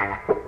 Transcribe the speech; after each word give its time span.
Thank 0.00 0.28
you. 0.28 0.39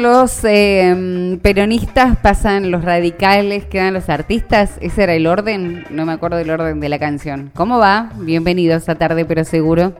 Los 0.00 0.44
eh, 0.44 1.38
peronistas, 1.42 2.16
pasan 2.16 2.70
los 2.70 2.84
radicales, 2.84 3.64
quedan 3.66 3.94
los 3.94 4.08
artistas. 4.08 4.78
Ese 4.80 5.02
era 5.02 5.14
el 5.14 5.26
orden, 5.26 5.84
no 5.90 6.06
me 6.06 6.12
acuerdo 6.12 6.38
del 6.38 6.50
orden 6.50 6.80
de 6.80 6.88
la 6.88 6.98
canción. 6.98 7.50
¿Cómo 7.54 7.78
va? 7.78 8.10
Bienvenidos 8.16 8.88
a 8.88 8.94
Tarde 8.94 9.24
pero 9.24 9.44
Seguro. 9.44 9.92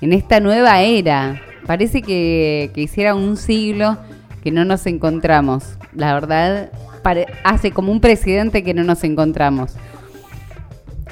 En 0.00 0.12
esta 0.12 0.40
nueva 0.40 0.80
era, 0.82 1.40
parece 1.66 2.02
que, 2.02 2.70
que 2.74 2.82
hiciera 2.82 3.14
un 3.14 3.36
siglo 3.36 3.96
que 4.42 4.50
no 4.50 4.64
nos 4.64 4.86
encontramos. 4.86 5.78
La 5.94 6.14
verdad, 6.14 6.70
hace 7.44 7.70
como 7.70 7.92
un 7.92 8.00
presidente 8.00 8.64
que 8.64 8.74
no 8.74 8.82
nos 8.82 9.04
encontramos. 9.04 9.74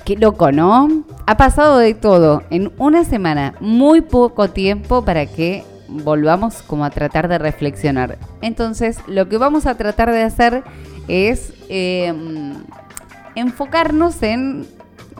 Qué 0.04 0.16
loco, 0.16 0.50
¿no? 0.50 1.04
Ha 1.26 1.36
pasado 1.36 1.78
de 1.78 1.94
todo 1.94 2.42
en 2.50 2.72
una 2.76 3.04
semana, 3.04 3.54
muy 3.60 4.00
poco 4.00 4.50
tiempo 4.50 5.04
para 5.04 5.26
que 5.26 5.64
volvamos 6.04 6.62
como 6.62 6.84
a 6.84 6.90
tratar 6.90 7.28
de 7.28 7.38
reflexionar. 7.38 8.18
Entonces, 8.40 8.98
lo 9.06 9.28
que 9.28 9.38
vamos 9.38 9.66
a 9.66 9.76
tratar 9.76 10.10
de 10.12 10.22
hacer 10.22 10.64
es 11.08 11.52
em, 11.68 12.54
enfocarnos 13.34 14.22
en 14.22 14.66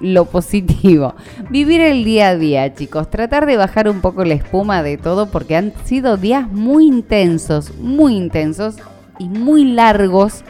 lo 0.01 0.25
positivo. 0.27 1.15
Vivir 1.51 1.81
el 1.81 2.05
día 2.05 2.29
a 2.29 2.37
día, 2.37 2.75
chicos. 2.75 3.11
Tratar 3.11 3.47
de 3.47 3.57
bajar 3.57 3.89
un 3.89 4.01
poco 4.01 4.25
la 4.25 4.35
espuma 4.35 4.83
de 4.83 4.99
todo 4.99 5.31
porque 5.31 5.57
han 5.57 5.73
sido 5.85 6.17
días 6.17 6.51
muy 6.51 6.87
intensos, 6.87 7.75
muy 7.79 8.17
intensos 8.17 8.77
y 9.19 9.29
muy 9.29 9.65
largos 9.65 10.43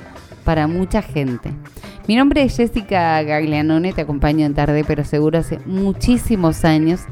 para 0.45 0.67
mucha 0.67 1.03
gente. 1.03 1.53
Mi 2.08 2.17
nombre 2.17 2.42
es 2.42 2.56
Jessica 2.56 3.22
Gaglianone, 3.22 3.92
te 3.92 4.00
acompaño 4.00 4.45
en 4.45 4.55
tarde, 4.55 4.83
pero 4.84 5.05
seguro 5.05 5.39
hace 5.39 5.61
muchísimos 5.67 6.64
años 6.64 7.03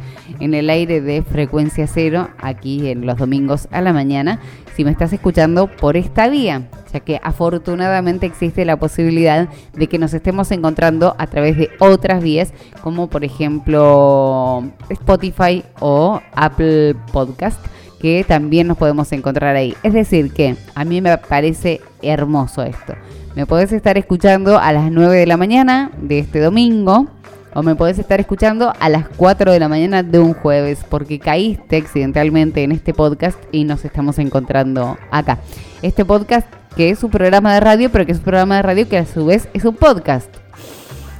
en 0.41 0.53
el 0.53 0.69
aire 0.69 1.01
de 1.01 1.23
frecuencia 1.23 1.87
cero, 1.87 2.29
aquí 2.39 2.89
en 2.89 3.07
los 3.07 3.17
domingos 3.17 3.69
a 3.71 3.83
la 3.83 3.93
mañana, 3.93 4.41
si 4.75 4.85
me 4.85 4.91
estás 4.91 5.13
escuchando 5.13 5.69
por 5.69 5.97
esta 5.97 6.29
vía, 6.29 6.69
ya 6.93 6.99
que 6.99 7.21
afortunadamente 7.23 8.27
existe 8.27 8.65
la 8.65 8.79
posibilidad 8.79 9.49
de 9.75 9.87
que 9.87 9.99
nos 9.99 10.13
estemos 10.13 10.51
encontrando 10.51 11.15
a 11.19 11.29
través 11.29 11.57
de 11.57 11.71
otras 11.79 12.21
vías, 12.21 12.53
como 12.83 13.09
por 13.09 13.23
ejemplo 13.23 14.65
Spotify 14.89 15.63
o 15.79 16.21
Apple 16.35 16.97
Podcast 17.13 17.65
que 18.01 18.25
también 18.27 18.67
nos 18.67 18.79
podemos 18.79 19.13
encontrar 19.13 19.55
ahí. 19.55 19.77
Es 19.83 19.93
decir, 19.93 20.33
que 20.33 20.57
a 20.75 20.85
mí 20.85 21.03
me 21.03 21.19
parece 21.19 21.83
hermoso 22.01 22.63
esto. 22.63 22.95
Me 23.37 23.47
podés 23.47 23.71
estar 23.73 23.97
escuchando 23.97 24.59
a 24.59 24.73
las 24.73 24.91
9 24.91 25.17
de 25.17 25.27
la 25.27 25.37
mañana 25.37 25.93
de 26.03 26.19
este 26.19 26.41
domingo 26.41 27.07
o 27.55 27.63
me 27.63 27.77
podés 27.77 28.01
estar 28.01 28.19
escuchando 28.19 28.73
a 28.79 28.89
las 28.89 29.09
4 29.09 29.53
de 29.53 29.61
la 29.61 29.69
mañana 29.69 30.03
de 30.03 30.19
un 30.19 30.35
jueves 30.35 30.85
porque 30.89 31.21
caíste 31.21 31.77
accidentalmente 31.77 32.65
en 32.65 32.73
este 32.73 32.93
podcast 32.93 33.39
y 33.53 33.63
nos 33.63 33.85
estamos 33.85 34.19
encontrando 34.19 34.99
acá. 35.13 35.39
Este 35.81 36.05
podcast 36.05 36.49
que 36.77 36.91
es 36.91 37.05
un 37.05 37.11
programa 37.11 37.55
de 37.55 37.61
radio, 37.61 37.91
pero 37.93 38.05
que 38.05 38.13
es 38.13 38.19
un 38.19 38.25
programa 38.25 38.57
de 38.57 38.63
radio 38.63 38.89
que 38.89 38.99
a 38.99 39.07
su 39.07 39.27
vez 39.27 39.49
es 39.55 39.65
un 39.65 39.77
podcast. 39.77 40.29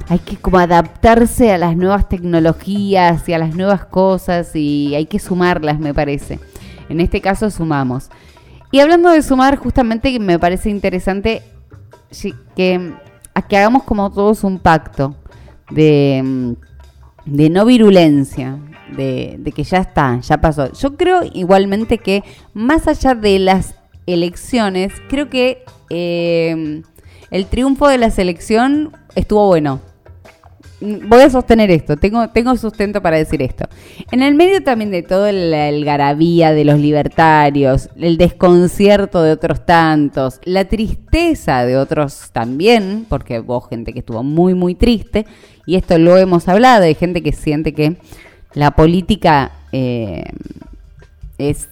Hay 0.09 0.19
que 0.19 0.35
como 0.35 0.59
adaptarse 0.59 1.53
a 1.53 1.57
las 1.57 1.77
nuevas 1.77 2.09
tecnologías 2.09 3.27
y 3.29 3.33
a 3.33 3.37
las 3.37 3.55
nuevas 3.55 3.85
cosas 3.85 4.53
y 4.53 4.95
hay 4.95 5.05
que 5.05 5.19
sumarlas, 5.19 5.79
me 5.79 5.93
parece. 5.93 6.41
En 6.89 6.99
este 6.99 7.21
caso 7.21 7.49
sumamos. 7.49 8.09
Y 8.69 8.79
hablando 8.79 9.09
de 9.11 9.21
sumar, 9.21 9.57
justamente 9.57 10.17
me 10.19 10.39
parece 10.39 10.69
interesante 10.69 11.41
que, 12.55 12.93
a 13.33 13.41
que 13.41 13.57
hagamos 13.57 13.83
como 13.83 14.11
todos 14.11 14.43
un 14.43 14.59
pacto 14.59 15.15
de, 15.69 16.55
de 17.25 17.49
no 17.49 17.65
virulencia, 17.65 18.59
de, 18.95 19.39
que 19.55 19.63
ya 19.63 19.79
está, 19.79 20.19
ya 20.19 20.39
pasó. 20.39 20.71
Yo 20.73 20.97
creo 20.97 21.21
igualmente 21.33 21.97
que 21.97 22.23
más 22.53 22.87
allá 22.87 23.15
de 23.15 23.39
las 23.39 23.75
elecciones, 24.05 24.93
creo 25.09 25.29
que 25.29 25.63
eh, 25.89 26.81
el 27.29 27.45
triunfo 27.45 27.87
de 27.87 27.97
la 27.97 28.11
selección 28.11 28.91
estuvo 29.15 29.47
bueno 29.47 29.79
voy 30.81 31.21
a 31.21 31.29
sostener 31.29 31.69
esto, 31.69 31.95
tengo, 31.95 32.27
tengo 32.29 32.55
sustento 32.57 33.01
para 33.01 33.17
decir 33.17 33.41
esto. 33.41 33.65
En 34.11 34.21
el 34.23 34.33
medio 34.33 34.63
también 34.63 34.91
de 34.91 35.03
todo 35.03 35.27
el, 35.27 35.53
el, 35.53 35.85
garabía 35.85 36.51
de 36.53 36.65
los 36.65 36.79
libertarios, 36.79 37.89
el 37.97 38.17
desconcierto 38.17 39.21
de 39.21 39.31
otros 39.31 39.65
tantos, 39.65 40.39
la 40.43 40.65
tristeza 40.65 41.65
de 41.65 41.77
otros 41.77 42.31
también, 42.31 43.05
porque 43.07 43.39
vos 43.39 43.69
gente 43.69 43.93
que 43.93 43.99
estuvo 43.99 44.23
muy, 44.23 44.55
muy 44.55 44.75
triste, 44.75 45.25
y 45.65 45.75
esto 45.75 45.97
lo 45.97 46.17
hemos 46.17 46.47
hablado, 46.47 46.83
hay 46.83 46.95
gente 46.95 47.21
que 47.21 47.31
siente 47.31 47.73
que 47.73 47.97
la 48.53 48.71
política 48.71 49.51
eh, 49.71 50.23
es 51.37 51.69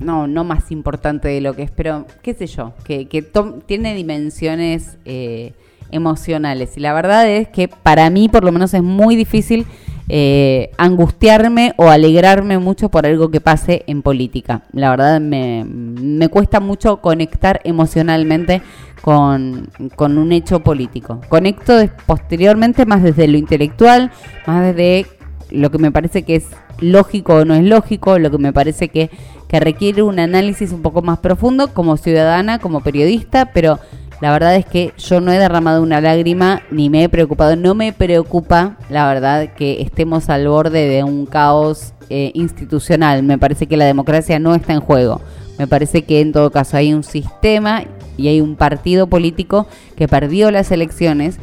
no, 0.00 0.28
no 0.28 0.44
más 0.44 0.70
importante 0.70 1.28
de 1.28 1.40
lo 1.40 1.56
que 1.56 1.62
es, 1.62 1.70
pero 1.70 2.06
qué 2.22 2.34
sé 2.34 2.46
yo, 2.46 2.74
que, 2.84 3.06
que 3.08 3.22
tiene 3.66 3.94
dimensiones... 3.94 4.98
Eh, 5.04 5.54
emocionales. 5.90 6.76
Y 6.76 6.80
la 6.80 6.92
verdad 6.92 7.28
es 7.28 7.48
que 7.48 7.68
para 7.68 8.08
mí 8.10 8.28
por 8.28 8.44
lo 8.44 8.52
menos 8.52 8.74
es 8.74 8.82
muy 8.82 9.16
difícil 9.16 9.66
eh, 10.10 10.70
angustiarme 10.78 11.74
o 11.76 11.90
alegrarme 11.90 12.58
mucho 12.58 12.88
por 12.88 13.04
algo 13.04 13.30
que 13.30 13.42
pase 13.42 13.84
en 13.86 14.00
política. 14.00 14.62
La 14.72 14.88
verdad 14.88 15.20
me, 15.20 15.66
me 15.66 16.28
cuesta 16.28 16.60
mucho 16.60 17.02
conectar 17.02 17.60
emocionalmente 17.64 18.62
con, 19.02 19.68
con, 19.96 20.16
un 20.16 20.32
hecho 20.32 20.60
político. 20.60 21.20
Conecto 21.28 21.74
posteriormente 22.06 22.86
más 22.86 23.02
desde 23.02 23.28
lo 23.28 23.36
intelectual, 23.36 24.10
más 24.46 24.62
desde 24.62 25.06
lo 25.50 25.70
que 25.70 25.78
me 25.78 25.92
parece 25.92 26.22
que 26.22 26.36
es 26.36 26.46
lógico 26.80 27.34
o 27.34 27.44
no 27.44 27.54
es 27.54 27.64
lógico, 27.64 28.18
lo 28.18 28.30
que 28.30 28.38
me 28.38 28.52
parece 28.52 28.88
que, 28.88 29.10
que 29.46 29.60
requiere 29.60 30.02
un 30.02 30.18
análisis 30.18 30.72
un 30.72 30.82
poco 30.82 31.02
más 31.02 31.18
profundo 31.18 31.74
como 31.74 31.96
ciudadana, 31.96 32.58
como 32.58 32.80
periodista, 32.80 33.52
pero 33.52 33.78
la 34.20 34.32
verdad 34.32 34.56
es 34.56 34.66
que 34.66 34.92
yo 34.98 35.20
no 35.20 35.32
he 35.32 35.38
derramado 35.38 35.82
una 35.82 36.00
lágrima 36.00 36.62
ni 36.70 36.90
me 36.90 37.04
he 37.04 37.08
preocupado. 37.08 37.54
No 37.54 37.74
me 37.74 37.92
preocupa, 37.92 38.76
la 38.90 39.06
verdad, 39.06 39.50
que 39.54 39.80
estemos 39.82 40.28
al 40.28 40.48
borde 40.48 40.88
de 40.88 41.04
un 41.04 41.26
caos 41.26 41.92
eh, 42.10 42.32
institucional. 42.34 43.22
Me 43.22 43.38
parece 43.38 43.66
que 43.66 43.76
la 43.76 43.84
democracia 43.84 44.38
no 44.40 44.54
está 44.54 44.72
en 44.72 44.80
juego. 44.80 45.20
Me 45.58 45.68
parece 45.68 46.02
que 46.02 46.20
en 46.20 46.32
todo 46.32 46.50
caso 46.50 46.76
hay 46.76 46.92
un 46.92 47.04
sistema 47.04 47.84
y 48.16 48.28
hay 48.28 48.40
un 48.40 48.56
partido 48.56 49.06
político 49.06 49.66
que 49.96 50.08
perdió 50.08 50.50
las 50.50 50.72
elecciones 50.72 51.38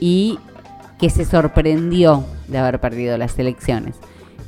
y 0.00 0.38
que 1.00 1.10
se 1.10 1.24
sorprendió 1.24 2.24
de 2.46 2.58
haber 2.58 2.80
perdido 2.80 3.18
las 3.18 3.38
elecciones. 3.38 3.96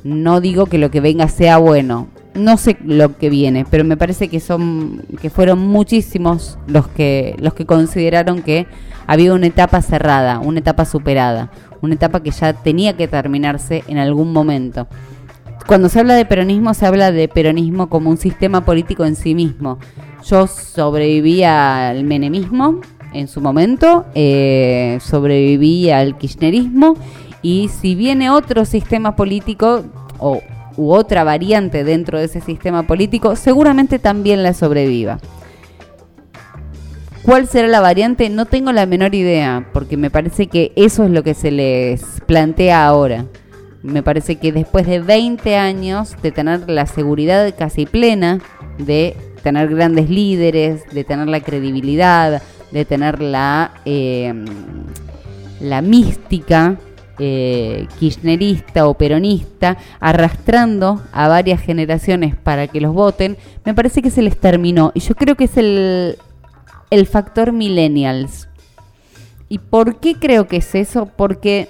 No 0.03 0.39
digo 0.39 0.67
que 0.67 0.77
lo 0.77 0.91
que 0.91 1.01
venga 1.01 1.27
sea 1.27 1.57
bueno, 1.57 2.07
no 2.35 2.57
sé 2.57 2.77
lo 2.83 3.17
que 3.17 3.29
viene, 3.29 3.65
pero 3.69 3.83
me 3.83 3.97
parece 3.97 4.27
que 4.27 4.39
son 4.39 5.03
que 5.21 5.29
fueron 5.29 5.59
muchísimos 5.59 6.57
los 6.67 6.87
que 6.87 7.35
los 7.39 7.53
que 7.53 7.65
consideraron 7.65 8.41
que 8.41 8.67
había 9.07 9.33
una 9.33 9.47
etapa 9.47 9.81
cerrada, 9.81 10.39
una 10.39 10.59
etapa 10.59 10.85
superada, 10.85 11.51
una 11.81 11.95
etapa 11.95 12.23
que 12.23 12.31
ya 12.31 12.53
tenía 12.53 12.93
que 12.93 13.07
terminarse 13.07 13.83
en 13.87 13.97
algún 13.97 14.33
momento. 14.33 14.87
Cuando 15.67 15.89
se 15.89 15.99
habla 15.99 16.15
de 16.15 16.25
peronismo 16.25 16.73
se 16.73 16.85
habla 16.85 17.11
de 17.11 17.27
peronismo 17.27 17.87
como 17.87 18.09
un 18.09 18.17
sistema 18.17 18.65
político 18.65 19.05
en 19.05 19.15
sí 19.15 19.35
mismo. 19.35 19.79
Yo 20.25 20.47
sobreviví 20.47 21.43
al 21.43 22.03
menemismo 22.03 22.79
en 23.13 23.27
su 23.27 23.41
momento, 23.41 24.05
eh, 24.15 24.97
sobreviví 25.01 25.91
al 25.91 26.17
kirchnerismo 26.17 26.95
y 27.41 27.69
si 27.69 27.93
viene 27.93 28.29
otro 28.29 28.65
sistema 28.65 29.15
político 29.15 29.83
o 30.17 30.41
u 30.77 30.91
otra 30.91 31.23
variante 31.23 31.83
dentro 31.83 32.19
de 32.19 32.25
ese 32.25 32.41
sistema 32.41 32.83
político, 32.83 33.35
seguramente 33.35 33.99
también 33.99 34.43
la 34.43 34.53
sobreviva. 34.53 35.19
¿Cuál 37.23 37.47
será 37.47 37.69
la 37.69 37.79
variante? 37.79 38.29
No 38.29 38.45
tengo 38.45 38.73
la 38.73 38.85
menor 38.85 39.15
idea, 39.15 39.69
porque 39.71 39.95
me 39.95 40.09
parece 40.09 40.47
que 40.47 40.73
eso 40.75 41.05
es 41.05 41.11
lo 41.11 41.23
que 41.23 41.33
se 41.33 41.51
les 41.51 42.03
plantea 42.25 42.85
ahora. 42.85 43.25
Me 43.81 44.03
parece 44.03 44.35
que 44.35 44.51
después 44.51 44.85
de 44.85 44.99
20 44.99 45.55
años 45.55 46.15
de 46.21 46.31
tener 46.31 46.69
la 46.69 46.85
seguridad 46.85 47.53
casi 47.57 47.85
plena, 47.85 48.39
de 48.77 49.15
tener 49.41 49.73
grandes 49.73 50.09
líderes, 50.09 50.83
de 50.91 51.03
tener 51.05 51.27
la 51.27 51.39
credibilidad, 51.39 52.41
de 52.71 52.85
tener 52.85 53.21
la, 53.21 53.71
eh, 53.85 54.33
la 55.61 55.81
mística 55.81 56.77
eh, 57.19 57.87
kirchnerista 57.99 58.87
o 58.87 58.95
peronista, 58.95 59.77
arrastrando 59.99 61.01
a 61.11 61.27
varias 61.27 61.61
generaciones 61.61 62.35
para 62.35 62.67
que 62.67 62.81
los 62.81 62.93
voten, 62.93 63.37
me 63.65 63.73
parece 63.73 64.01
que 64.01 64.09
se 64.09 64.21
les 64.21 64.39
terminó. 64.39 64.91
Y 64.93 64.99
yo 65.01 65.15
creo 65.15 65.35
que 65.35 65.45
es 65.45 65.57
el, 65.57 66.17
el 66.89 67.07
factor 67.07 67.51
millennials. 67.51 68.49
¿Y 69.49 69.59
por 69.59 69.99
qué 69.99 70.15
creo 70.15 70.47
que 70.47 70.57
es 70.57 70.73
eso? 70.73 71.05
Porque 71.15 71.69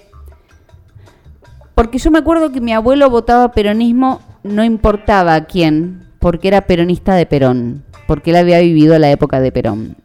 Porque 1.76 1.98
yo 1.98 2.12
me 2.12 2.20
acuerdo 2.20 2.52
que 2.52 2.62
mi 2.62 2.72
abuelo 2.72 3.10
votaba 3.10 3.52
peronismo, 3.52 4.22
no 4.44 4.64
importaba 4.64 5.36
a 5.36 5.46
quién, 5.46 6.08
porque 6.20 6.48
era 6.48 6.62
peronista 6.62 7.16
de 7.16 7.26
Perón, 7.26 7.84
porque 8.08 8.30
él 8.30 8.38
había 8.38 8.60
vivido 8.60 8.98
la 9.00 9.12
época 9.12 9.42
de 9.42 9.52
Perón. 9.52 9.98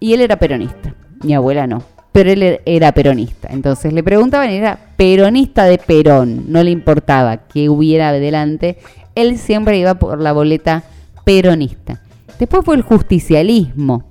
Y 0.00 0.12
él 0.12 0.20
era 0.20 0.38
peronista, 0.38 0.94
mi 1.22 1.34
abuela 1.34 1.66
no, 1.66 1.82
pero 2.14 2.30
él 2.30 2.44
er-, 2.44 2.62
era 2.64 2.92
peronista. 2.92 3.48
Entonces 3.50 3.92
le 3.92 4.04
preguntaban, 4.04 4.48
era 4.48 4.78
peronista 4.96 5.64
de 5.64 5.78
Perón, 5.78 6.44
no 6.46 6.62
le 6.62 6.70
importaba 6.70 7.38
que 7.48 7.68
hubiera 7.68 8.10
adelante, 8.10 8.78
él 9.16 9.36
siempre 9.36 9.78
iba 9.78 9.94
por 9.94 10.20
la 10.20 10.30
boleta 10.30 10.84
peronista. 11.24 12.00
Después 12.38 12.64
fue 12.64 12.76
el 12.76 12.82
justicialismo. 12.82 14.04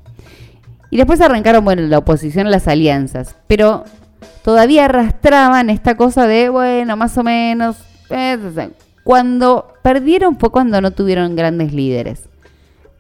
Y 0.90 0.98
después 0.98 1.22
arrancaron, 1.22 1.64
bueno, 1.64 1.82
la 1.84 2.00
oposición 2.00 2.52
las 2.52 2.68
alianzas. 2.68 3.38
Pero 3.48 3.86
todavía 4.44 4.84
arrastraban 4.86 5.70
esta 5.70 5.96
cosa 5.96 6.28
de, 6.28 6.50
bueno, 6.50 6.98
más 6.98 7.18
o 7.18 7.24
menos. 7.24 7.78
Eh, 8.10 8.38
cuando 9.06 9.74
perdieron 9.82 10.38
fue 10.38 10.52
cuando 10.52 10.82
no 10.82 10.92
tuvieron 10.92 11.38
grandes 11.38 11.72
líderes. 11.72 12.28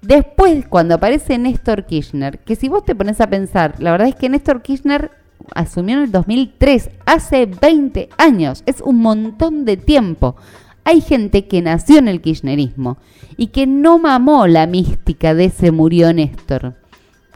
Después, 0.04 0.68
cuando 0.68 0.96
aparece 0.96 1.38
Néstor 1.38 1.86
Kirchner, 1.86 2.40
que 2.40 2.58
si 2.58 2.68
vos 2.68 2.84
te 2.84 2.94
pones 2.94 3.22
a 3.22 3.30
pensar, 3.30 3.76
la 3.80 3.92
verdad 3.92 4.10
es 4.10 4.16
que 4.16 4.28
Néstor 4.28 4.62
Kirchner 4.62 5.12
asumió 5.56 5.96
en 5.96 6.04
el 6.04 6.12
2003, 6.12 6.90
hace 7.06 7.46
20 7.46 8.10
años, 8.18 8.64
es 8.66 8.82
un 8.82 8.98
montón 9.02 9.64
de 9.64 9.78
tiempo. 9.78 10.36
Hay 10.84 11.00
gente 11.00 11.48
que 11.48 11.62
nació 11.62 12.00
en 12.00 12.10
el 12.10 12.20
kirchnerismo 12.20 12.98
y 13.38 13.48
que 13.48 13.66
no 13.66 13.98
mamó 13.98 14.46
la 14.48 14.68
mística 14.68 15.34
de 15.34 15.46
ese 15.46 15.72
murió 15.72 16.14
Néstor, 16.14 16.76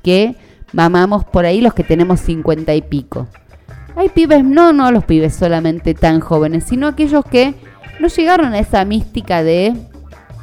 que 0.03 0.35
mamamos 0.73 1.23
por 1.23 1.45
ahí 1.45 1.61
los 1.61 1.73
que 1.73 1.85
tenemos 1.85 2.19
50 2.19 2.75
y 2.75 2.81
pico. 2.81 3.27
Hay 3.95 4.09
pibes, 4.09 4.43
no, 4.43 4.73
no 4.73 4.91
los 4.91 5.05
pibes 5.05 5.33
solamente 5.33 5.93
tan 5.93 6.19
jóvenes, 6.19 6.65
sino 6.65 6.87
aquellos 6.87 7.23
que 7.23 7.55
no 8.01 8.09
llegaron 8.09 8.53
a 8.53 8.59
esa 8.59 8.83
mística 8.83 9.41
de 9.41 9.73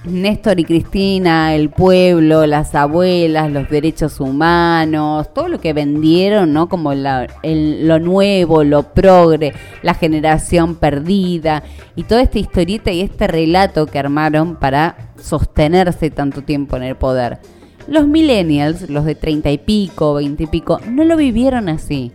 Néstor 0.04 0.60
y 0.60 0.64
Cristina, 0.64 1.54
el 1.54 1.70
pueblo, 1.70 2.46
las 2.46 2.74
abuelas, 2.74 3.50
los 3.50 3.70
derechos 3.70 4.20
humanos, 4.20 5.32
todo 5.32 5.48
lo 5.48 5.60
que 5.60 5.72
vendieron, 5.72 6.52
¿no? 6.52 6.68
Como 6.68 6.92
lo 6.94 7.98
nuevo, 7.98 8.64
lo 8.64 8.82
progre, 8.92 9.54
la 9.82 9.94
generación 9.94 10.74
perdida 10.74 11.62
y 11.96 12.02
toda 12.02 12.20
esta 12.20 12.38
historieta 12.38 12.92
y 12.92 13.00
este 13.00 13.26
relato 13.26 13.86
que 13.86 13.98
armaron 13.98 14.56
para 14.56 15.12
sostenerse 15.18 16.10
tanto 16.10 16.42
tiempo 16.42 16.76
en 16.76 16.82
el 16.82 16.96
poder. 16.96 17.38
Los 17.86 18.06
millennials, 18.06 18.90
los 18.90 19.06
de 19.06 19.14
treinta 19.14 19.50
y 19.50 19.58
pico, 19.58 20.14
veinte 20.14 20.44
y 20.44 20.46
pico, 20.46 20.80
no 20.86 21.04
lo 21.04 21.16
vivieron 21.16 21.68
así. 21.68 22.12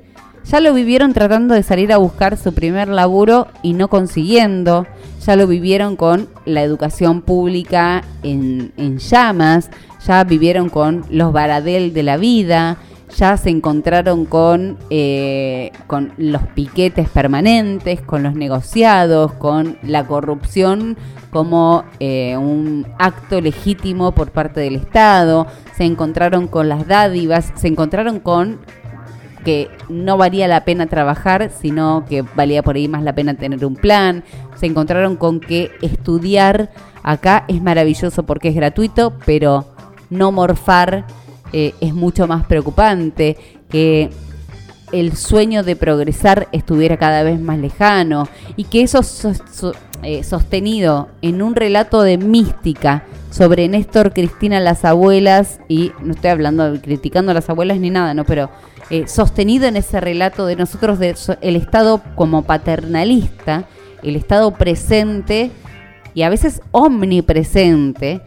Ya 0.49 0.59
lo 0.61 0.73
vivieron 0.73 1.13
tratando 1.13 1.53
de 1.53 1.61
salir 1.61 1.93
a 1.93 1.97
buscar 1.97 2.35
su 2.35 2.55
primer 2.55 2.87
laburo 2.87 3.47
y 3.61 3.73
no 3.73 3.87
consiguiendo. 3.87 4.87
Ya 5.23 5.35
lo 5.35 5.45
vivieron 5.45 5.95
con 5.95 6.27
la 6.45 6.63
educación 6.63 7.21
pública 7.21 8.03
en, 8.23 8.97
llamas. 8.97 9.69
Ya 10.07 10.23
vivieron 10.23 10.69
con 10.69 11.05
los 11.11 11.31
baradel 11.33 11.93
de 11.93 12.01
la 12.01 12.17
vida. 12.17 12.77
Ya 13.15 13.37
se 13.37 13.51
encontraron 13.51 14.25
con, 14.25 14.79
eh, 14.89 15.71
con 15.85 16.13
los 16.17 16.41
piquetes 16.55 17.09
permanentes, 17.09 18.01
con 18.01 18.23
los 18.23 18.33
negociados, 18.33 19.33
con 19.33 19.77
la 19.83 20.07
corrupción 20.07 20.97
como 21.29 21.83
eh, 21.99 22.37
un 22.37 22.87
acto 22.97 23.39
legítimo 23.39 24.13
por 24.13 24.31
parte 24.31 24.61
del 24.61 24.77
Estado. 24.77 25.45
Se 25.77 25.83
encontraron 25.83 26.47
con 26.47 26.69
las 26.69 26.87
dádivas. 26.87 27.51
Se 27.55 27.67
encontraron 27.67 28.19
con 28.19 28.57
que 29.43 29.69
no 29.87 30.17
valía 30.17 30.47
la 30.47 30.65
pena 30.65 30.87
trabajar, 30.87 31.51
sino 31.51 32.05
que 32.07 32.21
valía 32.21 32.63
por 32.63 32.75
ahí 32.75 32.87
más 32.87 33.03
la 33.03 33.15
pena 33.15 33.35
tener 33.35 33.65
un 33.65 33.75
plan. 33.75 34.23
Se 34.55 34.65
encontraron 34.65 35.15
con 35.15 35.39
que 35.39 35.71
estudiar 35.81 36.71
acá 37.03 37.45
es 37.47 37.61
maravilloso 37.61 38.23
porque 38.23 38.49
es 38.49 38.55
gratuito, 38.55 39.13
pero 39.25 39.65
no 40.09 40.31
morfar 40.31 41.05
eh, 41.53 41.73
es 41.79 41.93
mucho 41.93 42.27
más 42.27 42.45
preocupante, 42.45 43.37
que 43.69 44.09
el 44.91 45.15
sueño 45.15 45.63
de 45.63 45.75
progresar 45.75 46.47
estuviera 46.51 46.97
cada 46.97 47.23
vez 47.23 47.39
más 47.39 47.59
lejano 47.59 48.27
y 48.55 48.65
que 48.65 48.81
eso 48.81 49.01
eh, 50.03 50.23
sostenido 50.23 51.09
en 51.21 51.41
un 51.41 51.55
relato 51.55 52.01
de 52.01 52.17
mística 52.17 53.03
sobre 53.29 53.67
Néstor, 53.67 54.13
Cristina, 54.13 54.59
las 54.59 54.85
abuelas 54.85 55.59
y 55.67 55.91
no 56.01 56.13
estoy 56.13 56.31
hablando 56.31 56.79
criticando 56.81 57.31
a 57.31 57.35
las 57.35 57.49
abuelas 57.49 57.79
ni 57.79 57.89
nada, 57.89 58.13
no, 58.13 58.25
pero 58.25 58.49
eh, 58.89 59.07
sostenido 59.07 59.67
en 59.67 59.75
ese 59.75 60.01
relato 60.01 60.45
de 60.45 60.55
nosotros, 60.55 60.99
de 60.99 61.15
el 61.41 61.55
Estado 61.55 62.01
como 62.15 62.43
paternalista, 62.43 63.65
el 64.03 64.15
Estado 64.15 64.51
presente 64.51 65.51
y 66.13 66.23
a 66.23 66.29
veces 66.29 66.61
omnipresente, 66.71 68.21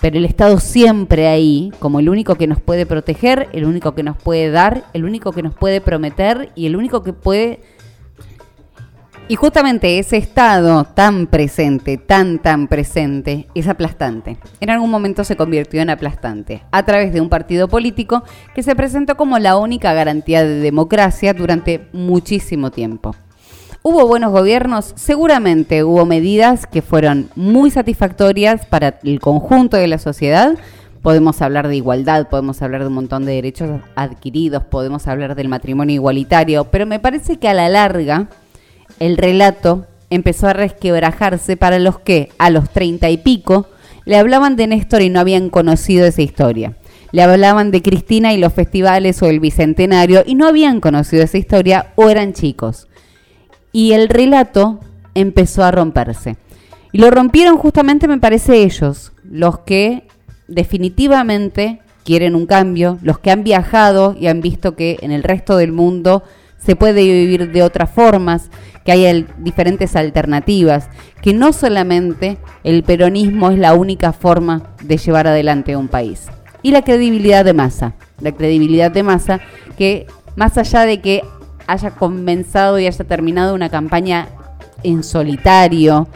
pero 0.00 0.16
el 0.16 0.24
Estado 0.24 0.58
siempre 0.58 1.28
ahí, 1.28 1.72
como 1.78 2.00
el 2.00 2.08
único 2.08 2.34
que 2.36 2.46
nos 2.46 2.60
puede 2.60 2.86
proteger, 2.86 3.48
el 3.52 3.64
único 3.64 3.94
que 3.94 4.02
nos 4.02 4.16
puede 4.16 4.50
dar, 4.50 4.84
el 4.94 5.04
único 5.04 5.32
que 5.32 5.42
nos 5.42 5.54
puede 5.54 5.80
prometer 5.80 6.50
y 6.54 6.66
el 6.66 6.76
único 6.76 7.02
que 7.02 7.12
puede 7.12 7.60
y 9.28 9.34
justamente 9.34 9.98
ese 9.98 10.18
estado 10.18 10.84
tan 10.84 11.26
presente, 11.26 11.96
tan, 11.96 12.38
tan 12.38 12.68
presente, 12.68 13.48
es 13.54 13.66
aplastante. 13.66 14.36
En 14.60 14.70
algún 14.70 14.90
momento 14.90 15.24
se 15.24 15.36
convirtió 15.36 15.82
en 15.82 15.90
aplastante, 15.90 16.62
a 16.70 16.84
través 16.84 17.12
de 17.12 17.20
un 17.20 17.28
partido 17.28 17.66
político 17.66 18.22
que 18.54 18.62
se 18.62 18.76
presentó 18.76 19.16
como 19.16 19.38
la 19.38 19.56
única 19.56 19.92
garantía 19.94 20.44
de 20.44 20.60
democracia 20.60 21.34
durante 21.34 21.88
muchísimo 21.92 22.70
tiempo. 22.70 23.16
¿Hubo 23.82 24.06
buenos 24.06 24.32
gobiernos? 24.32 24.92
Seguramente 24.96 25.82
hubo 25.82 26.06
medidas 26.06 26.66
que 26.66 26.82
fueron 26.82 27.28
muy 27.34 27.70
satisfactorias 27.70 28.66
para 28.66 28.98
el 29.02 29.20
conjunto 29.20 29.76
de 29.76 29.86
la 29.88 29.98
sociedad. 29.98 30.56
Podemos 31.02 31.40
hablar 31.42 31.68
de 31.68 31.76
igualdad, 31.76 32.28
podemos 32.28 32.62
hablar 32.62 32.82
de 32.82 32.88
un 32.88 32.94
montón 32.94 33.24
de 33.24 33.34
derechos 33.34 33.80
adquiridos, 33.94 34.64
podemos 34.64 35.06
hablar 35.06 35.34
del 35.36 35.48
matrimonio 35.48 35.94
igualitario, 35.94 36.64
pero 36.64 36.86
me 36.86 36.98
parece 36.98 37.38
que 37.38 37.48
a 37.48 37.54
la 37.54 37.68
larga 37.68 38.28
el 39.00 39.16
relato 39.16 39.86
empezó 40.10 40.48
a 40.48 40.52
resquebrajarse 40.52 41.56
para 41.56 41.78
los 41.78 41.98
que, 41.98 42.30
a 42.38 42.50
los 42.50 42.70
treinta 42.70 43.10
y 43.10 43.18
pico, 43.18 43.68
le 44.04 44.16
hablaban 44.16 44.56
de 44.56 44.66
Néstor 44.68 45.02
y 45.02 45.10
no 45.10 45.20
habían 45.20 45.50
conocido 45.50 46.06
esa 46.06 46.22
historia. 46.22 46.76
Le 47.12 47.22
hablaban 47.22 47.70
de 47.70 47.82
Cristina 47.82 48.32
y 48.32 48.38
los 48.38 48.52
festivales 48.52 49.22
o 49.22 49.26
el 49.26 49.40
Bicentenario 49.40 50.22
y 50.24 50.34
no 50.34 50.46
habían 50.46 50.80
conocido 50.80 51.24
esa 51.24 51.38
historia 51.38 51.92
o 51.96 52.08
eran 52.08 52.32
chicos. 52.32 52.88
Y 53.72 53.92
el 53.92 54.08
relato 54.08 54.80
empezó 55.14 55.64
a 55.64 55.70
romperse. 55.70 56.36
Y 56.92 56.98
lo 56.98 57.10
rompieron 57.10 57.58
justamente, 57.58 58.08
me 58.08 58.18
parece, 58.18 58.62
ellos, 58.62 59.12
los 59.24 59.60
que 59.60 60.04
definitivamente 60.48 61.80
quieren 62.04 62.36
un 62.36 62.46
cambio, 62.46 62.98
los 63.02 63.18
que 63.18 63.30
han 63.30 63.42
viajado 63.42 64.16
y 64.18 64.28
han 64.28 64.40
visto 64.40 64.76
que 64.76 64.98
en 65.00 65.10
el 65.10 65.24
resto 65.24 65.56
del 65.56 65.72
mundo 65.72 66.22
se 66.58 66.76
puede 66.76 67.02
vivir 67.02 67.50
de 67.50 67.62
otras 67.62 67.90
formas, 67.90 68.50
que 68.86 68.92
hay 68.92 69.26
diferentes 69.38 69.96
alternativas, 69.96 70.88
que 71.20 71.34
no 71.34 71.52
solamente 71.52 72.38
el 72.62 72.84
peronismo 72.84 73.50
es 73.50 73.58
la 73.58 73.74
única 73.74 74.12
forma 74.12 74.62
de 74.82 74.96
llevar 74.96 75.26
adelante 75.26 75.76
un 75.76 75.88
país. 75.88 76.28
Y 76.62 76.70
la 76.70 76.82
credibilidad 76.82 77.44
de 77.44 77.52
masa, 77.52 77.94
la 78.20 78.30
credibilidad 78.30 78.92
de 78.92 79.02
masa 79.02 79.40
que 79.76 80.06
más 80.36 80.56
allá 80.56 80.86
de 80.86 81.00
que 81.00 81.22
haya 81.66 81.90
comenzado 81.90 82.78
y 82.78 82.86
haya 82.86 83.04
terminado 83.04 83.54
una 83.56 83.70
campaña 83.70 84.28
en 84.84 85.02
solitario, 85.02 86.06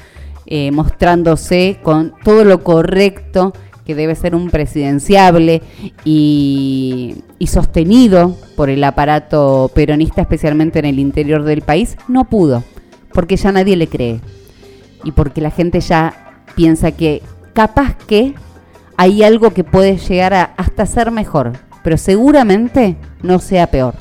eh, 0.47 0.71
mostrándose 0.71 1.81
con 1.83 2.15
todo 2.23 2.45
lo 2.45 2.63
correcto 2.63 3.53
que 3.91 3.97
debe 3.97 4.15
ser 4.15 4.37
un 4.37 4.51
presidenciable 4.51 5.63
y, 6.05 7.25
sostenido 7.45 8.37
por 8.55 8.71
el 8.71 8.85
aparato 8.85 9.69
peronista, 9.75 10.21
especialmente 10.21 10.79
en 10.79 10.85
el 10.85 11.01
interior 11.01 11.43
del 11.43 11.63
país, 11.63 11.97
no 12.07 12.29
pudo, 12.29 12.63
porque 13.13 13.35
ya 13.35 13.51
nadie 13.51 13.75
le 13.75 13.89
cree 13.89 14.21
y 15.03 15.11
porque 15.11 15.41
la 15.41 15.51
gente 15.51 15.81
ya 15.81 16.45
piensa 16.55 16.93
que 16.93 17.21
capaz 17.53 17.97
que 17.97 18.35
hay 18.97 19.25
algo 19.25 19.51
que 19.51 19.65
puede 19.65 19.97
llegar 19.97 20.35
a 20.35 20.55
hasta 20.57 20.87
ser 20.87 21.11
mejor, 21.11 21.55
pero 21.83 21.97
seguramente 21.97 22.97
no 23.23 23.41
sea 23.41 23.67
peor. 23.73 23.95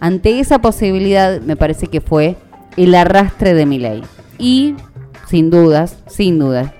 Ante 0.00 0.40
esa 0.40 0.58
posibilidad 0.58 1.40
me 1.40 1.54
parece 1.54 1.86
que 1.86 2.00
fue 2.00 2.34
el 2.76 2.92
arrastre 2.96 3.54
de 3.54 3.66
mi 3.66 3.78
ley. 3.78 4.02
Y 4.36 4.74
sin 5.28 5.50
dudas, 5.50 5.98
sin 6.08 6.40
dudas, 6.40 6.72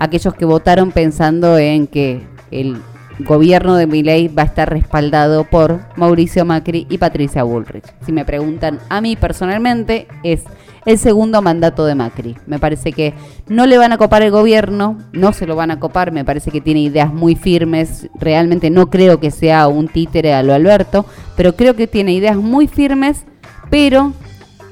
aquellos 0.00 0.32
que 0.32 0.46
votaron 0.46 0.92
pensando 0.92 1.58
en 1.58 1.86
que 1.86 2.26
el 2.50 2.78
gobierno 3.18 3.76
de 3.76 3.86
Milei 3.86 4.28
va 4.28 4.42
a 4.42 4.46
estar 4.46 4.70
respaldado 4.70 5.44
por 5.44 5.78
Mauricio 5.96 6.46
Macri 6.46 6.86
y 6.88 6.96
Patricia 6.96 7.42
Bullrich. 7.42 7.84
Si 8.06 8.10
me 8.10 8.24
preguntan 8.24 8.78
a 8.88 9.02
mí 9.02 9.14
personalmente, 9.14 10.08
es 10.22 10.42
el 10.86 10.96
segundo 10.96 11.42
mandato 11.42 11.84
de 11.84 11.94
Macri. 11.94 12.34
Me 12.46 12.58
parece 12.58 12.94
que 12.94 13.12
no 13.46 13.66
le 13.66 13.76
van 13.76 13.92
a 13.92 13.98
copar 13.98 14.22
el 14.22 14.30
gobierno, 14.30 14.96
no 15.12 15.34
se 15.34 15.46
lo 15.46 15.54
van 15.54 15.70
a 15.70 15.78
copar, 15.78 16.12
me 16.12 16.24
parece 16.24 16.50
que 16.50 16.62
tiene 16.62 16.80
ideas 16.80 17.12
muy 17.12 17.36
firmes, 17.36 18.08
realmente 18.18 18.70
no 18.70 18.88
creo 18.88 19.20
que 19.20 19.30
sea 19.30 19.68
un 19.68 19.86
títere 19.86 20.32
a 20.32 20.42
lo 20.42 20.54
Alberto, 20.54 21.04
pero 21.36 21.56
creo 21.56 21.76
que 21.76 21.86
tiene 21.86 22.14
ideas 22.14 22.36
muy 22.36 22.68
firmes, 22.68 23.26
pero 23.68 24.14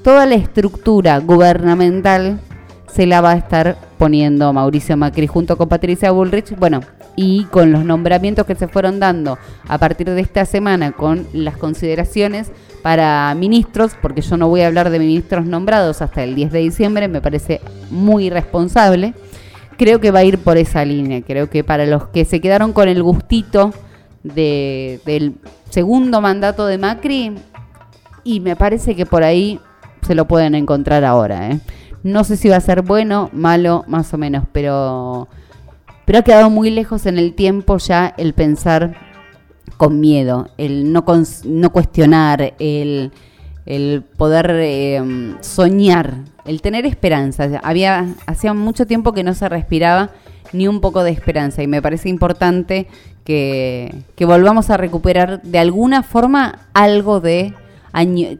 toda 0.02 0.24
la 0.24 0.36
estructura 0.36 1.18
gubernamental 1.18 2.40
se 2.92 3.06
la 3.06 3.20
va 3.20 3.32
a 3.32 3.36
estar 3.36 3.76
poniendo 3.98 4.52
Mauricio 4.52 4.96
Macri 4.96 5.26
junto 5.26 5.56
con 5.56 5.68
Patricia 5.68 6.10
Bullrich. 6.10 6.56
Bueno, 6.56 6.80
y 7.16 7.44
con 7.46 7.72
los 7.72 7.84
nombramientos 7.84 8.46
que 8.46 8.54
se 8.54 8.68
fueron 8.68 9.00
dando 9.00 9.38
a 9.66 9.78
partir 9.78 10.08
de 10.10 10.20
esta 10.20 10.44
semana 10.44 10.92
con 10.92 11.26
las 11.32 11.56
consideraciones 11.56 12.50
para 12.82 13.34
ministros, 13.34 13.92
porque 14.00 14.20
yo 14.20 14.36
no 14.36 14.48
voy 14.48 14.60
a 14.60 14.68
hablar 14.68 14.90
de 14.90 14.98
ministros 14.98 15.44
nombrados 15.44 16.00
hasta 16.00 16.22
el 16.22 16.34
10 16.34 16.52
de 16.52 16.58
diciembre, 16.60 17.08
me 17.08 17.20
parece 17.20 17.60
muy 17.90 18.26
irresponsable. 18.26 19.14
Creo 19.76 20.00
que 20.00 20.10
va 20.10 20.20
a 20.20 20.24
ir 20.24 20.38
por 20.38 20.56
esa 20.56 20.84
línea. 20.84 21.22
Creo 21.22 21.50
que 21.50 21.64
para 21.64 21.86
los 21.86 22.08
que 22.08 22.24
se 22.24 22.40
quedaron 22.40 22.72
con 22.72 22.88
el 22.88 23.02
gustito 23.02 23.72
del 24.22 25.34
segundo 25.70 26.20
mandato 26.20 26.66
de 26.66 26.78
Macri, 26.78 27.34
y 28.24 28.40
me 28.40 28.56
parece 28.56 28.94
que 28.94 29.06
por 29.06 29.22
ahí 29.22 29.58
se 30.02 30.14
lo 30.14 30.26
pueden 30.26 30.54
encontrar 30.54 31.04
ahora. 31.04 31.50
¿eh? 31.50 31.60
No 32.02 32.24
sé 32.24 32.36
si 32.36 32.48
va 32.48 32.56
a 32.56 32.60
ser 32.60 32.82
bueno, 32.82 33.30
malo, 33.32 33.84
más 33.88 34.12
o 34.14 34.18
menos, 34.18 34.44
pero, 34.52 35.28
pero 36.04 36.18
ha 36.18 36.22
quedado 36.22 36.50
muy 36.50 36.70
lejos 36.70 37.06
en 37.06 37.18
el 37.18 37.34
tiempo 37.34 37.78
ya 37.78 38.14
el 38.16 38.34
pensar 38.34 38.96
con 39.76 40.00
miedo, 40.00 40.48
el 40.58 40.92
no, 40.92 41.04
no 41.44 41.72
cuestionar, 41.72 42.54
el, 42.58 43.12
poder 44.16 44.50
eh, 44.54 45.36
soñar, 45.40 46.14
el 46.44 46.62
tener 46.62 46.86
esperanza. 46.86 47.60
Había, 47.62 48.06
hacía 48.26 48.54
mucho 48.54 48.86
tiempo 48.86 49.12
que 49.12 49.24
no 49.24 49.34
se 49.34 49.48
respiraba 49.48 50.10
ni 50.52 50.66
un 50.66 50.80
poco 50.80 51.02
de 51.02 51.10
esperanza 51.10 51.62
y 51.62 51.66
me 51.66 51.82
parece 51.82 52.08
importante 52.08 52.86
que, 53.24 53.94
que 54.16 54.24
volvamos 54.24 54.70
a 54.70 54.78
recuperar 54.78 55.42
de 55.42 55.58
alguna 55.58 56.02
forma 56.02 56.60
algo 56.72 57.20
de 57.20 57.54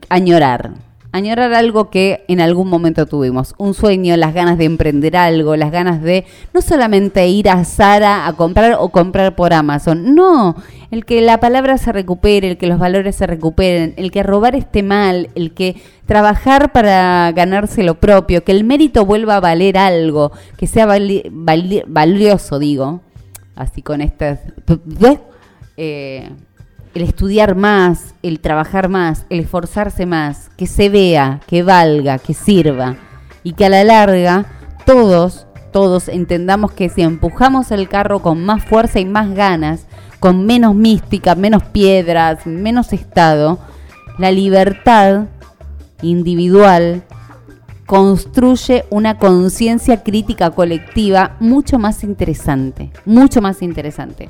añorar 0.09 0.88
añorar 1.13 1.55
algo 1.55 1.91
que 1.91 2.25
en 2.29 2.41
algún 2.41 2.69
momento 2.69 3.07
tuvimos, 3.07 3.55
un 3.59 3.75
sueño, 3.75 4.17
las 4.17 4.35
ganas 4.35 4.59
de 4.59 4.65
emprender 4.65 5.17
algo, 5.17 5.57
las 5.57 5.73
ganas 5.73 6.03
de 6.03 6.27
no 6.53 6.61
solamente 6.61 7.27
ir 7.29 7.49
a 7.49 7.65
Sara 7.65 8.27
a 8.27 8.35
comprar 8.35 8.77
o 8.79 8.91
comprar 8.91 9.35
por 9.35 9.53
Amazon, 9.53 10.15
no, 10.15 10.57
el 10.91 11.05
que 11.05 11.21
la 11.21 11.41
palabra 11.41 11.79
se 11.79 11.93
recupere, 11.93 12.51
el 12.51 12.59
que 12.59 12.67
los 12.67 12.79
valores 12.79 13.17
se 13.17 13.27
recuperen, 13.27 13.95
el 13.97 14.11
que 14.11 14.23
robar 14.23 14.55
esté 14.55 14.83
mal, 14.83 15.31
el 15.35 15.53
que 15.55 15.77
trabajar 16.07 16.73
para 16.73 17.33
ganarse 17.33 17.83
lo 17.83 17.95
propio, 17.97 18.45
que 18.45 18.53
el 18.53 18.65
mérito 18.65 19.07
vuelva 19.07 19.37
a 19.37 19.41
valer 19.41 19.79
algo, 19.79 20.33
que 20.57 20.67
sea 20.67 20.87
valioso, 20.87 22.59
digo, 22.59 23.01
así 23.57 23.83
con 23.83 24.01
estas... 24.01 24.41
Eh, 25.81 26.29
el 26.95 27.03
estudiar 27.03 27.55
más, 27.55 28.15
el 28.23 28.41
trabajar 28.41 28.89
más, 28.89 29.27
el 29.31 29.41
esforzarse 29.41 30.07
más, 30.07 30.51
que 30.57 30.67
se 30.67 30.89
vea, 30.89 31.41
que 31.47 31.63
valga, 31.63 32.19
que 32.19 32.35
sirva 32.35 32.97
y 33.43 33.53
que 33.53 33.67
a 33.67 33.69
la 33.69 33.85
larga 33.85 34.47
todos, 34.87 35.47
todos 35.73 36.09
entendamos 36.09 36.73
que 36.73 36.89
si 36.89 37.03
empujamos 37.03 37.71
el 37.71 37.89
carro 37.89 38.21
con 38.21 38.45
más 38.45 38.65
fuerza 38.65 39.01
y 39.01 39.05
más 39.05 39.35
ganas, 39.35 39.87
con 40.21 40.47
menos 40.47 40.75
mística, 40.75 41.35
menos 41.35 41.63
piedras, 41.65 42.47
menos 42.47 42.93
estado, 42.93 43.59
la 44.19 44.33
libertad 44.33 45.27
individual 46.03 47.03
construye 47.87 48.85
una 48.91 49.17
conciencia 49.17 50.03
crítica 50.03 50.51
colectiva 50.51 51.37
mucho 51.41 51.79
más 51.79 52.05
interesante, 52.05 52.91
mucho 53.07 53.41
más 53.41 53.63
interesante. 53.63 54.29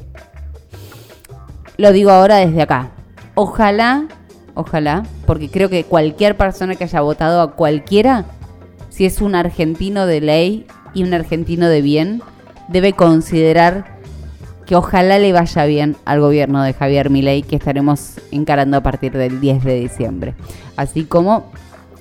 Lo 1.78 1.92
digo 1.92 2.10
ahora 2.10 2.38
desde 2.38 2.60
acá. 2.60 2.88
Ojalá, 3.36 4.08
ojalá, 4.54 5.04
porque 5.26 5.48
creo 5.48 5.68
que 5.68 5.84
cualquier 5.84 6.36
persona 6.36 6.74
que 6.74 6.82
haya 6.82 7.00
votado 7.02 7.40
a 7.40 7.52
cualquiera, 7.52 8.24
si 8.90 9.04
es 9.04 9.20
un 9.20 9.36
argentino 9.36 10.04
de 10.04 10.20
ley 10.20 10.66
y 10.92 11.04
un 11.04 11.14
argentino 11.14 11.68
de 11.68 11.80
bien, 11.80 12.20
debe 12.66 12.94
considerar 12.94 13.96
que 14.66 14.74
ojalá 14.74 15.20
le 15.20 15.32
vaya 15.32 15.66
bien 15.66 15.94
al 16.04 16.18
gobierno 16.20 16.64
de 16.64 16.74
Javier 16.74 17.10
Milei 17.10 17.44
que 17.44 17.54
estaremos 17.54 18.14
encarando 18.32 18.76
a 18.76 18.82
partir 18.82 19.12
del 19.12 19.40
10 19.40 19.62
de 19.62 19.74
diciembre. 19.78 20.34
Así 20.76 21.04
como 21.04 21.52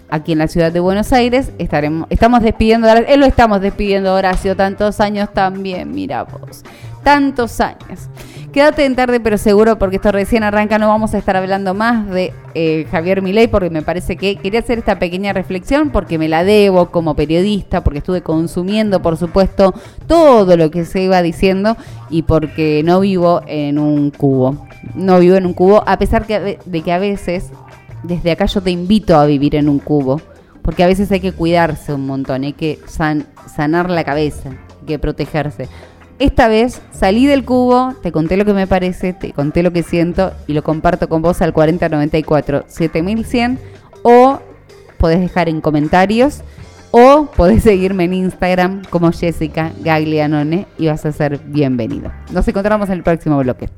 aquí 0.10 0.32
en 0.32 0.40
la 0.40 0.48
ciudad 0.48 0.72
de 0.72 0.80
Buenos 0.80 1.14
Aires 1.14 1.52
estaremos 1.60 2.08
estamos 2.10 2.42
despidiendo, 2.42 2.90
él 2.90 3.20
lo 3.20 3.28
estamos 3.28 3.62
despidiendo 3.62 4.16
Horacio 4.16 4.56
tantos 4.56 5.00
años 5.02 5.32
también, 5.32 5.92
mira 5.92 6.24
vos. 6.24 6.64
Tantos 7.08 7.62
años. 7.62 8.10
Quédate 8.52 8.84
en 8.84 8.94
tarde, 8.94 9.22
pero 9.22 9.38
seguro, 9.38 9.80
porque 9.80 9.96
esto 9.96 10.12
recién 10.12 10.44
arranca, 10.44 10.78
no 10.78 10.90
vamos 10.90 11.14
a 11.14 11.18
estar 11.18 11.38
hablando 11.38 11.74
más 11.74 12.06
de 12.10 12.34
eh, 12.54 12.86
Javier 12.92 13.22
Milei, 13.22 13.48
porque 13.48 13.70
me 13.70 13.82
parece 13.82 14.18
que 14.18 14.36
quería 14.36 14.60
hacer 14.60 14.80
esta 14.80 15.00
pequeña 15.00 15.32
reflexión, 15.32 15.92
porque 15.92 16.18
me 16.18 16.28
la 16.28 16.44
debo 16.44 16.88
como 16.88 17.16
periodista, 17.16 17.82
porque 17.82 18.00
estuve 18.00 18.24
consumiendo, 18.24 19.02
por 19.02 19.16
supuesto, 19.16 19.74
todo 20.06 20.58
lo 20.58 20.70
que 20.70 20.84
se 20.84 21.02
iba 21.02 21.22
diciendo 21.22 21.78
y 22.10 22.24
porque 22.24 22.82
no 22.84 23.00
vivo 23.00 23.42
en 23.48 23.80
un 23.80 24.12
cubo. 24.12 24.68
No 24.94 25.20
vivo 25.20 25.38
en 25.38 25.46
un 25.46 25.54
cubo, 25.54 25.86
a 25.88 25.98
pesar 25.98 26.28
de 26.28 26.82
que 26.84 26.92
a 26.92 27.00
veces, 27.00 27.52
desde 28.04 28.32
acá 28.32 28.48
yo 28.48 28.60
te 28.60 28.72
invito 28.72 29.16
a 29.16 29.26
vivir 29.26 29.56
en 29.56 29.70
un 29.70 29.80
cubo, 29.80 30.20
porque 30.62 30.84
a 30.84 30.88
veces 30.88 31.10
hay 31.14 31.22
que 31.22 31.32
cuidarse 31.32 31.94
un 31.94 32.06
montón, 32.06 32.44
hay 32.44 32.52
que 32.52 32.80
sanar 32.86 33.90
la 33.90 34.04
cabeza, 34.04 34.50
hay 34.50 34.86
que 34.86 35.00
protegerse. 35.00 35.70
Esta 36.20 36.48
vez 36.48 36.82
salí 36.92 37.28
del 37.28 37.46
cubo, 37.46 37.94
te 38.02 38.12
conté 38.12 38.38
lo 38.38 38.46
que 38.46 38.54
me 38.54 38.66
parece, 38.66 39.14
te 39.14 39.34
conté 39.34 39.62
lo 39.62 39.72
que 39.72 39.84
siento 39.84 40.32
y 40.48 40.54
lo 40.54 40.64
comparto 40.64 41.08
con 41.10 41.22
vos 41.22 41.44
al 41.44 41.54
4094 41.54 42.66
7100 42.68 43.60
o 44.02 44.40
podés 44.98 45.20
dejar 45.20 45.48
en 45.48 45.62
comentarios 45.62 46.42
o 46.90 47.28
podés 47.36 47.62
seguirme 47.62 48.06
en 48.06 48.16
Instagram 48.16 48.82
como 48.90 49.12
Jessica 49.12 49.72
Gaglianone 49.84 50.66
y 50.80 50.88
vas 50.88 51.06
a 51.06 51.12
ser 51.12 51.38
bienvenido. 51.46 52.12
Nos 52.32 52.48
encontramos 52.48 52.90
en 52.90 52.96
el 52.96 53.04
próximo 53.04 53.38
bloque. 53.38 53.70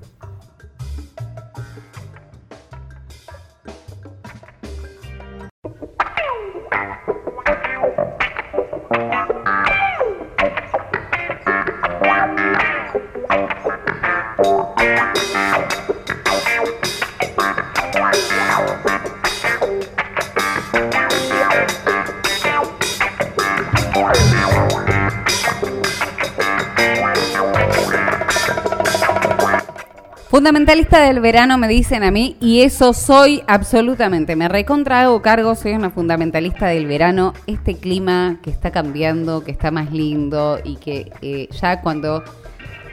Fundamentalista 30.49 31.01
del 31.01 31.19
verano 31.19 31.59
me 31.59 31.67
dicen 31.67 32.01
a 32.01 32.09
mí 32.09 32.35
y 32.41 32.61
eso 32.61 32.91
soy 32.93 33.43
absolutamente. 33.45 34.35
Me 34.35 34.47
recontra 34.47 35.01
hago 35.01 35.21
cargo, 35.21 35.53
soy 35.53 35.73
una 35.73 35.91
fundamentalista 35.91 36.65
del 36.69 36.87
verano. 36.87 37.35
Este 37.45 37.75
clima 37.75 38.39
que 38.41 38.49
está 38.49 38.71
cambiando, 38.71 39.43
que 39.43 39.51
está 39.51 39.69
más 39.69 39.91
lindo 39.91 40.57
y 40.63 40.77
que 40.77 41.11
eh, 41.21 41.49
ya 41.51 41.81
cuando 41.81 42.23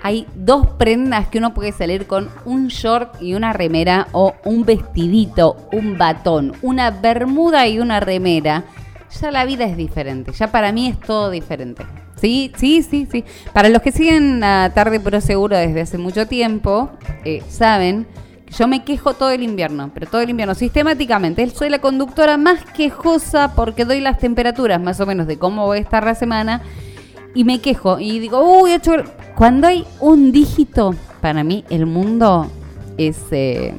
hay 0.02 0.26
dos 0.34 0.66
prendas 0.76 1.28
que 1.28 1.38
uno 1.38 1.54
puede 1.54 1.72
salir 1.72 2.06
con 2.06 2.28
un 2.44 2.68
short 2.68 3.22
y 3.22 3.32
una 3.32 3.54
remera 3.54 4.08
o 4.12 4.34
un 4.44 4.66
vestidito, 4.66 5.56
un 5.72 5.96
batón, 5.96 6.52
una 6.60 6.90
bermuda 6.90 7.66
y 7.66 7.78
una 7.78 8.00
remera, 8.00 8.64
ya 9.18 9.30
la 9.30 9.46
vida 9.46 9.64
es 9.64 9.78
diferente. 9.78 10.30
Ya 10.32 10.52
para 10.52 10.72
mí 10.72 10.88
es 10.88 11.00
todo 11.00 11.30
diferente. 11.30 11.86
Sí, 12.20 12.52
sí, 12.56 12.82
sí, 12.82 13.06
sí. 13.10 13.24
Para 13.52 13.68
los 13.68 13.82
que 13.82 13.92
siguen 13.92 14.42
a 14.42 14.72
Tarde 14.74 15.00
Pero 15.00 15.20
Seguro 15.20 15.56
desde 15.56 15.82
hace 15.82 15.98
mucho 15.98 16.26
tiempo, 16.26 16.90
eh, 17.24 17.42
saben 17.48 18.06
que 18.46 18.52
yo 18.54 18.68
me 18.68 18.84
quejo 18.84 19.14
todo 19.14 19.30
el 19.30 19.42
invierno, 19.42 19.90
pero 19.92 20.06
todo 20.06 20.20
el 20.20 20.30
invierno, 20.30 20.54
sistemáticamente. 20.54 21.48
Soy 21.50 21.68
la 21.68 21.80
conductora 21.80 22.36
más 22.36 22.64
quejosa 22.64 23.54
porque 23.54 23.84
doy 23.84 24.00
las 24.00 24.18
temperaturas 24.18 24.80
más 24.80 25.00
o 25.00 25.06
menos 25.06 25.26
de 25.26 25.38
cómo 25.38 25.68
va 25.68 25.74
a 25.74 25.78
estar 25.78 26.04
la 26.04 26.14
semana 26.14 26.62
y 27.34 27.44
me 27.44 27.60
quejo 27.60 27.98
y 28.00 28.18
digo, 28.18 28.40
uy, 28.40 28.72
hecho... 28.72 28.92
Cuando 29.36 29.66
hay 29.66 29.84
un 30.00 30.32
dígito, 30.32 30.94
para 31.20 31.44
mí 31.44 31.62
el 31.68 31.84
mundo 31.84 32.50
es, 32.96 33.18
eh, 33.32 33.74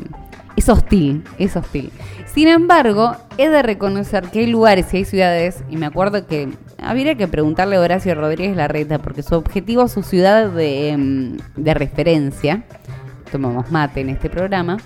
es 0.55 0.69
hostil, 0.69 1.23
es 1.39 1.55
hostil. 1.55 1.91
Sin 2.33 2.47
embargo, 2.47 3.15
he 3.37 3.49
de 3.49 3.61
reconocer 3.61 4.25
que 4.29 4.39
hay 4.39 4.47
lugares 4.47 4.93
y 4.93 4.97
hay 4.97 5.05
ciudades, 5.05 5.63
y 5.69 5.77
me 5.77 5.85
acuerdo 5.85 6.27
que 6.27 6.49
habría 6.77 7.15
que 7.15 7.27
preguntarle 7.27 7.77
a 7.77 7.81
Horacio 7.81 8.13
Rodríguez 8.15 8.55
Larreta, 8.55 8.99
porque 8.99 9.23
su 9.23 9.35
objetivo, 9.35 9.87
su 9.87 10.03
ciudad 10.03 10.49
de, 10.49 10.89
em, 10.89 11.37
referencia, 11.55 12.63
tomamos 13.31 13.71
mate 13.71 14.01
en 14.01 14.09
este 14.09 14.29
programa, 14.29 14.77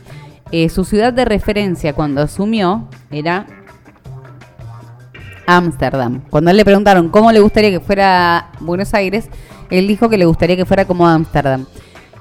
eh, 0.51 0.69
su 0.69 0.85
ciudad 0.85 1.13
de 1.13 1.25
referencia 1.25 1.93
cuando 1.93 2.21
asumió 2.21 2.87
era 3.09 3.45
Ámsterdam. 5.47 6.21
Cuando 6.29 6.53
le 6.53 6.63
preguntaron 6.63 7.09
cómo 7.09 7.31
le 7.31 7.39
gustaría 7.39 7.69
que 7.69 7.79
fuera 7.79 8.51
Buenos 8.59 8.93
Aires, 8.93 9.29
él 9.69 9.87
dijo 9.87 10.09
que 10.09 10.17
le 10.17 10.25
gustaría 10.25 10.55
que 10.55 10.65
fuera 10.65 10.85
como 10.85 11.07
Ámsterdam. 11.07 11.65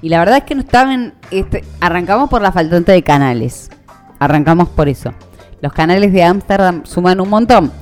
Y 0.02 0.08
la 0.08 0.18
verdad 0.20 0.38
es 0.38 0.44
que 0.44 0.54
no 0.54 0.62
estaban. 0.62 1.14
Este, 1.30 1.64
arrancamos 1.80 2.30
por 2.30 2.40
la 2.40 2.52
faltante 2.52 2.92
de 2.92 3.02
canales. 3.02 3.70
Arrancamos 4.20 4.68
por 4.68 4.88
eso. 4.88 5.12
los 5.62 5.72
canales 5.72 6.12
de 6.12 6.22
Ámsterdam 6.22 6.84
suman 6.84 7.20
un 7.20 7.28
montón. 7.30 7.72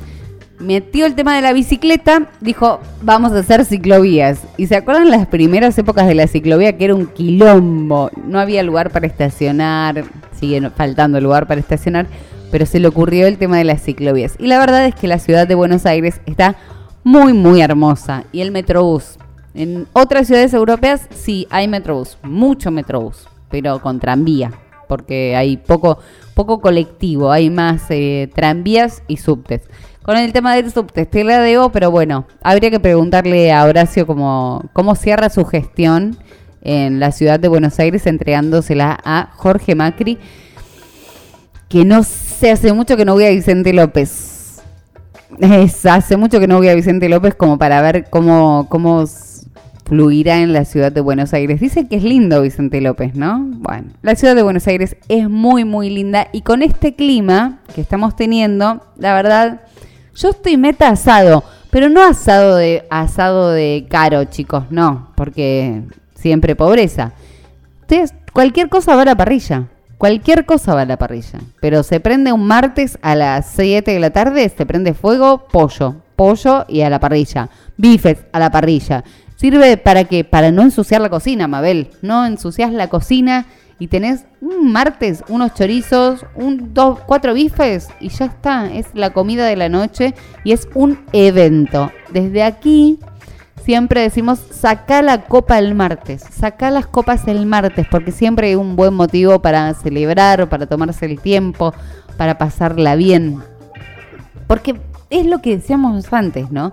Metió 0.60 1.06
el 1.06 1.14
tema 1.14 1.36
de 1.36 1.42
la 1.42 1.52
bicicleta, 1.52 2.28
dijo, 2.40 2.80
vamos 3.02 3.32
a 3.32 3.40
hacer 3.40 3.64
ciclovías. 3.64 4.40
¿Y 4.56 4.66
se 4.66 4.76
acuerdan 4.76 5.10
las 5.10 5.26
primeras 5.26 5.76
épocas 5.78 6.06
de 6.06 6.14
la 6.14 6.26
ciclovía 6.26 6.76
que 6.76 6.86
era 6.86 6.94
un 6.94 7.06
quilombo? 7.06 8.10
No 8.24 8.40
había 8.40 8.62
lugar 8.62 8.90
para 8.90 9.06
estacionar, 9.06 10.04
sigue 10.38 10.70
faltando 10.70 11.20
lugar 11.20 11.46
para 11.46 11.60
estacionar, 11.60 12.06
pero 12.50 12.66
se 12.66 12.80
le 12.80 12.88
ocurrió 12.88 13.26
el 13.26 13.38
tema 13.38 13.58
de 13.58 13.64
las 13.64 13.82
ciclovías. 13.82 14.34
Y 14.38 14.46
la 14.46 14.58
verdad 14.58 14.86
es 14.86 14.94
que 14.94 15.06
la 15.06 15.18
ciudad 15.18 15.46
de 15.46 15.54
Buenos 15.54 15.86
Aires 15.86 16.20
está 16.26 16.56
muy, 17.04 17.32
muy 17.32 17.60
hermosa. 17.60 18.24
Y 18.32 18.40
el 18.40 18.52
Metrobús. 18.52 19.18
En 19.54 19.88
otras 19.92 20.28
ciudades 20.28 20.54
europeas 20.54 21.08
sí 21.14 21.48
hay 21.50 21.66
Metrobús, 21.66 22.18
mucho 22.22 22.70
Metrobús, 22.70 23.28
pero 23.50 23.80
con 23.80 23.98
tranvía 23.98 24.52
porque 24.88 25.36
hay 25.36 25.56
poco, 25.56 25.98
poco 26.34 26.60
colectivo, 26.60 27.30
hay 27.30 27.50
más 27.50 27.82
eh, 27.90 28.30
tranvías 28.34 29.02
y 29.06 29.18
subtes. 29.18 29.62
Con 30.02 30.16
el 30.16 30.32
tema 30.32 30.54
del 30.54 30.72
subte, 30.72 31.04
te 31.04 31.22
la 31.22 31.40
debo, 31.40 31.70
pero 31.70 31.90
bueno, 31.90 32.26
habría 32.42 32.70
que 32.70 32.80
preguntarle 32.80 33.52
a 33.52 33.64
Horacio 33.64 34.06
cómo, 34.06 34.64
cómo 34.72 34.94
cierra 34.94 35.28
su 35.28 35.44
gestión 35.44 36.16
en 36.62 36.98
la 36.98 37.12
ciudad 37.12 37.38
de 37.38 37.48
Buenos 37.48 37.78
Aires 37.78 38.06
entregándosela 38.06 38.98
a 39.04 39.30
Jorge 39.36 39.74
Macri, 39.74 40.18
que 41.68 41.84
no 41.84 42.02
sé, 42.02 42.50
hace 42.50 42.72
mucho 42.72 42.96
que 42.96 43.04
no 43.04 43.14
voy 43.14 43.26
a 43.26 43.30
Vicente 43.30 43.72
López. 43.72 44.62
Hace 45.84 46.16
mucho 46.16 46.40
que 46.40 46.46
no 46.46 46.56
voy 46.56 46.68
a 46.68 46.74
Vicente 46.74 47.08
López 47.08 47.34
como 47.34 47.58
para 47.58 47.82
ver 47.82 48.08
cómo, 48.10 48.66
cómo 48.68 49.06
fluirá 49.88 50.38
en 50.38 50.52
la 50.52 50.64
ciudad 50.64 50.92
de 50.92 51.00
Buenos 51.00 51.32
Aires. 51.32 51.60
Dice 51.60 51.88
que 51.88 51.96
es 51.96 52.04
lindo 52.04 52.42
Vicente 52.42 52.80
López, 52.80 53.14
¿no? 53.14 53.38
Bueno, 53.40 53.88
la 54.02 54.14
ciudad 54.14 54.36
de 54.36 54.42
Buenos 54.42 54.66
Aires 54.66 54.96
es 55.08 55.28
muy, 55.28 55.64
muy 55.64 55.88
linda 55.88 56.28
y 56.32 56.42
con 56.42 56.62
este 56.62 56.94
clima 56.94 57.60
que 57.74 57.80
estamos 57.80 58.14
teniendo, 58.14 58.82
la 58.98 59.14
verdad, 59.14 59.62
yo 60.14 60.30
estoy 60.30 60.56
meta 60.56 60.88
asado, 60.88 61.42
pero 61.70 61.88
no 61.88 62.02
asado 62.02 62.56
de 62.56 62.86
asado 62.90 63.50
de 63.50 63.86
caro, 63.88 64.24
chicos, 64.24 64.64
no, 64.70 65.10
porque 65.16 65.82
siempre 66.14 66.54
pobreza. 66.54 67.12
Entonces, 67.82 68.14
cualquier 68.32 68.68
cosa 68.68 68.94
va 68.94 69.02
a 69.02 69.06
la 69.06 69.16
parrilla. 69.16 69.68
Cualquier 69.96 70.44
cosa 70.44 70.74
va 70.74 70.82
a 70.82 70.86
la 70.86 70.96
parrilla. 70.96 71.40
Pero 71.60 71.82
se 71.82 71.98
prende 71.98 72.32
un 72.32 72.46
martes 72.46 72.98
a 73.02 73.14
las 73.16 73.46
7 73.56 73.90
de 73.90 73.98
la 73.98 74.10
tarde, 74.10 74.48
se 74.48 74.66
prende 74.66 74.94
fuego, 74.94 75.48
pollo. 75.50 75.96
Pollo 76.14 76.64
y 76.68 76.82
a 76.82 76.90
la 76.90 77.00
parrilla. 77.00 77.48
Bifes 77.76 78.24
a 78.32 78.38
la 78.38 78.50
parrilla. 78.50 79.02
Sirve 79.38 79.76
para 79.76 80.02
que 80.02 80.24
para 80.24 80.50
no 80.50 80.62
ensuciar 80.62 81.00
la 81.00 81.10
cocina, 81.10 81.46
Mabel. 81.46 81.90
No 82.02 82.26
ensucias 82.26 82.72
la 82.72 82.88
cocina 82.88 83.46
y 83.78 83.86
tenés 83.86 84.24
un 84.40 84.72
martes 84.72 85.22
unos 85.28 85.54
chorizos, 85.54 86.26
un 86.34 86.74
dos, 86.74 86.98
cuatro 87.06 87.34
bifes 87.34 87.86
y 88.00 88.08
ya 88.08 88.24
está. 88.24 88.68
Es 88.72 88.86
la 88.94 89.10
comida 89.10 89.46
de 89.46 89.54
la 89.54 89.68
noche 89.68 90.16
y 90.42 90.50
es 90.50 90.68
un 90.74 90.98
evento. 91.12 91.92
Desde 92.12 92.42
aquí 92.42 92.98
siempre 93.64 94.00
decimos 94.00 94.40
saca 94.50 95.02
la 95.02 95.26
copa 95.26 95.60
el 95.60 95.76
martes, 95.76 96.24
saca 96.32 96.72
las 96.72 96.88
copas 96.88 97.28
el 97.28 97.46
martes 97.46 97.86
porque 97.88 98.10
siempre 98.10 98.48
hay 98.48 98.54
un 98.56 98.74
buen 98.74 98.94
motivo 98.94 99.40
para 99.40 99.72
celebrar, 99.74 100.48
para 100.48 100.66
tomarse 100.66 101.06
el 101.06 101.20
tiempo, 101.20 101.72
para 102.16 102.38
pasarla 102.38 102.96
bien. 102.96 103.38
Porque 104.48 104.80
es 105.10 105.26
lo 105.26 105.40
que 105.40 105.58
decíamos 105.58 106.12
antes, 106.12 106.50
¿no? 106.50 106.72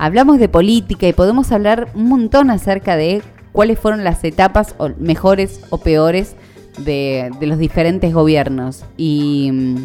Hablamos 0.00 0.38
de 0.38 0.48
política 0.48 1.06
y 1.06 1.12
podemos 1.12 1.52
hablar 1.52 1.88
un 1.94 2.08
montón 2.08 2.50
acerca 2.50 2.96
de 2.96 3.22
cuáles 3.52 3.78
fueron 3.78 4.02
las 4.02 4.24
etapas 4.24 4.74
mejores 4.98 5.60
o 5.68 5.78
peores 5.78 6.36
de, 6.78 7.30
los 7.42 7.58
diferentes 7.58 8.12
gobiernos. 8.14 8.84
Y 8.96 9.50
mm, 9.52 9.76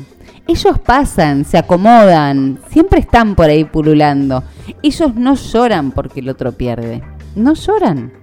ellos 0.47 0.79
pasan, 0.79 1.43
se 1.43 1.57
acomodan, 1.57 2.59
siempre 2.69 2.99
están 2.99 3.35
por 3.35 3.47
ahí 3.47 3.65
pululando. 3.65 4.43
Ellos 4.81 5.15
no 5.15 5.35
lloran 5.35 5.91
porque 5.91 6.21
el 6.21 6.29
otro 6.29 6.53
pierde. 6.53 7.03
No 7.35 7.53
lloran. 7.53 8.13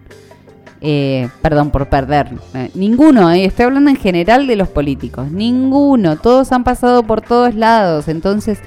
Eh, 0.81 1.29
perdón 1.43 1.71
por 1.71 1.91
perder. 1.91 2.31
Eh, 2.55 2.71
ninguno, 2.75 3.31
eh, 3.31 3.45
estoy 3.45 3.67
hablando 3.67 3.91
en 3.91 3.97
general 3.97 4.47
de 4.47 4.57
los 4.57 4.69
políticos. 4.69 5.31
Ninguno. 5.31 6.17
Todos 6.17 6.53
han 6.53 6.65
pasado 6.65 7.03
por 7.03 7.21
todos 7.21 7.55
lados. 7.55 8.09
Entonces 8.09 8.61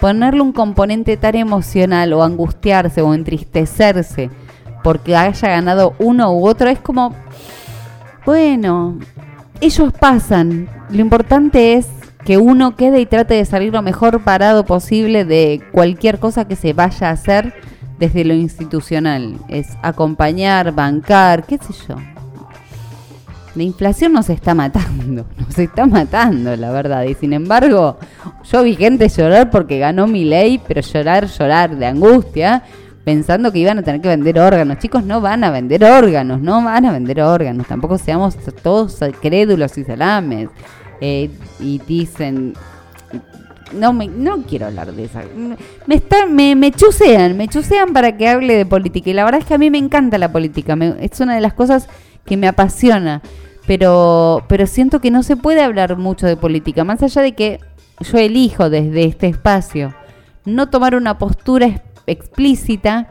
ponerle 0.00 0.40
un 0.40 0.52
componente 0.52 1.16
tan 1.16 1.34
emocional 1.34 2.12
o 2.12 2.22
angustiarse 2.22 3.02
o 3.02 3.14
entristecerse 3.14 4.30
porque 4.82 5.16
haya 5.16 5.48
ganado 5.48 5.94
uno 5.98 6.32
u 6.32 6.46
otro 6.46 6.68
es 6.68 6.78
como, 6.78 7.14
bueno, 8.24 8.98
ellos 9.60 9.92
pasan. 9.92 10.68
Lo 10.90 11.00
importante 11.00 11.74
es 11.74 11.86
que 12.24 12.38
uno 12.38 12.76
quede 12.76 13.00
y 13.00 13.06
trate 13.06 13.34
de 13.34 13.44
salir 13.44 13.72
lo 13.72 13.82
mejor 13.82 14.22
parado 14.22 14.64
posible 14.64 15.24
de 15.24 15.62
cualquier 15.72 16.18
cosa 16.18 16.46
que 16.46 16.56
se 16.56 16.72
vaya 16.72 17.08
a 17.08 17.12
hacer 17.12 17.54
desde 17.98 18.24
lo 18.24 18.34
institucional. 18.34 19.38
Es 19.48 19.68
acompañar, 19.82 20.72
bancar, 20.72 21.44
qué 21.44 21.58
sé 21.58 21.74
yo. 21.88 21.96
La 23.54 23.62
inflación 23.64 24.12
nos 24.12 24.30
está 24.30 24.54
matando, 24.54 25.26
nos 25.38 25.58
está 25.58 25.86
matando, 25.86 26.54
la 26.56 26.70
verdad. 26.70 27.04
Y 27.04 27.14
sin 27.14 27.32
embargo, 27.32 27.98
yo 28.50 28.62
vi 28.62 28.76
gente 28.76 29.08
llorar 29.08 29.50
porque 29.50 29.78
ganó 29.78 30.06
mi 30.06 30.24
ley, 30.24 30.60
pero 30.66 30.80
llorar, 30.80 31.26
llorar 31.26 31.76
de 31.76 31.86
angustia, 31.86 32.62
pensando 33.04 33.50
que 33.50 33.58
iban 33.58 33.78
a 33.78 33.82
tener 33.82 34.00
que 34.00 34.08
vender 34.08 34.38
órganos. 34.38 34.78
Chicos, 34.78 35.04
no 35.04 35.20
van 35.20 35.42
a 35.42 35.50
vender 35.50 35.84
órganos, 35.84 36.40
no 36.40 36.62
van 36.62 36.86
a 36.86 36.92
vender 36.92 37.20
órganos. 37.20 37.66
Tampoco 37.66 37.98
seamos 37.98 38.36
todos 38.62 38.98
crédulos 39.20 39.76
y 39.78 39.84
salames. 39.84 40.48
Eh, 41.00 41.30
y 41.58 41.80
dicen, 41.86 42.52
no 43.72 43.92
me, 43.92 44.08
no 44.08 44.42
quiero 44.42 44.66
hablar 44.66 44.92
de 44.92 45.04
esa. 45.04 45.22
Me 45.86 45.94
está, 45.94 46.26
me, 46.26 46.54
me 46.54 46.70
chusean, 46.72 47.36
me 47.36 47.48
chusean 47.48 47.92
para 47.92 48.16
que 48.16 48.28
hable 48.28 48.54
de 48.54 48.66
política. 48.66 49.10
Y 49.10 49.14
la 49.14 49.24
verdad 49.24 49.40
es 49.40 49.46
que 49.46 49.54
a 49.54 49.58
mí 49.58 49.70
me 49.70 49.78
encanta 49.78 50.18
la 50.18 50.30
política. 50.30 50.76
es 51.00 51.20
una 51.20 51.34
de 51.34 51.40
las 51.40 51.54
cosas 51.54 51.88
que 52.24 52.36
me 52.36 52.48
apasiona, 52.48 53.22
pero, 53.66 54.44
pero 54.48 54.66
siento 54.66 55.00
que 55.00 55.10
no 55.10 55.22
se 55.22 55.36
puede 55.36 55.62
hablar 55.62 55.96
mucho 55.96 56.26
de 56.26 56.36
política, 56.36 56.84
más 56.84 57.02
allá 57.02 57.22
de 57.22 57.32
que 57.32 57.60
yo 58.00 58.18
elijo 58.18 58.70
desde 58.70 59.04
este 59.04 59.28
espacio 59.28 59.94
no 60.44 60.68
tomar 60.70 60.94
una 60.94 61.18
postura 61.18 61.82
explícita, 62.06 63.08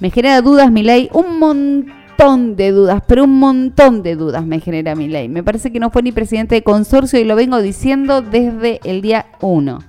me 0.00 0.10
genera 0.10 0.40
dudas 0.42 0.70
mi 0.70 0.82
ley, 0.82 1.08
un 1.12 1.38
montón 1.38 2.56
de 2.56 2.72
dudas, 2.72 3.02
pero 3.06 3.24
un 3.24 3.38
montón 3.38 4.02
de 4.02 4.16
dudas 4.16 4.44
me 4.44 4.60
genera 4.60 4.94
mi 4.94 5.08
ley. 5.08 5.28
Me 5.28 5.42
parece 5.42 5.72
que 5.72 5.80
no 5.80 5.90
fue 5.90 6.02
ni 6.02 6.12
presidente 6.12 6.54
de 6.54 6.62
consorcio 6.62 7.18
y 7.18 7.24
lo 7.24 7.36
vengo 7.36 7.60
diciendo 7.60 8.22
desde 8.22 8.80
el 8.84 9.00
día 9.02 9.26
uno. 9.40 9.80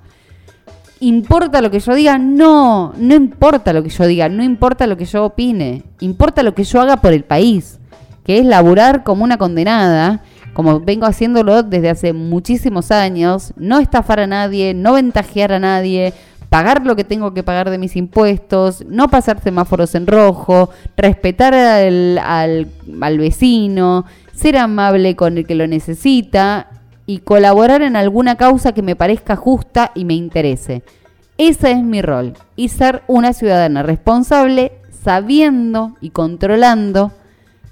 ¿Importa 0.99 1.61
lo 1.61 1.69
que 1.69 1.79
yo 1.79 1.93
diga? 1.95 2.17
No, 2.17 2.93
no 2.97 3.13
importa 3.13 3.73
lo 3.73 3.83
que 3.83 3.89
yo 3.89 4.07
diga, 4.07 4.29
no 4.29 4.41
importa 4.41 4.87
lo 4.87 4.95
que 4.95 5.05
yo 5.05 5.25
opine, 5.25 5.83
importa 5.99 6.43
lo 6.43 6.55
que 6.55 6.63
yo 6.63 6.79
haga 6.79 6.97
por 6.97 7.11
el 7.11 7.25
país 7.25 7.79
que 8.23 8.39
es 8.39 8.45
laburar 8.45 9.03
como 9.03 9.23
una 9.23 9.37
condenada, 9.37 10.21
como 10.53 10.79
vengo 10.79 11.05
haciéndolo 11.05 11.63
desde 11.63 11.89
hace 11.89 12.13
muchísimos 12.13 12.91
años, 12.91 13.53
no 13.57 13.79
estafar 13.79 14.19
a 14.19 14.27
nadie, 14.27 14.73
no 14.73 14.93
ventajear 14.93 15.51
a 15.51 15.59
nadie, 15.59 16.13
pagar 16.49 16.85
lo 16.85 16.95
que 16.95 17.03
tengo 17.03 17.33
que 17.33 17.41
pagar 17.41 17.71
de 17.71 17.79
mis 17.79 17.95
impuestos, 17.95 18.85
no 18.87 19.09
pasar 19.09 19.41
semáforos 19.41 19.95
en 19.95 20.05
rojo, 20.05 20.69
respetar 20.95 21.55
al, 21.55 22.19
al, 22.19 23.17
vecino, 23.17 24.05
ser 24.35 24.57
amable 24.57 25.15
con 25.15 25.39
el 25.39 25.47
que 25.47 25.55
lo 25.55 25.65
necesita 25.65 26.67
y 27.07 27.19
colaborar 27.19 27.81
en 27.81 27.95
alguna 27.95 28.35
causa 28.35 28.71
que 28.71 28.83
me 28.83 28.95
parezca 28.95 29.35
justa 29.35 29.91
y 29.95 30.05
me 30.05 30.13
interese. 30.13 30.83
Ese 31.39 31.71
es 31.71 31.83
mi 31.83 32.03
rol 32.03 32.33
y 32.55 32.69
ser 32.69 33.01
una 33.07 33.33
ciudadana 33.33 33.81
responsable 33.81 34.73
sabiendo 35.03 35.95
y 35.99 36.11
controlando 36.11 37.11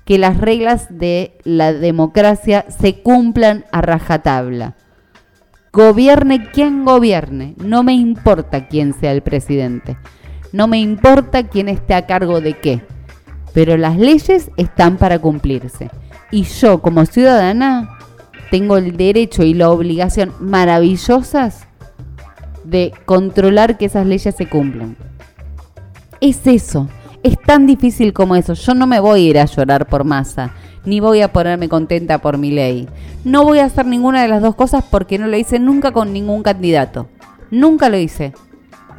que 0.06 0.18
las 0.18 0.38
reglas 0.38 0.88
de 0.90 1.38
la 1.44 1.74
democracia 1.74 2.66
se 2.70 3.02
cumplan 3.02 3.66
a 3.72 3.82
rajatabla. 3.82 4.76
Gobierne 5.74 6.50
quien 6.52 6.84
gobierne, 6.84 7.56
no 7.58 7.84
me 7.84 7.94
importa 7.94 8.68
quién 8.68 8.94
sea 8.94 9.14
el 9.14 9.22
presidente, 9.22 9.98
no 10.52 10.68
me 10.68 10.80
importa 10.80 11.48
quién 11.48 11.70
esté 11.70 11.94
a 11.94 12.06
cargo 12.06 12.42
de 12.42 12.54
qué, 12.54 12.82
pero 13.54 13.78
las 13.78 13.98
leyes 13.98 14.52
están 14.58 14.98
para 14.98 15.20
cumplirse. 15.20 15.90
Y 16.30 16.44
yo 16.44 16.82
como 16.82 17.06
ciudadana 17.06 17.98
tengo 18.50 18.78
el 18.78 18.98
derecho 18.98 19.44
y 19.44 19.54
la 19.54 19.70
obligación 19.70 20.34
maravillosas 20.40 21.68
de 22.66 22.94
controlar 23.06 23.78
que 23.78 23.86
esas 23.86 24.06
leyes 24.06 24.36
se 24.36 24.48
cumplan. 24.48 24.98
Es 26.20 26.46
eso. 26.46 26.90
Es 27.24 27.40
tan 27.40 27.68
difícil 27.68 28.14
como 28.14 28.36
eso. 28.36 28.54
Yo 28.54 28.74
no 28.74 28.88
me 28.88 29.00
voy 29.00 29.20
a 29.20 29.30
ir 29.30 29.40
a 29.40 29.46
llorar 29.46 29.88
por 29.88 30.04
masa, 30.04 30.56
ni 30.86 31.00
voy 31.00 31.22
a 31.22 31.32
ponerme 31.32 31.70
contenta 31.70 32.18
por 32.18 32.40
mi 32.40 32.50
ley. 32.50 32.88
No 33.24 33.44
voy 33.44 33.60
a 33.60 33.66
hacer 33.66 33.86
ninguna 33.86 34.24
de 34.24 34.28
las 34.28 34.42
dos 34.42 34.56
cosas 34.56 34.84
porque 34.90 35.20
no 35.20 35.28
lo 35.28 35.38
hice 35.38 35.60
nunca 35.60 35.92
con 35.92 36.14
ningún 36.14 36.42
candidato. 36.42 37.08
Nunca 37.52 37.90
lo 37.90 37.98
hice. 37.98 38.34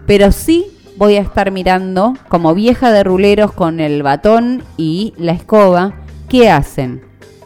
Pero 0.07 0.31
sí 0.31 0.67
voy 0.97 1.17
a 1.17 1.23
estar 1.23 1.51
mirando 1.51 2.15
como 2.29 2.55
vieja 2.55 2.93
de 2.93 3.03
ruleros 3.03 3.53
con 3.53 3.81
el 3.81 4.05
batón 4.05 4.63
y 4.77 5.15
la 5.17 5.33
escoba. 5.33 5.95
¿Qué 6.29 6.49
hacen? 6.49 7.03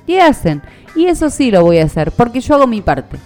¿Qué 0.07 0.21
hacen? 0.21 0.61
Y 0.95 1.07
eso 1.07 1.31
sí 1.31 1.51
lo 1.51 1.63
voy 1.63 1.79
a 1.79 1.85
hacer 1.85 2.13
porque 2.13 2.41
yo 2.41 2.55
hago 2.55 2.67
mi 2.67 2.83
parte. 2.83 3.17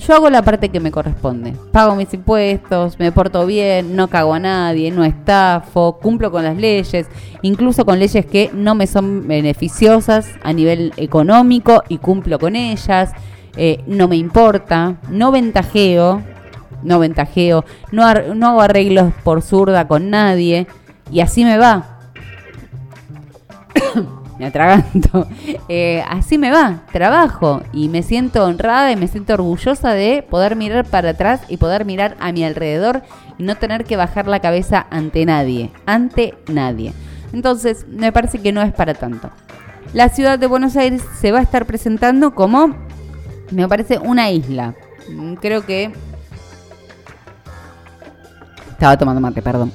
Yo 0.00 0.14
hago 0.14 0.30
la 0.30 0.42
parte 0.42 0.70
que 0.70 0.80
me 0.80 0.90
corresponde. 0.90 1.54
Pago 1.72 1.94
mis 1.94 2.12
impuestos, 2.14 2.98
me 2.98 3.12
porto 3.12 3.46
bien, 3.46 3.94
no 3.96 4.08
cago 4.08 4.34
a 4.34 4.38
nadie, 4.38 4.90
no 4.90 5.04
estafo, 5.04 5.98
cumplo 5.98 6.30
con 6.30 6.42
las 6.42 6.56
leyes, 6.56 7.06
incluso 7.42 7.84
con 7.84 7.98
leyes 7.98 8.24
que 8.26 8.50
no 8.52 8.74
me 8.74 8.86
son 8.86 9.28
beneficiosas 9.28 10.28
a 10.42 10.52
nivel 10.52 10.92
económico 10.96 11.82
y 11.88 11.98
cumplo 11.98 12.38
con 12.38 12.56
ellas. 12.56 13.12
Eh, 13.56 13.82
no 13.86 14.08
me 14.08 14.16
importa, 14.16 14.96
no 15.10 15.32
ventajeo, 15.32 16.22
no 16.82 16.98
ventajeo, 16.98 17.64
no, 17.92 18.12
no 18.34 18.48
hago 18.48 18.60
arreglos 18.62 19.12
por 19.22 19.42
zurda 19.42 19.86
con 19.86 20.08
nadie 20.08 20.66
y 21.10 21.20
así 21.20 21.44
me 21.44 21.58
va. 21.58 21.99
Me 24.40 24.46
atraganto. 24.46 25.28
Eh, 25.68 26.02
así 26.08 26.36
me 26.36 26.50
va, 26.50 26.82
trabajo 26.92 27.62
y 27.72 27.88
me 27.88 28.02
siento 28.02 28.44
honrada 28.44 28.90
y 28.90 28.96
me 28.96 29.06
siento 29.06 29.34
orgullosa 29.34 29.92
de 29.92 30.24
poder 30.28 30.56
mirar 30.56 30.84
para 30.84 31.10
atrás 31.10 31.42
y 31.48 31.58
poder 31.58 31.84
mirar 31.84 32.16
a 32.18 32.32
mi 32.32 32.44
alrededor 32.44 33.02
y 33.38 33.44
no 33.44 33.56
tener 33.56 33.84
que 33.84 33.96
bajar 33.96 34.26
la 34.26 34.40
cabeza 34.40 34.86
ante 34.90 35.24
nadie, 35.24 35.70
ante 35.86 36.34
nadie. 36.48 36.92
Entonces, 37.32 37.86
me 37.88 38.10
parece 38.10 38.40
que 38.40 38.52
no 38.52 38.62
es 38.62 38.72
para 38.72 38.94
tanto. 38.94 39.30
La 39.92 40.08
ciudad 40.08 40.40
de 40.40 40.46
Buenos 40.46 40.76
Aires 40.76 41.02
se 41.20 41.30
va 41.30 41.38
a 41.38 41.42
estar 41.42 41.66
presentando 41.66 42.34
como, 42.34 42.74
me 43.52 43.68
parece, 43.68 43.98
una 43.98 44.30
isla. 44.30 44.74
Mm, 45.08 45.34
creo 45.34 45.64
que... 45.64 45.92
Estaba 48.72 48.96
tomando 48.96 49.20
mate, 49.20 49.40
perdón. 49.40 49.72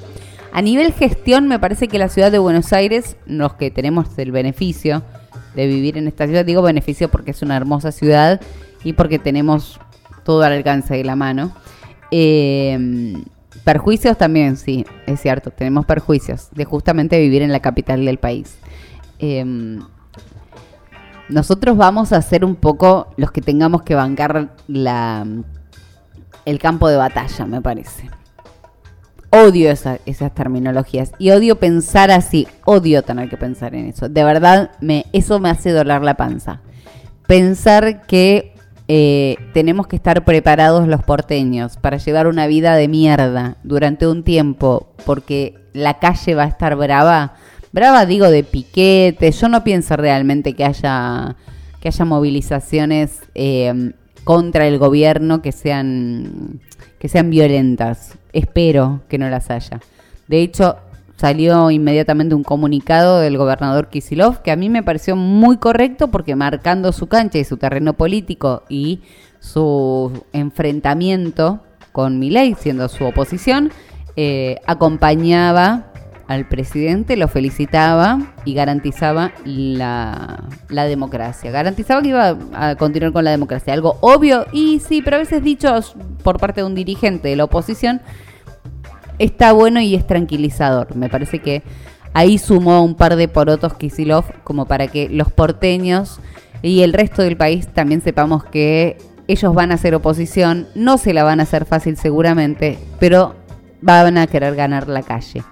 A 0.56 0.62
nivel 0.62 0.94
gestión, 0.94 1.48
me 1.48 1.58
parece 1.58 1.86
que 1.86 1.98
la 1.98 2.08
ciudad 2.08 2.32
de 2.32 2.38
Buenos 2.38 2.72
Aires, 2.72 3.18
los 3.26 3.52
que 3.56 3.70
tenemos 3.70 4.18
el 4.18 4.32
beneficio 4.32 5.02
de 5.54 5.66
vivir 5.66 5.98
en 5.98 6.08
esta 6.08 6.24
ciudad, 6.24 6.46
digo 6.46 6.62
beneficio 6.62 7.10
porque 7.10 7.32
es 7.32 7.42
una 7.42 7.58
hermosa 7.58 7.92
ciudad 7.92 8.40
y 8.82 8.94
porque 8.94 9.18
tenemos 9.18 9.78
todo 10.24 10.42
al 10.44 10.54
alcance 10.54 10.94
de 10.94 11.04
la 11.04 11.14
mano. 11.14 11.52
Eh, 12.10 13.22
perjuicios 13.64 14.16
también, 14.16 14.56
sí, 14.56 14.86
es 15.06 15.20
cierto, 15.20 15.50
tenemos 15.50 15.84
perjuicios 15.84 16.48
de 16.52 16.64
justamente 16.64 17.20
vivir 17.20 17.42
en 17.42 17.52
la 17.52 17.60
capital 17.60 18.06
del 18.06 18.16
país. 18.16 18.56
Eh, 19.18 19.44
nosotros 21.28 21.76
vamos 21.76 22.14
a 22.14 22.22
ser 22.22 22.46
un 22.46 22.56
poco 22.56 23.08
los 23.18 23.30
que 23.30 23.42
tengamos 23.42 23.82
que 23.82 23.94
bancar 23.94 24.56
la, 24.68 25.26
el 26.46 26.58
campo 26.58 26.88
de 26.88 26.96
batalla, 26.96 27.44
me 27.44 27.60
parece 27.60 28.08
odio 29.46 29.70
esas 29.70 30.34
terminologías 30.34 31.12
y 31.18 31.30
odio 31.30 31.56
pensar 31.56 32.10
así, 32.10 32.46
odio 32.64 33.02
tener 33.02 33.28
que 33.28 33.36
pensar 33.36 33.74
en 33.74 33.86
eso. 33.86 34.08
De 34.08 34.24
verdad, 34.24 34.72
me, 34.80 35.06
eso 35.12 35.38
me 35.40 35.50
hace 35.50 35.70
doler 35.70 36.02
la 36.02 36.16
panza. 36.16 36.60
Pensar 37.26 38.06
que 38.06 38.54
eh, 38.88 39.36
tenemos 39.52 39.86
que 39.86 39.96
estar 39.96 40.24
preparados 40.24 40.86
los 40.86 41.02
porteños 41.02 41.76
para 41.76 41.96
llevar 41.96 42.26
una 42.26 42.46
vida 42.46 42.76
de 42.76 42.88
mierda 42.88 43.56
durante 43.64 44.06
un 44.06 44.22
tiempo 44.22 44.92
porque 45.04 45.54
la 45.72 45.98
calle 45.98 46.34
va 46.34 46.44
a 46.44 46.48
estar 46.48 46.76
brava. 46.76 47.34
Brava 47.72 48.06
digo 48.06 48.30
de 48.30 48.44
piquete. 48.44 49.30
Yo 49.32 49.48
no 49.48 49.64
pienso 49.64 49.96
realmente 49.96 50.54
que 50.54 50.64
haya, 50.64 51.36
que 51.80 51.88
haya 51.88 52.04
movilizaciones 52.04 53.20
eh, 53.34 53.92
contra 54.24 54.66
el 54.66 54.78
gobierno 54.78 55.42
que 55.42 55.52
sean 55.52 56.60
que 56.98 57.08
sean 57.08 57.30
violentas. 57.30 58.18
Espero 58.36 59.00
que 59.08 59.16
no 59.16 59.30
las 59.30 59.50
haya. 59.50 59.80
De 60.28 60.42
hecho, 60.42 60.76
salió 61.16 61.70
inmediatamente 61.70 62.34
un 62.34 62.44
comunicado 62.44 63.18
del 63.18 63.38
gobernador 63.38 63.88
Kisilov 63.88 64.42
que 64.42 64.50
a 64.50 64.56
mí 64.56 64.68
me 64.68 64.82
pareció 64.82 65.16
muy 65.16 65.56
correcto 65.56 66.08
porque 66.08 66.36
marcando 66.36 66.92
su 66.92 67.06
cancha 67.06 67.38
y 67.38 67.44
su 67.44 67.56
terreno 67.56 67.94
político 67.94 68.64
y 68.68 69.00
su 69.40 70.12
enfrentamiento 70.34 71.62
con 71.92 72.18
Milei, 72.18 72.54
siendo 72.56 72.90
su 72.90 73.06
oposición, 73.06 73.70
eh, 74.16 74.56
acompañaba 74.66 75.92
al 76.28 76.46
presidente, 76.46 77.16
lo 77.16 77.28
felicitaba 77.28 78.34
y 78.44 78.52
garantizaba 78.52 79.32
la, 79.46 80.44
la, 80.68 80.84
democracia. 80.84 81.50
Garantizaba 81.50 82.02
que 82.02 82.08
iba 82.08 82.36
a 82.52 82.74
continuar 82.74 83.14
con 83.14 83.24
la 83.24 83.30
democracia. 83.30 83.72
Algo 83.72 83.96
obvio 84.02 84.44
y 84.52 84.80
sí, 84.80 85.00
pero 85.02 85.16
a 85.16 85.20
veces 85.20 85.42
dicho 85.42 85.72
por 86.22 86.38
parte 86.38 86.60
de 86.60 86.66
un 86.66 86.74
dirigente 86.74 87.28
de 87.28 87.36
la 87.36 87.44
oposición 87.44 88.02
está 89.18 89.52
bueno 89.52 89.80
y 89.80 89.94
es 89.94 90.06
tranquilizador. 90.06 90.94
Me 90.96 91.08
parece 91.08 91.40
que 91.40 91.62
ahí 92.12 92.38
sumó 92.38 92.84
un 92.84 92.94
par 92.94 93.16
de 93.16 93.28
porotos 93.28 93.74
Kisilov 93.74 94.24
como 94.44 94.66
para 94.66 94.88
que 94.88 95.08
los 95.08 95.32
porteños 95.32 96.20
y 96.62 96.82
el 96.82 96.92
resto 96.92 97.22
del 97.22 97.36
país 97.36 97.68
también 97.68 98.02
sepamos 98.02 98.44
que 98.44 98.98
ellos 99.28 99.54
van 99.54 99.72
a 99.72 99.74
hacer 99.74 99.94
oposición, 99.94 100.68
no 100.74 100.98
se 100.98 101.12
la 101.12 101.24
van 101.24 101.40
a 101.40 101.42
hacer 101.42 101.64
fácil 101.64 101.96
seguramente, 101.96 102.78
pero 103.00 103.34
van 103.82 104.18
a 104.18 104.26
querer 104.26 104.54
ganar 104.54 104.88
la 104.88 105.02
calle 105.02 105.42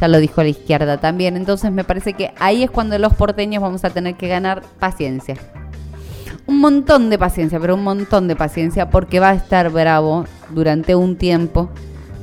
ya 0.00 0.08
lo 0.08 0.18
dijo 0.18 0.42
la 0.42 0.48
izquierda 0.48 0.98
también. 0.98 1.36
Entonces 1.36 1.72
me 1.72 1.84
parece 1.84 2.12
que 2.12 2.32
ahí 2.38 2.62
es 2.62 2.70
cuando 2.70 2.98
los 2.98 3.14
porteños 3.14 3.62
vamos 3.62 3.84
a 3.84 3.90
tener 3.90 4.14
que 4.14 4.28
ganar 4.28 4.62
paciencia. 4.78 5.36
Un 6.46 6.60
montón 6.60 7.10
de 7.10 7.18
paciencia, 7.18 7.58
pero 7.58 7.74
un 7.74 7.82
montón 7.82 8.28
de 8.28 8.36
paciencia 8.36 8.88
porque 8.90 9.18
va 9.18 9.30
a 9.30 9.34
estar 9.34 9.70
bravo 9.70 10.24
durante 10.50 10.94
un 10.94 11.16
tiempo 11.16 11.70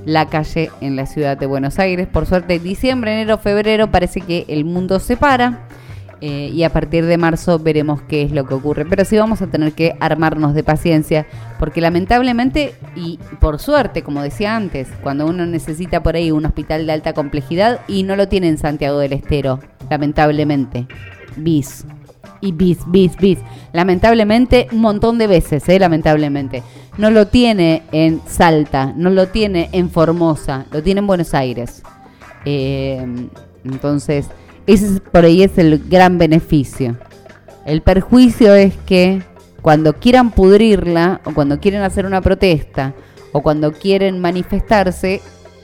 la 0.06 0.28
calle 0.28 0.70
en 0.82 0.96
la 0.96 1.06
ciudad 1.06 1.38
de 1.38 1.46
Buenos 1.46 1.80
Aires. 1.80 2.08
Por 2.08 2.26
suerte, 2.26 2.60
diciembre, 2.60 3.14
enero, 3.14 3.38
febrero 3.38 3.92
parece 3.92 4.22
que 4.22 4.46
el 4.48 4.66
mundo 4.66 5.00
se 5.00 5.18
para 5.18 5.68
eh, 6.26 6.52
y 6.54 6.64
a 6.64 6.70
partir 6.70 7.06
de 7.06 7.18
marzo 7.18 7.60
veremos 7.60 8.02
qué 8.04 8.22
es 8.22 8.32
lo 8.32 8.46
que 8.46 8.54
ocurre. 8.54 8.86
Pero 8.86 9.04
sí 9.04 9.18
vamos 9.18 9.42
a 9.42 9.48
tener 9.48 9.74
que 9.74 9.96
armarnos 10.00 10.54
de 10.54 10.64
paciencia, 10.64 11.26
porque 11.60 11.82
lamentablemente, 11.82 12.76
y 12.96 13.20
por 13.42 13.60
suerte, 13.60 14.04
como 14.04 14.22
decía 14.22 14.56
antes, 14.56 14.88
cuando 15.02 15.26
uno 15.26 15.46
necesita 15.46 16.02
por 16.02 16.16
ahí 16.16 16.32
un 16.32 16.46
hospital 16.46 16.86
de 16.86 16.94
alta 16.94 17.12
complejidad 17.12 17.82
y 17.90 18.04
no 18.04 18.16
lo 18.16 18.30
tiene 18.30 18.48
en 18.48 18.58
Santiago 18.58 19.00
del 19.00 19.12
Estero, 19.12 19.60
lamentablemente, 19.90 20.88
bis. 21.36 21.86
Y 22.40 22.54
bis, 22.54 22.80
bis, 22.88 23.18
bis. 23.18 23.40
Lamentablemente, 23.74 24.68
un 24.72 24.80
montón 24.80 25.18
de 25.18 25.28
veces, 25.28 25.68
¿eh? 25.68 25.78
lamentablemente. 25.78 26.64
No 26.98 27.10
lo 27.10 27.28
tiene 27.28 27.84
en 27.92 28.22
Salta, 28.28 28.94
no 28.96 29.10
lo 29.10 29.28
tiene 29.28 29.70
en 29.72 29.90
Formosa, 29.90 30.66
lo 30.72 30.84
tiene 30.84 31.00
en 31.00 31.08
Buenos 31.08 31.34
Aires. 31.34 31.82
Eh, 32.46 33.04
entonces, 33.64 34.28
ese 34.68 35.00
por 35.00 35.26
ahí 35.26 35.44
es 35.44 35.58
el 35.58 35.80
gran 35.90 36.18
beneficio. 36.18 36.98
El 37.66 37.82
perjuicio 37.82 38.54
es 38.54 38.76
que 38.86 39.24
cuando 39.62 39.94
quieran 39.94 40.32
pudrirla 40.32 41.22
o 41.24 41.34
cuando 41.34 41.60
quieren 41.60 41.82
hacer 41.82 42.06
una 42.06 42.22
protesta 42.22 42.94
o 43.32 43.42
cuando 43.42 43.72
quieren 43.72 44.20
manifestarse 44.20 45.22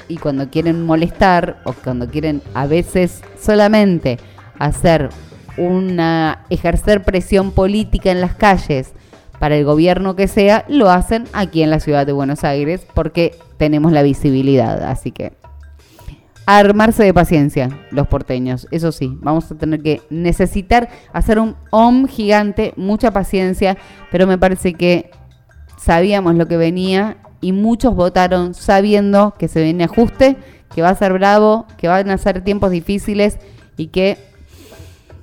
y 0.07 0.17
cuando 0.17 0.49
quieren 0.49 0.85
molestar 0.85 1.61
o 1.65 1.73
cuando 1.73 2.09
quieren 2.09 2.41
a 2.53 2.65
veces 2.65 3.21
solamente 3.39 4.17
hacer 4.57 5.09
una 5.57 6.45
ejercer 6.49 7.03
presión 7.03 7.51
política 7.51 8.11
en 8.11 8.21
las 8.21 8.35
calles 8.35 8.93
para 9.39 9.55
el 9.55 9.65
gobierno 9.65 10.15
que 10.15 10.27
sea, 10.27 10.65
lo 10.67 10.89
hacen 10.91 11.25
aquí 11.33 11.63
en 11.63 11.69
la 11.69 11.79
ciudad 11.79 12.05
de 12.05 12.11
Buenos 12.11 12.43
Aires 12.43 12.85
porque 12.93 13.35
tenemos 13.57 13.91
la 13.91 14.03
visibilidad, 14.03 14.83
así 14.83 15.11
que 15.11 15.33
armarse 16.45 17.03
de 17.03 17.13
paciencia 17.13 17.69
los 17.91 18.07
porteños. 18.07 18.67
Eso 18.71 18.91
sí, 18.91 19.15
vamos 19.21 19.51
a 19.51 19.57
tener 19.57 19.81
que 19.81 20.01
necesitar 20.09 20.89
hacer 21.13 21.39
un 21.39 21.55
OM 21.69 22.07
gigante, 22.07 22.73
mucha 22.75 23.11
paciencia, 23.11 23.77
pero 24.11 24.25
me 24.25 24.37
parece 24.37 24.73
que 24.73 25.11
sabíamos 25.77 26.35
lo 26.35 26.47
que 26.47 26.57
venía 26.57 27.17
y 27.39 27.51
muchos 27.51 27.95
votaron 27.95 28.53
sabiendo 28.53 29.35
que 29.37 29.47
se 29.47 29.63
viene 29.63 29.85
ajuste, 29.85 30.37
que 30.73 30.81
va 30.81 30.89
a 30.89 30.95
ser 30.95 31.13
bravo, 31.13 31.65
que 31.77 31.87
van 31.87 32.09
a 32.09 32.17
ser 32.17 32.43
tiempos 32.43 32.71
difíciles 32.71 33.37
y 33.77 33.87
que 33.87 34.17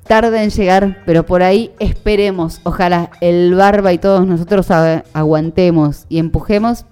tarde 0.06 0.42
en 0.42 0.50
llegar, 0.50 1.02
pero 1.04 1.26
por 1.26 1.42
ahí 1.42 1.72
esperemos, 1.78 2.60
ojalá 2.64 3.10
el 3.20 3.54
barba 3.54 3.92
y 3.92 3.98
todos 3.98 4.26
nosotros 4.26 4.70
aguantemos 5.12 6.06
y 6.08 6.18
empujemos, 6.18 6.86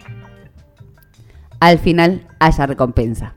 al 1.60 1.78
final 1.78 2.26
haya 2.38 2.66
recompensa. 2.66 3.34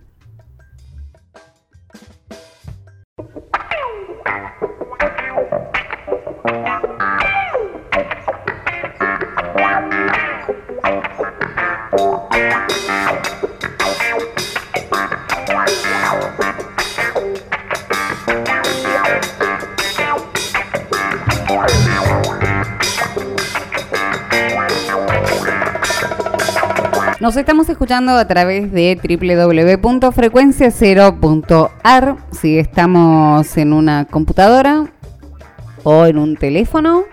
Nos 27.19 27.35
estamos 27.35 27.67
escuchando 27.67 28.11
a 28.11 28.27
través 28.27 28.71
de 28.71 28.95
www.frecuenciacero.ar. 29.81 32.17
Si 32.31 32.59
estamos 32.59 33.57
en 33.57 33.73
una 33.73 34.05
computadora 34.05 34.85
o 35.83 36.05
en 36.05 36.19
un 36.19 36.35
teléfono 36.35 37.05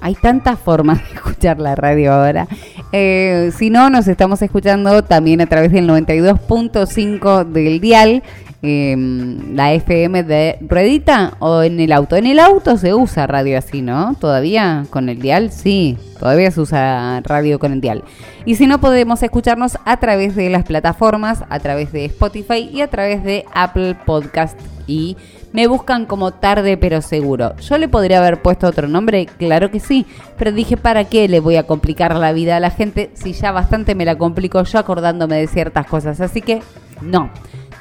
Hay 0.00 0.14
tantas 0.14 0.60
formas 0.60 1.02
de 1.02 1.14
escuchar 1.14 1.58
la 1.58 1.74
radio 1.74 2.12
ahora. 2.12 2.46
Eh, 2.92 3.50
si 3.56 3.70
no, 3.70 3.90
nos 3.90 4.06
estamos 4.06 4.40
escuchando 4.42 5.02
también 5.02 5.40
a 5.40 5.46
través 5.46 5.72
del 5.72 5.88
92.5 5.88 7.44
del 7.44 7.80
dial 7.80 8.22
Em, 8.68 9.54
la 9.54 9.74
FM 9.74 10.24
de 10.24 10.58
ruedita 10.60 11.34
o 11.38 11.62
en 11.62 11.78
el 11.78 11.92
auto. 11.92 12.16
En 12.16 12.26
el 12.26 12.40
auto 12.40 12.76
se 12.76 12.94
usa 12.94 13.28
radio 13.28 13.56
así, 13.58 13.80
¿no? 13.80 14.16
Todavía 14.18 14.86
con 14.90 15.08
el 15.08 15.20
dial, 15.20 15.52
sí, 15.52 15.96
todavía 16.18 16.50
se 16.50 16.62
usa 16.62 17.20
radio 17.20 17.60
con 17.60 17.72
el 17.72 17.80
dial. 17.80 18.02
Y 18.44 18.56
si 18.56 18.66
no, 18.66 18.80
podemos 18.80 19.22
escucharnos 19.22 19.78
a 19.84 19.98
través 19.98 20.34
de 20.34 20.50
las 20.50 20.64
plataformas, 20.64 21.44
a 21.48 21.60
través 21.60 21.92
de 21.92 22.06
Spotify 22.06 22.68
y 22.72 22.80
a 22.80 22.88
través 22.88 23.22
de 23.22 23.44
Apple 23.54 23.94
Podcast. 24.04 24.58
Y 24.88 25.16
me 25.52 25.68
buscan 25.68 26.04
como 26.04 26.32
tarde 26.32 26.76
pero 26.76 27.02
seguro. 27.02 27.54
¿Yo 27.58 27.78
le 27.78 27.86
podría 27.86 28.18
haber 28.18 28.42
puesto 28.42 28.66
otro 28.66 28.88
nombre? 28.88 29.26
Claro 29.26 29.70
que 29.70 29.78
sí, 29.78 30.06
pero 30.36 30.50
dije, 30.50 30.76
¿para 30.76 31.04
qué 31.04 31.28
le 31.28 31.38
voy 31.38 31.54
a 31.54 31.68
complicar 31.68 32.16
la 32.16 32.32
vida 32.32 32.56
a 32.56 32.60
la 32.60 32.70
gente 32.70 33.10
si 33.14 33.32
ya 33.32 33.52
bastante 33.52 33.94
me 33.94 34.04
la 34.04 34.18
complico 34.18 34.60
yo 34.64 34.80
acordándome 34.80 35.36
de 35.36 35.46
ciertas 35.46 35.86
cosas? 35.86 36.20
Así 36.20 36.40
que, 36.40 36.62
no 37.00 37.30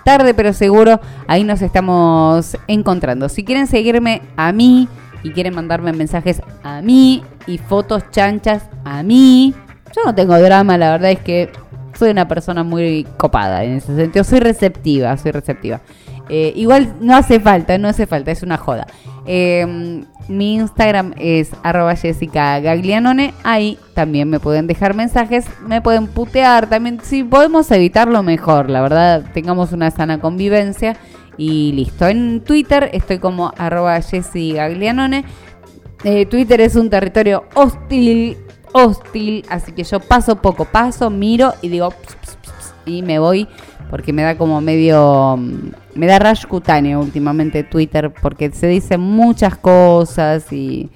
tarde 0.05 0.35
pero 0.35 0.53
seguro, 0.53 1.01
ahí 1.27 1.43
nos 1.43 1.61
estamos 1.61 2.57
encontrando. 2.67 3.27
Si 3.27 3.43
quieren 3.43 3.65
seguirme 3.65 4.21
a 4.37 4.53
mí 4.53 4.87
y 5.23 5.31
quieren 5.31 5.55
mandarme 5.55 5.91
mensajes 5.93 6.41
a 6.63 6.81
mí 6.81 7.23
y 7.47 7.57
fotos 7.57 8.03
chanchas 8.11 8.69
a 8.85 9.01
mí, 9.01 9.53
yo 9.93 10.03
no 10.05 10.13
tengo 10.13 10.37
drama, 10.39 10.77
la 10.77 10.91
verdad 10.91 11.11
es 11.11 11.19
que 11.19 11.49
soy 11.97 12.11
una 12.11 12.27
persona 12.27 12.63
muy 12.63 13.07
copada 13.17 13.63
en 13.63 13.77
ese 13.77 13.95
sentido, 13.95 14.23
soy 14.23 14.39
receptiva, 14.39 15.17
soy 15.17 15.31
receptiva. 15.31 15.81
Eh, 16.29 16.53
igual 16.55 16.95
no 17.01 17.15
hace 17.15 17.39
falta, 17.39 17.77
no 17.79 17.87
hace 17.87 18.05
falta, 18.05 18.29
es 18.29 18.43
una 18.43 18.57
joda. 18.57 18.85
Eh, 19.25 20.03
mi 20.27 20.55
Instagram 20.55 21.13
es 21.17 21.51
arroba 21.63 21.95
Jessica. 21.95 22.55
Ahí 23.43 23.77
también 23.93 24.29
me 24.29 24.39
pueden 24.39 24.67
dejar 24.67 24.95
mensajes, 24.95 25.45
me 25.65 25.81
pueden 25.81 26.07
putear. 26.07 26.67
También, 26.67 26.99
si 27.03 27.23
podemos 27.23 27.69
evitarlo 27.71 28.23
mejor, 28.23 28.69
la 28.69 28.81
verdad, 28.81 29.23
tengamos 29.33 29.71
una 29.71 29.91
sana 29.91 30.19
convivencia. 30.19 30.95
Y 31.37 31.73
listo. 31.73 32.07
En 32.07 32.41
Twitter 32.41 32.89
estoy 32.93 33.19
como 33.19 33.51
arroba. 33.57 33.99
Eh, 36.03 36.25
Twitter 36.27 36.61
es 36.61 36.75
un 36.75 36.89
territorio 36.89 37.45
hostil, 37.55 38.37
hostil. 38.73 39.45
Así 39.49 39.71
que 39.71 39.83
yo 39.83 39.99
paso 39.99 40.37
poco, 40.37 40.65
paso, 40.65 41.09
miro 41.09 41.53
y 41.61 41.69
digo 41.69 41.93
y 42.85 43.01
me 43.01 43.19
voy 43.19 43.47
porque 43.89 44.13
me 44.13 44.23
da 44.23 44.37
como 44.37 44.61
medio 44.61 45.37
me 45.95 46.07
da 46.07 46.19
rash 46.19 46.45
cutáneo 46.45 46.99
últimamente 46.99 47.63
Twitter 47.63 48.13
porque 48.21 48.51
se 48.51 48.67
dicen 48.67 48.99
muchas 48.99 49.57
cosas 49.57 50.51
y, 50.51 50.91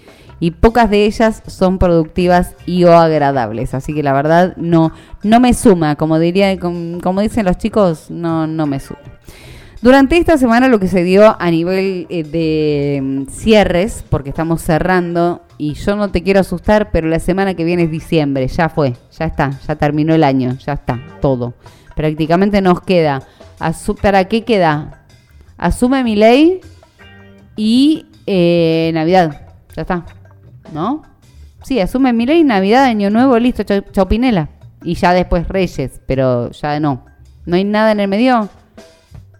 pocas 0.61 0.89
de 0.89 1.05
ellas 1.05 1.43
son 1.47 1.79
productivas 1.79 2.55
y 2.65 2.83
o 2.85 2.97
agradables. 2.97 3.73
Así 3.73 3.93
que 3.93 4.03
la 4.03 4.13
verdad 4.13 4.55
no, 4.57 4.93
no 5.23 5.39
me 5.39 5.53
suma, 5.53 5.95
como 5.95 6.19
diría, 6.19 6.57
como, 6.59 7.21
dicen 7.21 7.45
los 7.45 7.57
chicos, 7.57 8.09
no, 8.09 8.47
no 8.47 8.65
me 8.65 8.79
suma. 8.79 8.99
Durante 9.81 10.17
esta 10.17 10.37
semana 10.37 10.67
lo 10.67 10.79
que 10.79 10.89
se 10.89 11.03
dio 11.03 11.37
a 11.39 11.51
nivel 11.51 12.05
eh, 12.09 12.23
de 12.23 12.99
mm, 13.01 13.25
cierres, 13.29 14.03
porque 14.09 14.29
estamos 14.29 14.61
cerrando, 14.61 15.41
y 15.57 15.73
yo 15.73 15.95
no 15.95 16.09
te 16.09 16.21
quiero 16.21 16.41
asustar, 16.41 16.89
pero 16.91 17.07
la 17.07 17.19
semana 17.19 17.53
que 17.53 17.63
viene 17.63 17.83
es 17.83 17.91
diciembre, 17.91 18.47
ya 18.47 18.67
fue, 18.67 18.95
ya 19.17 19.25
está, 19.25 19.51
ya 19.65 19.75
terminó 19.75 20.13
el 20.13 20.25
año, 20.25 20.57
ya 20.65 20.73
está, 20.73 20.99
todo. 21.21 21.53
Prácticamente 21.99 22.61
nos 22.61 22.79
queda 22.79 23.27
¿Para 24.01 24.23
qué 24.23 24.45
queda? 24.45 25.03
Asume 25.57 26.01
mi 26.05 26.15
ley 26.15 26.61
y 27.57 28.05
eh, 28.25 28.89
Navidad. 28.93 29.47
Ya 29.75 29.81
está. 29.81 30.05
¿No? 30.73 31.01
Sí, 31.61 31.81
asume 31.81 32.13
mi 32.13 32.25
ley, 32.25 32.45
Navidad, 32.45 32.85
Año 32.85 33.09
Nuevo, 33.09 33.37
listo, 33.37 33.63
Chopinela. 33.91 34.47
Y 34.81 34.93
ya 34.93 35.13
después 35.13 35.45
Reyes, 35.49 35.99
pero 36.05 36.51
ya 36.51 36.79
no. 36.79 37.05
No 37.45 37.57
hay 37.57 37.65
nada 37.65 37.91
en 37.91 37.99
el 37.99 38.07
medio. 38.07 38.47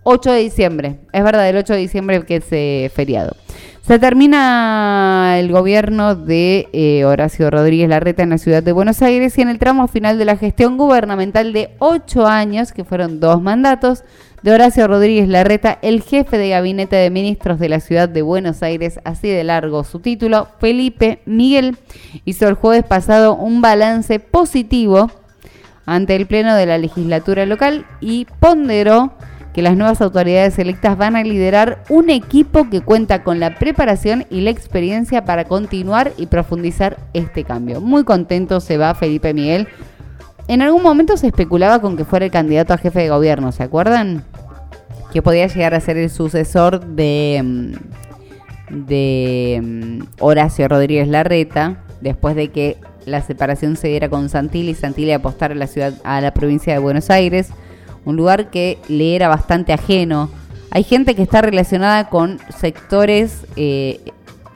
8 0.04 0.30
de 0.34 0.40
diciembre. 0.40 1.00
Es 1.14 1.24
verdad, 1.24 1.48
el 1.48 1.56
8 1.56 1.72
de 1.72 1.80
diciembre 1.80 2.26
que 2.26 2.36
es 2.36 2.48
eh, 2.52 2.92
feriado. 2.94 3.38
Se 3.90 3.98
termina 3.98 5.40
el 5.40 5.52
gobierno 5.52 6.14
de 6.14 6.70
eh, 6.74 7.06
Horacio 7.06 7.50
Rodríguez 7.50 7.90
Larreta 7.90 8.22
en 8.22 8.30
la 8.30 8.38
ciudad 8.38 8.62
de 8.62 8.72
Buenos 8.72 9.02
Aires 9.02 9.36
y 9.36 9.42
en 9.42 9.50
el 9.50 9.58
tramo 9.58 9.88
final 9.88 10.20
de 10.20 10.26
la 10.26 10.38
gestión 10.38 10.78
gubernamental 10.78 11.54
de 11.54 11.72
ocho 11.80 12.28
años, 12.28 12.72
que 12.72 12.84
fueron 12.84 13.20
dos 13.20 13.42
mandatos, 13.42 14.04
de 14.44 14.52
Horacio 14.54 14.88
Rodríguez 14.88 15.28
Larreta, 15.28 15.80
el 15.82 16.04
jefe 16.04 16.38
de 16.38 16.50
gabinete 16.50 16.98
de 16.98 17.10
ministros 17.10 17.58
de 17.58 17.68
la 17.68 17.80
ciudad 17.80 18.08
de 18.08 18.22
Buenos 18.22 18.62
Aires, 18.62 19.00
así 19.06 19.28
de 19.28 19.44
largo 19.44 19.84
su 19.84 19.98
título, 19.98 20.50
Felipe 20.60 21.24
Miguel, 21.26 21.76
hizo 22.26 22.48
el 22.48 22.54
jueves 22.54 22.84
pasado 22.84 23.34
un 23.34 23.60
balance 23.60 24.20
positivo 24.20 25.10
ante 25.88 26.16
el 26.16 26.28
Pleno 26.28 26.54
de 26.54 26.68
la 26.68 26.78
legislatura 26.78 27.48
local 27.48 27.88
y 28.02 28.28
ponderó 28.40 29.14
que 29.54 29.62
las 29.62 29.76
nuevas 29.76 30.02
autoridades 30.02 30.60
electas 30.60 30.98
van 30.98 31.16
a 31.16 31.24
liderar 31.24 31.84
un 31.90 32.10
equipo 32.10 32.70
que 32.70 32.82
cuenta 32.82 33.24
con 33.24 33.40
la 33.40 33.56
preparación 33.56 34.26
y 34.30 34.42
la 34.42 34.52
experiencia 34.52 35.26
para 35.26 35.46
continuar 35.46 36.14
y 36.18 36.28
profundizar 36.28 36.98
este 37.14 37.44
cambio. 37.44 37.82
Muy 37.82 38.04
contento 38.04 38.60
se 38.60 38.78
va 38.78 38.94
Felipe 38.94 39.34
Miguel. 39.34 39.68
En 40.48 40.62
algún 40.62 40.84
momento 40.84 41.18
se 41.18 41.28
especulaba 41.28 41.80
con 41.80 41.98
que 41.98 42.06
fuera 42.06 42.26
el 42.26 42.32
candidato 42.32 42.74
a 42.74 42.78
jefe 42.78 43.00
de 43.00 43.10
gobierno, 43.10 43.52
¿se 43.52 43.64
acuerdan? 43.64 44.24
Que 45.12 45.22
podía 45.22 45.48
llegar 45.48 45.74
a 45.74 45.80
ser 45.80 45.98
el 45.98 46.10
sucesor 46.10 46.86
de, 46.86 47.42
mm, 47.44 48.86
de 48.88 49.62
mm, 49.64 50.00
Horacio 50.20 50.68
Rodríguez 50.68 51.08
Larreta, 51.08 51.84
después 52.02 52.36
de 52.36 52.50
que 52.50 52.78
la 53.06 53.22
separación 53.22 53.76
se 53.76 53.88
diera 53.88 54.10
con 54.10 54.30
Santilli 54.30 54.72
y 54.72 54.76
Santilli 54.76 55.12
apostara 55.12 55.54
a 55.54 55.58
la 55.58 55.68
ciudad, 55.68 55.94
a 56.04 56.22
la 56.22 56.34
provincia 56.34 56.74
de 56.74 56.80
Buenos 56.80 57.10
Aires 57.10 57.52
un 58.10 58.16
lugar 58.16 58.50
que 58.50 58.78
le 58.88 59.16
era 59.16 59.28
bastante 59.28 59.72
ajeno. 59.72 60.30
Hay 60.72 60.84
gente 60.84 61.16
que 61.16 61.24
está 61.24 61.42
relacionada 61.42 62.10
con 62.10 62.40
sectores 62.58 63.46
eh, 63.56 64.02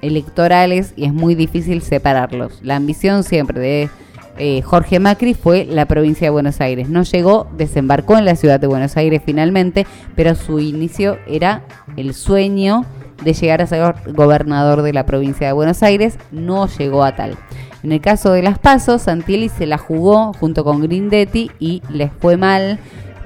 electorales 0.01 0.93
y 0.95 1.05
es 1.05 1.13
muy 1.13 1.35
difícil 1.35 1.81
separarlos. 1.81 2.59
La 2.61 2.75
ambición 2.75 3.23
siempre 3.23 3.59
de 3.59 3.89
eh, 4.37 4.61
Jorge 4.63 4.99
Macri 4.99 5.35
fue 5.35 5.65
la 5.65 5.85
provincia 5.85 6.27
de 6.27 6.31
Buenos 6.31 6.59
Aires. 6.61 6.89
No 6.89 7.03
llegó, 7.03 7.47
desembarcó 7.55 8.17
en 8.17 8.25
la 8.25 8.35
ciudad 8.35 8.59
de 8.59 8.67
Buenos 8.67 8.97
Aires 8.97 9.21
finalmente, 9.25 9.85
pero 10.15 10.35
su 10.35 10.59
inicio 10.59 11.17
era 11.27 11.63
el 11.95 12.13
sueño 12.13 12.85
de 13.23 13.33
llegar 13.33 13.61
a 13.61 13.67
ser 13.67 13.95
gobernador 14.13 14.81
de 14.81 14.93
la 14.93 15.05
provincia 15.05 15.47
de 15.47 15.53
Buenos 15.53 15.83
Aires. 15.83 16.17
No 16.31 16.67
llegó 16.67 17.03
a 17.03 17.15
tal. 17.15 17.37
En 17.83 17.91
el 17.91 18.01
caso 18.01 18.31
de 18.31 18.41
las 18.41 18.59
Pasos, 18.59 19.03
Santilli 19.03 19.49
se 19.49 19.65
la 19.65 19.77
jugó 19.77 20.33
junto 20.33 20.63
con 20.63 20.81
Grindetti 20.81 21.51
y 21.59 21.81
les 21.89 22.11
fue 22.13 22.37
mal 22.37 22.79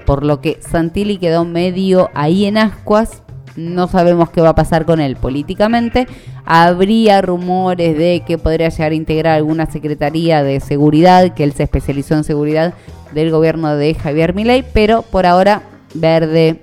por 0.07 0.23
lo 0.23 0.39
que 0.39 0.57
Santilli 0.61 1.17
quedó 1.17 1.43
medio 1.43 2.09
ahí 2.13 2.45
en 2.45 2.57
ascuas. 2.57 3.23
No 3.57 3.89
sabemos 3.89 4.29
qué 4.29 4.39
va 4.39 4.49
a 4.49 4.55
pasar 4.55 4.85
con 4.85 5.01
él 5.01 5.17
políticamente. 5.17 6.07
Habría 6.45 7.21
rumores 7.21 7.97
de 7.97 8.23
que 8.25 8.37
podría 8.37 8.69
llegar 8.69 8.93
a 8.93 8.95
integrar 8.95 9.35
alguna 9.35 9.65
secretaría 9.65 10.43
de 10.43 10.61
seguridad, 10.61 11.33
que 11.33 11.43
él 11.43 11.51
se 11.51 11.63
especializó 11.63 12.15
en 12.15 12.23
seguridad 12.23 12.73
del 13.13 13.31
gobierno 13.31 13.75
de 13.75 13.95
Javier 13.95 14.33
Milei, 14.33 14.63
pero 14.73 15.01
por 15.01 15.25
ahora 15.25 15.63
verde 15.93 16.61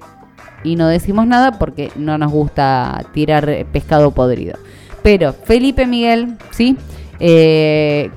y 0.63 0.77
no 0.77 0.89
decimos 0.89 1.27
nada 1.27 1.59
porque 1.59 1.91
no 1.97 2.17
nos 2.17 2.33
gusta 2.33 3.05
tirar 3.13 3.67
pescado 3.73 4.13
podrido. 4.13 4.57
Pero 5.03 5.35
Felipe 5.35 5.87
Miguel, 5.87 6.39
¿sí? 6.51 6.79
Eh, 7.21 8.09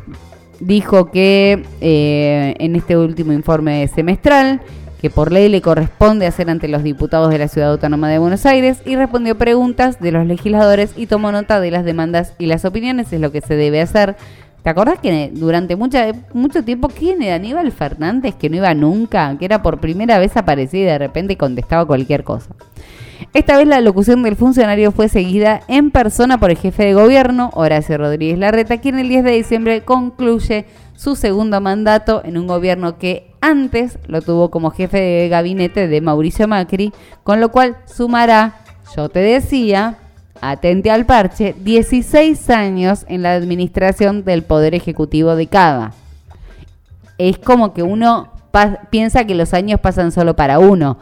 dijo 0.61 1.11
que 1.11 1.65
eh, 1.81 2.55
en 2.59 2.77
este 2.77 2.95
último 2.95 3.33
informe 3.33 3.89
semestral 3.89 4.61
que 5.01 5.09
por 5.09 5.31
ley 5.31 5.49
le 5.49 5.61
corresponde 5.61 6.25
hacer 6.25 6.49
ante 6.49 6.67
los 6.67 6.83
diputados 6.83 7.29
de 7.29 7.37
la 7.37 7.47
Ciudad 7.47 7.71
Autónoma 7.71 8.09
de 8.09 8.17
Buenos 8.17 8.45
Aires 8.45 8.79
y 8.85 8.95
respondió 8.95 9.37
preguntas 9.37 9.99
de 9.99 10.11
los 10.11 10.25
legisladores 10.25 10.91
y 10.95 11.07
tomó 11.07 11.31
nota 11.31 11.59
de 11.59 11.71
las 11.71 11.85
demandas 11.85 12.33
y 12.37 12.47
las 12.47 12.65
opiniones, 12.65 13.13
es 13.13 13.21
lo 13.21 13.31
que 13.31 13.41
se 13.41 13.55
debe 13.55 13.81
hacer. 13.81 14.15
¿Te 14.63 14.71
acordás 14.71 14.99
que 14.99 15.31
durante 15.33 15.75
mucho 15.77 16.63
tiempo, 16.65 16.89
¿quién 16.89 17.21
era 17.21 17.35
Aníbal 17.35 17.71
Fernández? 17.71 18.35
Que 18.35 18.49
no 18.49 18.57
iba 18.57 18.73
nunca, 18.73 19.37
que 19.37 19.45
era 19.45 19.61
por 19.61 19.79
primera 19.79 20.19
vez 20.19 20.35
aparecía 20.35 20.81
y 20.81 20.85
de 20.85 20.97
repente 20.97 21.37
contestaba 21.37 21.85
cualquier 21.85 22.23
cosa. 22.23 22.49
Esta 23.33 23.57
vez 23.57 23.67
la 23.67 23.81
locución 23.81 24.23
del 24.23 24.35
funcionario 24.35 24.91
fue 24.91 25.09
seguida 25.09 25.61
en 25.67 25.91
persona 25.91 26.39
por 26.39 26.51
el 26.51 26.57
jefe 26.57 26.85
de 26.85 26.93
gobierno, 26.93 27.49
Horacio 27.53 27.97
Rodríguez 27.97 28.37
Larreta, 28.39 28.77
quien 28.77 28.99
el 28.99 29.09
10 29.09 29.23
de 29.23 29.31
diciembre 29.31 29.81
concluye 29.81 30.65
su 30.97 31.15
segundo 31.15 31.61
mandato 31.61 32.21
en 32.25 32.39
un 32.39 32.47
gobierno 32.47 32.97
que 32.97 33.31
antes 33.39 33.99
lo 34.07 34.23
tuvo 34.23 34.49
como 34.49 34.71
jefe 34.71 34.97
de 34.97 35.29
gabinete 35.29 35.87
de 35.87 36.01
Mauricio 36.01 36.47
Macri, 36.47 36.91
con 37.23 37.39
lo 37.39 37.51
cual 37.51 37.77
sumará, 37.85 38.61
yo 38.95 39.07
te 39.07 39.19
decía, 39.19 39.99
atente 40.41 40.89
al 40.89 41.05
parche, 41.05 41.55
16 41.59 42.49
años 42.49 43.05
en 43.07 43.21
la 43.21 43.35
administración 43.35 44.23
del 44.23 44.41
Poder 44.41 44.73
Ejecutivo 44.73 45.35
de 45.35 45.45
Cava. 45.45 45.93
Es 47.19 47.37
como 47.37 47.75
que 47.75 47.83
uno 47.83 48.33
piensa 48.89 49.25
que 49.25 49.35
los 49.35 49.53
años 49.53 49.79
pasan 49.79 50.11
solo 50.11 50.35
para 50.35 50.57
uno. 50.57 50.97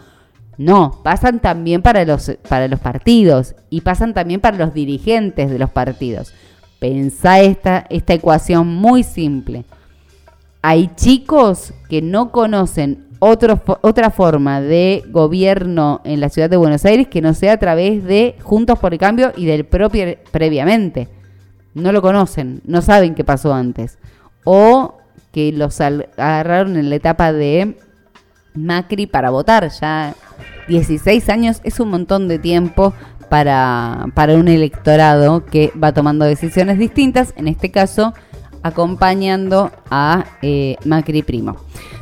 No, 0.57 0.99
pasan 1.03 1.39
también 1.39 1.81
para 1.81 2.03
los, 2.03 2.31
para 2.49 2.67
los 2.67 2.81
partidos 2.81 3.55
y 3.69 3.81
pasan 3.81 4.13
también 4.13 4.41
para 4.41 4.57
los 4.57 4.73
dirigentes 4.73 5.49
de 5.49 5.59
los 5.59 5.69
partidos. 5.69 6.33
Pensá 6.79 7.39
esta, 7.39 7.85
esta 7.89 8.13
ecuación 8.13 8.67
muy 8.67 9.03
simple. 9.03 9.63
Hay 10.67 10.89
chicos 10.95 11.75
que 11.89 12.01
no 12.01 12.31
conocen 12.31 13.05
otra 13.19 14.09
forma 14.09 14.61
de 14.61 15.03
gobierno 15.11 16.01
en 16.03 16.19
la 16.19 16.29
ciudad 16.29 16.49
de 16.49 16.57
Buenos 16.57 16.83
Aires 16.85 17.07
que 17.07 17.21
no 17.21 17.35
sea 17.35 17.53
a 17.53 17.57
través 17.57 18.03
de 18.03 18.35
Juntos 18.41 18.79
por 18.79 18.91
el 18.91 18.97
Cambio 18.97 19.31
y 19.37 19.45
del 19.45 19.65
propio 19.65 20.17
previamente. 20.31 21.07
No 21.75 21.91
lo 21.91 22.01
conocen, 22.01 22.63
no 22.65 22.81
saben 22.81 23.13
qué 23.13 23.23
pasó 23.23 23.53
antes. 23.53 23.99
O 24.43 24.97
que 25.31 25.51
los 25.51 25.79
agarraron 25.81 26.77
en 26.77 26.89
la 26.89 26.95
etapa 26.95 27.31
de 27.31 27.77
Macri 28.55 29.05
para 29.05 29.29
votar. 29.29 29.69
Ya 29.69 30.15
16 30.67 31.29
años 31.29 31.61
es 31.63 31.79
un 31.79 31.89
montón 31.89 32.27
de 32.27 32.39
tiempo 32.39 32.91
para, 33.29 34.07
para 34.15 34.33
un 34.33 34.47
electorado 34.47 35.45
que 35.45 35.71
va 35.81 35.93
tomando 35.93 36.25
decisiones 36.25 36.79
distintas, 36.79 37.35
en 37.37 37.49
este 37.49 37.69
caso 37.69 38.15
acompañando 38.65 39.71
a 39.91 40.25
eh, 40.41 40.77
Macri 40.85 41.21
Primo. 41.21 41.55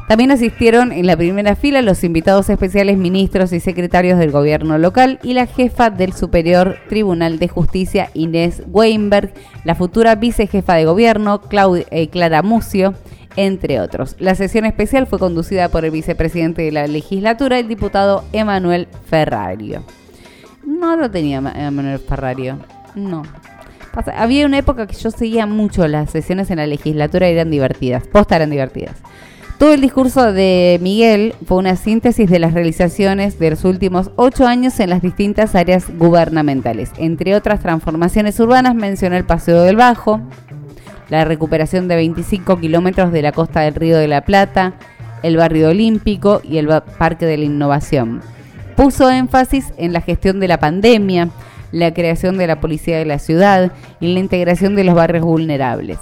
También 0.08 0.32
asistieron 0.32 0.94
en 0.94 1.08
la 1.08 1.18
primera 1.18 1.58
fila 1.58 1.82
los 1.82 2.06
invitados 2.06 2.50
especiales 2.50 2.98
ministros 2.98 3.52
y 3.52 3.60
secretarios 3.60 4.18
del 4.18 4.32
gobierno 4.32 4.78
local 4.78 5.20
y 5.24 5.34
la 5.34 5.46
jefa 5.46 5.90
del 5.90 6.14
Superior 6.14 6.78
Tribunal 6.88 7.38
de 7.38 7.50
Justicia 7.50 8.10
Inés 8.14 8.64
Weinberg, 8.68 9.34
la 9.66 9.76
futura 9.76 10.16
vicejefa 10.16 10.76
de 10.76 10.86
gobierno 10.86 11.42
Claudia, 11.42 11.86
eh, 11.92 12.08
Clara 12.08 12.42
Mucio, 12.44 12.94
entre 13.36 13.82
otros. 13.82 14.16
La 14.20 14.34
sesión 14.34 14.64
especial 14.64 15.06
fue 15.06 15.20
conducida 15.20 15.68
por 15.68 15.84
el 15.84 15.92
vicepresidente 15.92 16.62
de 16.62 16.72
la 16.72 16.88
legislatura, 16.88 17.60
el 17.60 17.68
diputado 17.68 18.24
Emanuel 18.32 18.88
Ferrario. 19.06 19.84
No 20.66 20.96
lo 20.96 21.12
tenía 21.12 21.40
Emanuel 21.40 22.00
Ferrario, 22.00 22.58
no. 22.96 23.24
Había 24.16 24.46
una 24.46 24.58
época 24.58 24.88
que 24.88 24.96
yo 24.96 25.12
seguía 25.12 25.46
mucho 25.46 25.88
las 25.88 26.10
sesiones 26.10 26.50
en 26.52 26.58
la 26.58 26.68
legislatura 26.68 27.30
y 27.30 27.34
eran 27.34 27.52
divertidas, 27.52 28.08
posta 28.08 28.36
eran 28.36 28.50
divertidas. 28.50 28.96
Todo 29.58 29.74
el 29.74 29.82
discurso 29.82 30.34
de 30.34 30.80
Miguel 30.82 31.36
fue 31.46 31.58
una 31.58 31.76
síntesis 31.76 32.30
de 32.30 32.40
las 32.40 32.54
realizaciones 32.54 33.40
de 33.40 33.52
los 33.52 33.64
últimos 33.64 34.12
ocho 34.16 34.46
años 34.46 34.80
en 34.80 34.90
las 34.90 35.02
distintas 35.02 35.56
áreas 35.56 35.86
gubernamentales. 35.98 36.92
Entre 36.98 37.36
otras 37.36 37.62
transformaciones 37.62 38.40
urbanas 38.40 38.76
mencionó 38.76 39.16
el 39.16 39.24
Paseo 39.24 39.62
del 39.62 39.78
Bajo, 39.78 40.20
la 41.10 41.24
recuperación 41.24 41.88
de 41.88 41.96
25 41.96 42.60
kilómetros 42.60 43.12
de 43.12 43.22
la 43.22 43.32
costa 43.32 43.62
del 43.62 43.76
Río 43.76 43.98
de 43.98 44.08
la 44.08 44.26
Plata, 44.26 44.74
el 45.22 45.38
barrio 45.38 45.70
olímpico 45.70 46.42
y 46.44 46.58
el 46.58 46.68
Parque 46.98 47.26
de 47.26 47.38
la 47.38 47.46
Innovación. 47.46 48.22
Puso 48.76 49.10
énfasis 49.10 49.72
en 49.78 49.94
la 49.94 50.02
gestión 50.02 50.40
de 50.40 50.48
la 50.48 50.60
pandemia, 50.60 51.30
la 51.74 51.94
creación 51.94 52.38
de 52.38 52.48
la 52.48 52.62
policía 52.62 52.98
de 52.98 53.06
la 53.06 53.20
ciudad 53.20 53.74
y 54.00 54.14
la 54.14 54.20
integración 54.22 54.76
de 54.76 54.86
los 54.86 54.96
barrios 54.96 55.26
vulnerables. 55.26 56.00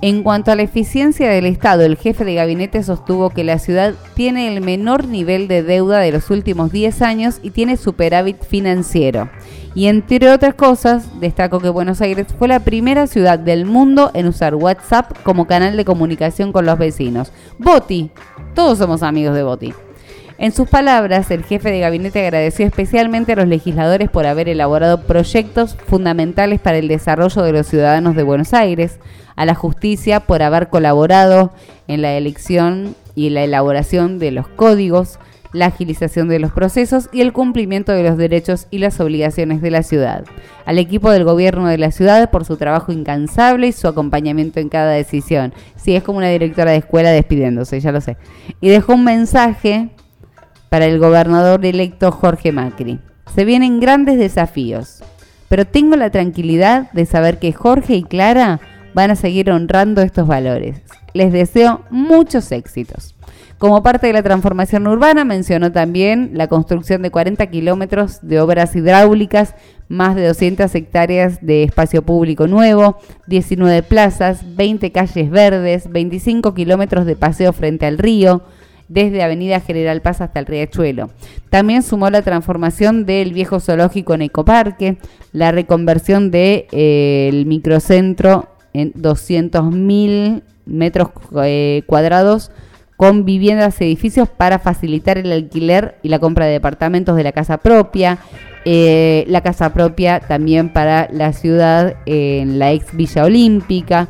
En 0.00 0.22
cuanto 0.22 0.52
a 0.52 0.54
la 0.54 0.62
eficiencia 0.62 1.28
del 1.28 1.46
Estado, 1.46 1.84
el 1.84 1.96
jefe 1.96 2.24
de 2.24 2.34
gabinete 2.34 2.84
sostuvo 2.84 3.30
que 3.30 3.42
la 3.42 3.58
ciudad 3.58 3.94
tiene 4.14 4.54
el 4.54 4.60
menor 4.60 5.08
nivel 5.08 5.48
de 5.48 5.64
deuda 5.64 5.98
de 5.98 6.12
los 6.12 6.30
últimos 6.30 6.70
10 6.70 7.02
años 7.02 7.40
y 7.42 7.50
tiene 7.50 7.76
superávit 7.76 8.40
financiero. 8.44 9.28
Y 9.74 9.86
entre 9.86 10.30
otras 10.30 10.54
cosas, 10.54 11.20
destacó 11.20 11.58
que 11.58 11.68
Buenos 11.68 12.00
Aires 12.00 12.28
fue 12.38 12.46
la 12.46 12.60
primera 12.60 13.08
ciudad 13.08 13.40
del 13.40 13.64
mundo 13.64 14.12
en 14.14 14.28
usar 14.28 14.54
WhatsApp 14.54 15.12
como 15.24 15.48
canal 15.48 15.76
de 15.76 15.84
comunicación 15.84 16.52
con 16.52 16.64
los 16.64 16.78
vecinos. 16.78 17.32
Boti, 17.58 18.10
todos 18.54 18.78
somos 18.78 19.02
amigos 19.02 19.34
de 19.34 19.42
Boti. 19.42 19.74
En 20.40 20.52
sus 20.52 20.68
palabras, 20.68 21.32
el 21.32 21.42
jefe 21.42 21.68
de 21.72 21.80
gabinete 21.80 22.20
agradeció 22.20 22.64
especialmente 22.64 23.32
a 23.32 23.36
los 23.36 23.48
legisladores 23.48 24.08
por 24.08 24.24
haber 24.24 24.48
elaborado 24.48 25.02
proyectos 25.02 25.76
fundamentales 25.88 26.60
para 26.60 26.78
el 26.78 26.86
desarrollo 26.86 27.42
de 27.42 27.50
los 27.50 27.66
ciudadanos 27.66 28.14
de 28.14 28.22
Buenos 28.22 28.54
Aires, 28.54 29.00
a 29.34 29.44
la 29.46 29.56
justicia 29.56 30.20
por 30.20 30.44
haber 30.44 30.68
colaborado 30.68 31.52
en 31.88 32.02
la 32.02 32.12
elección 32.12 32.94
y 33.16 33.30
la 33.30 33.42
elaboración 33.42 34.20
de 34.20 34.30
los 34.30 34.46
códigos, 34.46 35.18
la 35.52 35.66
agilización 35.66 36.28
de 36.28 36.38
los 36.38 36.52
procesos 36.52 37.08
y 37.10 37.22
el 37.22 37.32
cumplimiento 37.32 37.90
de 37.90 38.04
los 38.04 38.16
derechos 38.16 38.68
y 38.70 38.78
las 38.78 39.00
obligaciones 39.00 39.60
de 39.60 39.72
la 39.72 39.82
ciudad. 39.82 40.24
Al 40.66 40.78
equipo 40.78 41.10
del 41.10 41.24
gobierno 41.24 41.66
de 41.66 41.78
la 41.78 41.90
ciudad 41.90 42.30
por 42.30 42.44
su 42.44 42.56
trabajo 42.56 42.92
incansable 42.92 43.66
y 43.66 43.72
su 43.72 43.88
acompañamiento 43.88 44.60
en 44.60 44.68
cada 44.68 44.92
decisión. 44.92 45.52
Sí, 45.74 45.96
es 45.96 46.04
como 46.04 46.18
una 46.18 46.28
directora 46.28 46.70
de 46.70 46.76
escuela 46.76 47.10
despidiéndose, 47.10 47.80
ya 47.80 47.90
lo 47.90 48.00
sé. 48.00 48.16
Y 48.60 48.68
dejó 48.68 48.94
un 48.94 49.02
mensaje 49.02 49.90
para 50.68 50.86
el 50.86 50.98
gobernador 50.98 51.64
electo 51.64 52.12
Jorge 52.12 52.52
Macri. 52.52 53.00
Se 53.34 53.44
vienen 53.44 53.80
grandes 53.80 54.18
desafíos, 54.18 55.02
pero 55.48 55.66
tengo 55.66 55.96
la 55.96 56.10
tranquilidad 56.10 56.90
de 56.92 57.06
saber 57.06 57.38
que 57.38 57.52
Jorge 57.52 57.96
y 57.96 58.02
Clara 58.02 58.60
van 58.94 59.10
a 59.10 59.16
seguir 59.16 59.50
honrando 59.50 60.02
estos 60.02 60.26
valores. 60.26 60.82
Les 61.14 61.32
deseo 61.32 61.82
muchos 61.90 62.52
éxitos. 62.52 63.14
Como 63.58 63.82
parte 63.82 64.06
de 64.06 64.12
la 64.12 64.22
transformación 64.22 64.86
urbana, 64.86 65.24
mencionó 65.24 65.72
también 65.72 66.30
la 66.34 66.46
construcción 66.46 67.02
de 67.02 67.10
40 67.10 67.44
kilómetros 67.48 68.20
de 68.22 68.40
obras 68.40 68.76
hidráulicas, 68.76 69.56
más 69.88 70.14
de 70.14 70.28
200 70.28 70.72
hectáreas 70.76 71.44
de 71.44 71.64
espacio 71.64 72.02
público 72.02 72.46
nuevo, 72.46 72.98
19 73.26 73.82
plazas, 73.82 74.54
20 74.54 74.92
calles 74.92 75.30
verdes, 75.30 75.90
25 75.90 76.54
kilómetros 76.54 77.04
de 77.04 77.16
paseo 77.16 77.52
frente 77.52 77.86
al 77.86 77.98
río, 77.98 78.42
desde 78.88 79.22
Avenida 79.22 79.60
General 79.60 80.00
Paz 80.02 80.20
hasta 80.20 80.40
el 80.40 80.46
Riachuelo. 80.46 81.10
También 81.50 81.82
sumó 81.82 82.10
la 82.10 82.22
transformación 82.22 83.06
del 83.06 83.32
viejo 83.32 83.60
zoológico 83.60 84.14
en 84.14 84.22
Ecoparque, 84.22 84.98
la 85.32 85.52
reconversión 85.52 86.30
del 86.30 86.66
de, 86.66 86.66
eh, 86.72 87.44
microcentro 87.46 88.48
en 88.72 88.92
200.000 88.94 90.42
metros 90.66 91.08
eh, 91.42 91.82
cuadrados 91.86 92.50
con 92.96 93.24
viviendas 93.24 93.80
y 93.80 93.84
edificios 93.84 94.28
para 94.28 94.58
facilitar 94.58 95.18
el 95.18 95.30
alquiler 95.30 95.98
y 96.02 96.08
la 96.08 96.18
compra 96.18 96.46
de 96.46 96.52
departamentos 96.52 97.16
de 97.16 97.22
la 97.22 97.32
casa 97.32 97.58
propia. 97.58 98.18
Eh, 98.64 99.24
la 99.28 99.40
casa 99.40 99.72
propia 99.72 100.20
también 100.20 100.72
para 100.72 101.08
la 101.12 101.32
ciudad 101.32 101.94
en 102.06 102.58
la 102.58 102.72
ex 102.72 102.94
Villa 102.94 103.24
Olímpica, 103.24 104.08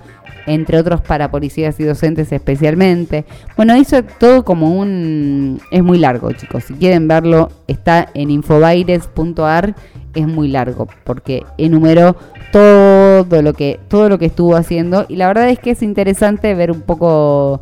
entre 0.48 0.78
otros 0.78 1.00
para 1.00 1.30
policías 1.30 1.78
y 1.78 1.84
docentes 1.84 2.32
especialmente. 2.32 3.24
Bueno, 3.56 3.76
hizo 3.76 4.02
todo 4.02 4.44
como 4.44 4.72
un... 4.72 5.60
Es 5.70 5.82
muy 5.82 5.98
largo, 5.98 6.32
chicos. 6.32 6.64
Si 6.64 6.74
quieren 6.74 7.06
verlo, 7.06 7.50
está 7.66 8.08
en 8.14 8.30
infobaires.ar. 8.30 9.74
Es 10.14 10.26
muy 10.26 10.48
largo 10.48 10.88
porque 11.04 11.44
enumeró 11.58 12.16
todo 12.50 13.42
lo 13.42 13.52
que 13.52 13.78
todo 13.88 14.08
lo 14.08 14.18
que 14.18 14.24
estuvo 14.26 14.56
haciendo 14.56 15.04
y 15.08 15.16
la 15.16 15.26
verdad 15.26 15.50
es 15.50 15.58
que 15.58 15.72
es 15.72 15.82
interesante 15.82 16.54
ver 16.54 16.70
un 16.70 16.80
poco 16.80 17.60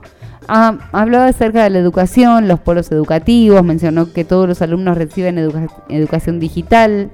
ah, 0.48 0.78
habló 0.92 1.20
acerca 1.20 1.64
de 1.64 1.70
la 1.70 1.78
educación, 1.78 2.48
los 2.48 2.60
polos 2.60 2.90
educativos, 2.92 3.62
mencionó 3.64 4.12
que 4.12 4.24
todos 4.24 4.48
los 4.48 4.62
alumnos 4.62 4.96
reciben 4.96 5.38
educación 5.88 6.40
digital, 6.40 7.10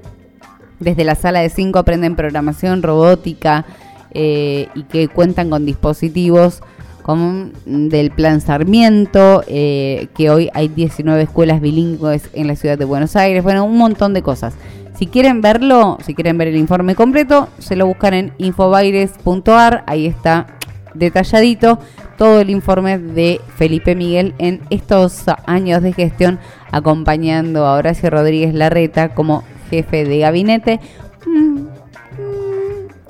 desde 0.79 1.03
la 1.03 1.15
sala 1.15 1.39
de 1.39 1.49
5 1.49 1.79
aprenden 1.79 2.15
programación, 2.15 2.83
robótica, 2.83 3.65
eh, 4.13 4.67
y 4.75 4.83
que 4.83 5.07
cuentan 5.07 5.49
con 5.49 5.65
dispositivos 5.65 6.61
como 7.03 7.49
del 7.65 8.11
Plan 8.11 8.39
Sarmiento, 8.39 9.43
eh, 9.47 10.07
que 10.15 10.29
hoy 10.29 10.49
hay 10.53 10.69
19 10.69 11.23
escuelas 11.23 11.59
bilingües 11.59 12.29
en 12.33 12.47
la 12.47 12.55
ciudad 12.55 12.77
de 12.77 12.85
Buenos 12.85 13.15
Aires, 13.17 13.43
bueno, 13.43 13.65
un 13.65 13.77
montón 13.77 14.13
de 14.13 14.21
cosas. 14.21 14.55
Si 14.95 15.07
quieren 15.07 15.41
verlo, 15.41 15.97
si 16.05 16.13
quieren 16.13 16.37
ver 16.37 16.47
el 16.47 16.55
informe 16.55 16.95
completo, 16.95 17.49
se 17.59 17.75
lo 17.75 17.87
buscan 17.87 18.13
en 18.13 18.33
infobaires.ar, 18.37 19.83
ahí 19.85 20.05
está 20.05 20.47
detalladito 20.93 21.79
todo 22.17 22.39
el 22.39 22.49
informe 22.49 22.99
de 22.99 23.41
Felipe 23.55 23.95
Miguel 23.95 24.33
en 24.37 24.61
estos 24.69 25.25
años 25.45 25.81
de 25.81 25.93
gestión 25.93 26.39
acompañando 26.71 27.65
a 27.65 27.73
Horacio 27.73 28.09
Rodríguez 28.09 28.53
Larreta 28.53 29.09
como 29.09 29.43
jefe 29.69 30.05
de 30.05 30.19
gabinete. 30.19 30.79
Mm, 31.25 31.62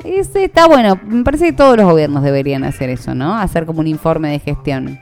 ese 0.03 0.45
está 0.45 0.67
bueno. 0.67 0.99
Me 1.05 1.23
parece 1.23 1.45
que 1.45 1.53
todos 1.53 1.77
los 1.77 1.85
gobiernos 1.85 2.23
deberían 2.23 2.63
hacer 2.63 2.89
eso, 2.89 3.15
¿no? 3.15 3.35
Hacer 3.35 3.65
como 3.65 3.79
un 3.79 3.87
informe 3.87 4.31
de 4.31 4.39
gestión. 4.39 4.99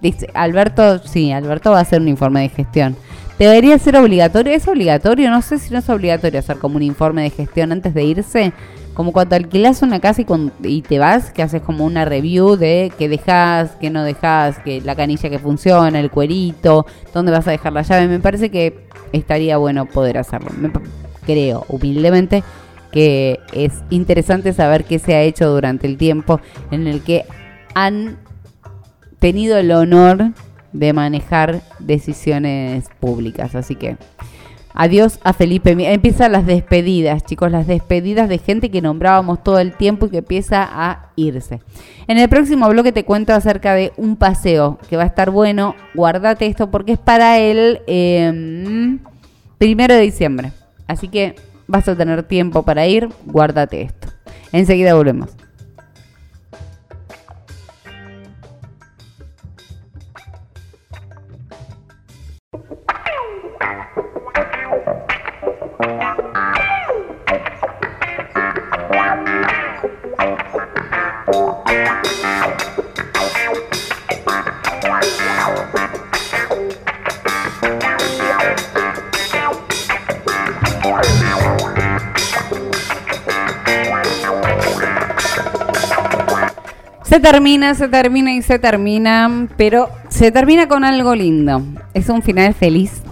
Dice, 0.00 0.28
Alberto, 0.34 0.98
sí, 0.98 1.32
Alberto 1.32 1.70
va 1.70 1.78
a 1.78 1.82
hacer 1.82 2.00
un 2.00 2.08
informe 2.08 2.40
de 2.42 2.48
gestión. 2.48 2.96
Debería 3.38 3.78
ser 3.78 3.96
obligatorio, 3.96 4.52
es 4.52 4.68
obligatorio, 4.68 5.30
no 5.30 5.42
sé 5.42 5.58
si 5.58 5.72
no 5.72 5.78
es 5.78 5.88
obligatorio 5.88 6.38
hacer 6.38 6.58
como 6.58 6.76
un 6.76 6.82
informe 6.82 7.22
de 7.22 7.30
gestión 7.30 7.72
antes 7.72 7.94
de 7.94 8.04
irse, 8.04 8.52
como 8.94 9.12
cuando 9.12 9.36
alquilas 9.36 9.82
una 9.82 10.00
casa 10.00 10.22
y, 10.62 10.82
te 10.82 10.98
vas, 10.98 11.32
que 11.32 11.42
haces 11.42 11.62
como 11.62 11.84
una 11.84 12.04
review 12.04 12.56
de 12.56 12.92
qué 12.98 13.08
dejas, 13.08 13.70
qué 13.80 13.90
no 13.90 14.04
dejas, 14.04 14.58
que 14.58 14.80
la 14.82 14.94
canilla 14.94 15.30
que 15.30 15.38
funciona, 15.38 15.98
el 15.98 16.10
cuerito, 16.10 16.86
dónde 17.14 17.32
vas 17.32 17.48
a 17.48 17.52
dejar 17.52 17.72
la 17.72 17.82
llave. 17.82 18.06
Me 18.06 18.20
parece 18.20 18.50
que 18.50 18.86
estaría 19.12 19.56
bueno 19.56 19.86
poder 19.86 20.18
hacerlo. 20.18 20.50
creo, 21.24 21.64
humildemente, 21.68 22.44
que 22.92 23.40
es 23.52 23.72
interesante 23.90 24.52
saber 24.52 24.84
qué 24.84 24.98
se 24.98 25.14
ha 25.14 25.22
hecho 25.22 25.48
durante 25.50 25.86
el 25.86 25.96
tiempo 25.96 26.40
en 26.70 26.86
el 26.86 27.02
que 27.02 27.24
han 27.74 28.18
tenido 29.18 29.56
el 29.56 29.72
honor 29.72 30.32
de 30.72 30.92
manejar 30.92 31.62
decisiones 31.80 32.88
públicas. 33.00 33.54
Así 33.54 33.74
que 33.74 33.96
Adiós 34.74 35.18
a 35.22 35.32
Felipe. 35.32 35.76
Empiezan 35.92 36.32
las 36.32 36.46
despedidas, 36.46 37.24
chicos, 37.24 37.50
las 37.50 37.66
despedidas 37.66 38.28
de 38.28 38.38
gente 38.38 38.70
que 38.70 38.80
nombrábamos 38.80 39.42
todo 39.42 39.58
el 39.58 39.74
tiempo 39.74 40.06
y 40.06 40.10
que 40.10 40.18
empieza 40.18 40.66
a 40.70 41.10
irse. 41.14 41.60
En 42.06 42.18
el 42.18 42.28
próximo 42.28 42.68
bloque 42.68 42.92
te 42.92 43.04
cuento 43.04 43.34
acerca 43.34 43.74
de 43.74 43.92
un 43.96 44.16
paseo 44.16 44.78
que 44.88 44.96
va 44.96 45.02
a 45.02 45.06
estar 45.06 45.30
bueno. 45.30 45.74
Guardate 45.94 46.46
esto 46.46 46.70
porque 46.70 46.92
es 46.92 46.98
para 46.98 47.38
el 47.38 47.82
em, 47.86 49.00
primero 49.58 49.94
de 49.94 50.00
diciembre. 50.00 50.52
Así 50.86 51.08
que 51.08 51.34
vas 51.66 51.88
a 51.88 51.96
tener 51.96 52.22
tiempo 52.22 52.62
para 52.62 52.86
ir. 52.86 53.08
Guárdate 53.24 53.82
esto. 53.82 54.08
Enseguida 54.52 54.94
volvemos. 54.94 55.30
Se 87.12 87.20
termina, 87.20 87.74
se 87.74 87.88
termina 87.88 88.32
y 88.32 88.40
se 88.40 88.58
termina, 88.58 89.46
pero 89.58 89.90
se 90.08 90.32
termina 90.32 90.66
con 90.66 90.82
algo 90.82 91.14
lindo. 91.14 91.60
Es 91.92 92.08
un 92.08 92.22
final 92.22 92.54
feliz. 92.54 93.02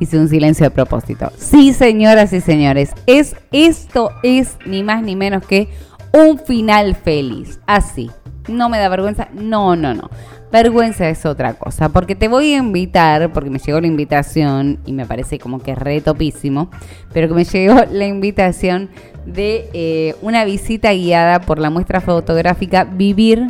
Hice 0.00 0.18
un 0.18 0.30
silencio 0.30 0.64
de 0.64 0.70
propósito. 0.70 1.30
Sí, 1.36 1.74
señoras 1.74 2.32
y 2.32 2.40
señores, 2.40 2.92
es 3.06 3.36
esto 3.52 4.10
es 4.22 4.56
ni 4.64 4.82
más 4.82 5.02
ni 5.02 5.16
menos 5.16 5.44
que 5.44 5.68
un 6.14 6.38
final 6.38 6.94
feliz. 6.94 7.60
Así. 7.66 8.10
No 8.48 8.70
me 8.70 8.78
da 8.78 8.88
vergüenza. 8.88 9.28
No, 9.34 9.76
no, 9.76 9.92
no. 9.92 10.08
Vergüenza 10.50 11.10
es 11.10 11.26
otra 11.26 11.54
cosa, 11.54 11.90
porque 11.90 12.14
te 12.14 12.28
voy 12.28 12.54
a 12.54 12.58
invitar, 12.58 13.32
porque 13.34 13.50
me 13.50 13.58
llegó 13.58 13.80
la 13.82 13.86
invitación 13.86 14.78
y 14.86 14.94
me 14.94 15.04
parece 15.04 15.38
como 15.38 15.58
que 15.58 15.74
re 15.74 16.00
topísimo, 16.00 16.70
pero 17.12 17.28
que 17.28 17.34
me 17.34 17.44
llegó 17.44 17.82
la 17.90 18.06
invitación 18.06 18.88
de 19.26 19.68
eh, 19.72 20.14
una 20.22 20.44
visita 20.44 20.92
guiada 20.92 21.40
por 21.40 21.58
la 21.58 21.70
muestra 21.70 22.00
fotográfica 22.00 22.84
Vivir 22.84 23.46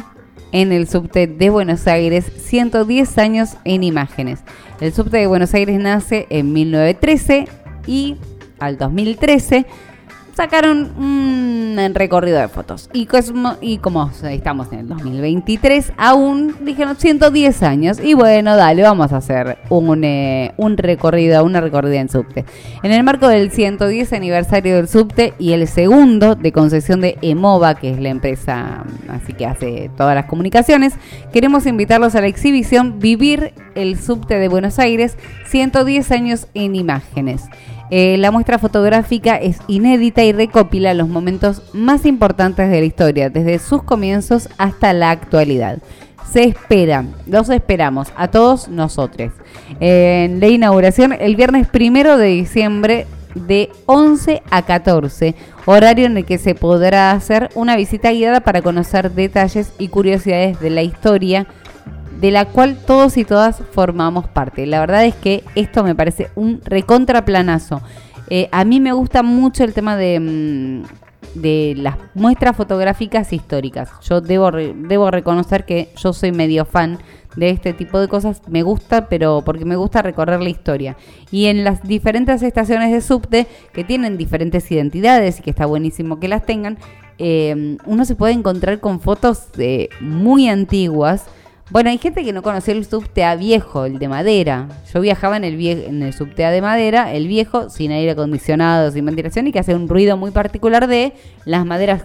en 0.53 0.71
el 0.71 0.87
subte 0.87 1.27
de 1.27 1.51
Buenos 1.51 1.87
Aires, 1.89 2.31
110 2.37 3.19
años 3.19 3.57
en 3.65 3.83
imágenes. 3.83 4.41
El 4.81 4.93
subte 4.93 5.17
de 5.17 5.27
Buenos 5.27 5.53
Aires 5.55 5.81
nace 5.81 6.27
en 6.31 6.53
1913 6.53 7.49
y 7.87 8.17
al 8.61 8.79
2013 8.79 9.67
sacaron 10.35 10.93
un 10.97 11.95
recorrido 11.95 12.39
de 12.41 12.49
fotos. 12.49 12.89
Y, 12.93 13.07
como 13.79 14.11
estamos 14.29 14.73
en 14.73 14.81
el 14.81 14.89
2023, 14.89 15.93
aún 15.97 16.57
dijeron 16.63 16.97
110 16.97 17.63
años. 17.63 17.99
Y 18.03 18.15
bueno, 18.15 18.57
dale, 18.57 18.83
vamos 18.83 19.13
a 19.13 19.19
hacer 19.19 19.59
un, 19.71 20.05
eh, 20.05 20.53
un 20.57 20.77
recorrido, 20.77 21.45
una 21.45 21.61
recorrida 21.61 22.01
en 22.01 22.09
subte. 22.09 22.45
En 22.83 22.93
el 22.93 23.03
marco 23.03 23.29
del 23.29 23.51
110 23.51 24.13
aniversario 24.13 24.77
del 24.77 24.89
subte 24.89 25.35
y 25.39 25.53
el 25.53 25.67
segundo 25.69 26.35
de 26.35 26.53
concesión 26.53 27.01
de 27.01 27.19
EMOVA, 27.23 27.75
que 27.75 27.91
es 27.91 28.01
la 28.01 28.09
empresa 28.09 28.85
así 29.09 29.33
que 29.33 29.47
hace 29.47 29.91
todas 29.97 30.15
las 30.15 30.27
comunicaciones, 30.27 30.95
queremos 31.33 31.67
invitarlos 31.67 32.15
a 32.15 32.21
la 32.21 32.27
exhibición 32.27 32.99
Vivir 32.99 33.53
el 33.75 33.99
subte 33.99 34.39
de 34.39 34.49
Buenos 34.49 34.79
Aires, 34.79 35.17
110 35.47 36.11
años 36.11 36.47
en 36.55 36.75
imágenes. 36.75 37.43
Eh, 37.91 38.17
la 38.19 38.31
muestra 38.31 38.59
fotográfica 38.59 39.37
es 39.37 39.59
inédita 39.69 40.25
y 40.25 40.33
recopila 40.33 40.95
los 40.95 41.09
momentos 41.09 41.63
más 41.73 42.07
importantes 42.07 42.71
de 42.71 42.81
la 42.81 42.87
historia, 42.87 43.31
desde 43.31 43.59
sus 43.59 43.83
comienzos 43.83 44.49
hasta 44.59 44.93
la 44.93 45.11
actualidad. 45.11 45.79
Se 46.31 46.45
espera, 46.45 47.05
los 47.27 47.49
esperamos 47.51 48.09
a 48.17 48.29
todos 48.29 48.69
nosotros. 48.69 49.33
En 49.81 50.41
la 50.41 50.49
inauguración 50.49 51.13
el 51.13 51.37
viernes 51.37 51.69
primero 51.69 52.17
de 52.17 52.29
diciembre 52.29 53.07
de 53.35 53.71
11 53.87 54.43
a 54.51 54.63
14, 54.63 55.35
horario 55.67 56.07
en 56.07 56.17
el 56.17 56.25
que 56.25 56.39
se 56.39 56.55
podrá 56.55 57.13
hacer 57.13 57.51
una 57.55 57.77
visita 57.77 58.13
guiada 58.13 58.41
para 58.41 58.63
conocer 58.63 59.13
detalles 59.13 59.73
y 59.79 59.89
curiosidades 59.89 60.59
de 60.61 60.71
la 60.71 60.83
historia 60.83 61.47
de 62.21 62.31
la 62.31 62.47
cual 62.47 62.77
todos 62.87 63.17
y 63.17 63.25
todas 63.25 63.63
formamos 63.73 64.29
parte. 64.29 64.67
La 64.67 64.81
verdad 64.81 65.05
es 65.05 65.15
que 65.15 65.45
esto 65.55 65.85
me 65.85 65.95
parece 65.95 66.29
un 66.35 66.61
recontraplanazo. 66.65 67.83
Eh, 68.31 68.49
a 68.53 68.65
mí 68.65 68.81
me 68.81 68.93
gusta 68.93 69.23
mucho 69.23 69.65
el 69.65 69.75
tema 69.75 69.97
de, 69.97 70.21
mm, 70.21 70.83
de 71.35 71.75
las 71.77 71.97
muestras 72.15 72.57
fotográficas 72.57 73.33
históricas. 73.33 73.91
Yo 74.03 74.21
debo, 74.21 74.51
debo 74.51 75.11
reconocer 75.11 75.65
que 75.65 75.91
yo 75.97 76.13
soy 76.13 76.33
medio 76.33 76.65
fan 76.65 76.99
de 77.37 77.51
este 77.51 77.73
tipo 77.73 78.01
de 78.01 78.09
cosas. 78.09 78.43
Me 78.49 78.63
gusta, 78.63 79.09
pero 79.09 79.43
porque 79.45 79.65
me 79.65 79.77
gusta 79.77 80.03
recorrer 80.03 80.41
la 80.41 80.49
historia. 80.49 80.97
Y 81.31 81.47
en 81.47 81.65
las 81.65 81.83
diferentes 81.83 82.43
estaciones 82.43 82.93
de 82.93 83.01
subte, 83.01 83.47
que 83.73 83.85
tienen 83.85 84.17
diferentes 84.17 84.71
identidades 84.71 85.41
y 85.41 85.43
que 85.43 85.51
está 85.51 85.67
buenísimo 85.67 86.21
que 86.21 86.29
las 86.29 86.47
tengan, 86.47 86.79
eh, 87.19 87.77
uno 87.85 88.05
se 88.05 88.17
puede 88.17 88.33
encontrar 88.33 88.81
con 88.81 89.01
fotos 89.01 89.53
de 89.53 89.89
muy 90.01 90.49
antiguas 90.49 91.27
bueno, 91.71 91.89
hay 91.89 91.99
gente 91.99 92.25
que 92.25 92.33
no 92.33 92.43
conocía 92.43 92.75
el 92.75 92.85
subte 92.85 93.25
a 93.25 93.37
viejo, 93.37 93.87
el 93.87 93.99
de 93.99 94.09
madera. 94.09 94.69
Yo 94.93 95.01
viajaba 95.01 95.37
en 95.39 95.45
el, 95.45 95.67
en 95.67 96.03
el 96.03 96.13
subte 96.13 96.43
de 96.43 96.61
madera, 96.61 97.13
el 97.13 97.27
viejo, 97.27 97.71
sin 97.71 97.91
aire 97.91 98.11
acondicionado, 98.11 98.91
sin 98.91 99.07
ventilación 99.07 99.47
y 99.47 99.53
que 99.53 99.61
hace 99.61 99.75
un 99.75 99.89
ruido 99.89 100.17
muy 100.17 100.31
particular 100.31 100.87
de 100.87 101.15
las 101.47 101.65
maderas. 101.65 102.05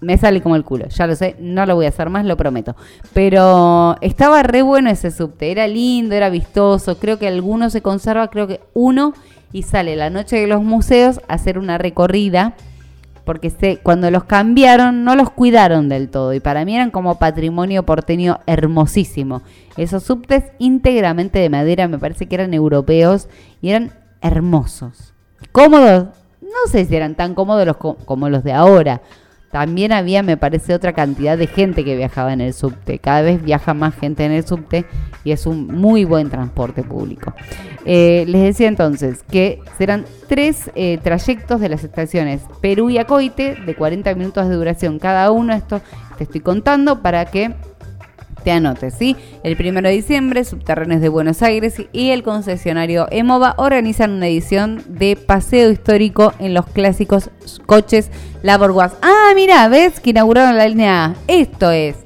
Me 0.00 0.18
sale 0.18 0.42
como 0.42 0.54
el 0.54 0.64
culo, 0.64 0.86
ya 0.88 1.06
lo 1.06 1.16
sé, 1.16 1.34
no 1.40 1.64
lo 1.64 1.76
voy 1.76 1.86
a 1.86 1.88
hacer 1.88 2.10
más, 2.10 2.26
lo 2.26 2.36
prometo. 2.36 2.76
Pero 3.14 3.96
estaba 4.02 4.42
re 4.42 4.60
bueno 4.60 4.90
ese 4.90 5.10
subte, 5.10 5.50
era 5.50 5.66
lindo, 5.66 6.14
era 6.14 6.28
vistoso. 6.28 6.98
Creo 6.98 7.18
que 7.18 7.26
alguno 7.26 7.70
se 7.70 7.80
conserva, 7.80 8.28
creo 8.28 8.46
que 8.46 8.60
uno, 8.74 9.14
y 9.50 9.62
sale 9.62 9.96
la 9.96 10.10
noche 10.10 10.36
de 10.36 10.46
los 10.46 10.62
museos 10.62 11.20
a 11.26 11.34
hacer 11.34 11.58
una 11.58 11.78
recorrida 11.78 12.54
porque 13.24 13.50
sé, 13.50 13.80
cuando 13.82 14.10
los 14.10 14.24
cambiaron 14.24 15.04
no 15.04 15.16
los 15.16 15.30
cuidaron 15.30 15.88
del 15.88 16.08
todo 16.08 16.34
y 16.34 16.40
para 16.40 16.64
mí 16.64 16.74
eran 16.74 16.90
como 16.90 17.18
patrimonio 17.18 17.84
porteño 17.84 18.40
hermosísimo. 18.46 19.42
Esos 19.76 20.02
subtes 20.02 20.44
íntegramente 20.58 21.38
de 21.38 21.50
madera 21.50 21.88
me 21.88 21.98
parece 21.98 22.26
que 22.26 22.34
eran 22.34 22.54
europeos 22.54 23.28
y 23.60 23.70
eran 23.70 23.92
hermosos. 24.20 25.14
Cómodos, 25.52 26.08
no 26.40 26.70
sé 26.70 26.84
si 26.84 26.94
eran 26.94 27.14
tan 27.14 27.34
cómodos 27.34 27.76
como 27.76 28.28
los 28.28 28.44
de 28.44 28.52
ahora, 28.52 29.02
también 29.54 29.92
había, 29.92 30.24
me 30.24 30.36
parece, 30.36 30.74
otra 30.74 30.94
cantidad 30.94 31.38
de 31.38 31.46
gente 31.46 31.84
que 31.84 31.94
viajaba 31.94 32.32
en 32.32 32.40
el 32.40 32.52
subte. 32.52 32.98
Cada 32.98 33.22
vez 33.22 33.40
viaja 33.40 33.72
más 33.72 33.94
gente 33.94 34.24
en 34.24 34.32
el 34.32 34.44
subte 34.44 34.84
y 35.22 35.30
es 35.30 35.46
un 35.46 35.68
muy 35.68 36.04
buen 36.04 36.28
transporte 36.28 36.82
público. 36.82 37.32
Eh, 37.84 38.24
les 38.26 38.42
decía 38.42 38.66
entonces 38.66 39.22
que 39.22 39.60
serán 39.78 40.06
tres 40.28 40.72
eh, 40.74 40.98
trayectos 41.00 41.60
de 41.60 41.68
las 41.68 41.84
estaciones 41.84 42.40
Perú 42.60 42.90
y 42.90 42.98
Acoite 42.98 43.54
de 43.64 43.76
40 43.76 44.12
minutos 44.16 44.48
de 44.48 44.56
duración 44.56 44.98
cada 44.98 45.30
uno. 45.30 45.54
Esto 45.54 45.80
te 46.18 46.24
estoy 46.24 46.40
contando 46.40 47.00
para 47.00 47.26
que 47.26 47.54
te 48.44 48.52
anotes, 48.52 48.94
¿sí? 48.94 49.16
El 49.42 49.56
1 49.58 49.82
de 49.82 49.90
diciembre, 49.90 50.44
Subterráneos 50.44 51.00
de 51.00 51.08
Buenos 51.08 51.42
Aires 51.42 51.82
y 51.92 52.10
el 52.10 52.22
concesionario 52.22 53.08
Emova 53.10 53.54
organizan 53.56 54.12
una 54.12 54.28
edición 54.28 54.82
de 54.86 55.16
paseo 55.16 55.70
histórico 55.70 56.32
en 56.38 56.54
los 56.54 56.66
clásicos 56.66 57.30
coches 57.66 58.10
Laborguas. 58.42 58.92
Ah, 59.02 59.32
mira, 59.34 59.66
¿ves 59.68 59.98
que 59.98 60.10
inauguraron 60.10 60.56
la 60.56 60.68
línea 60.68 61.06
A? 61.06 61.14
Esto 61.26 61.70
es. 61.70 61.96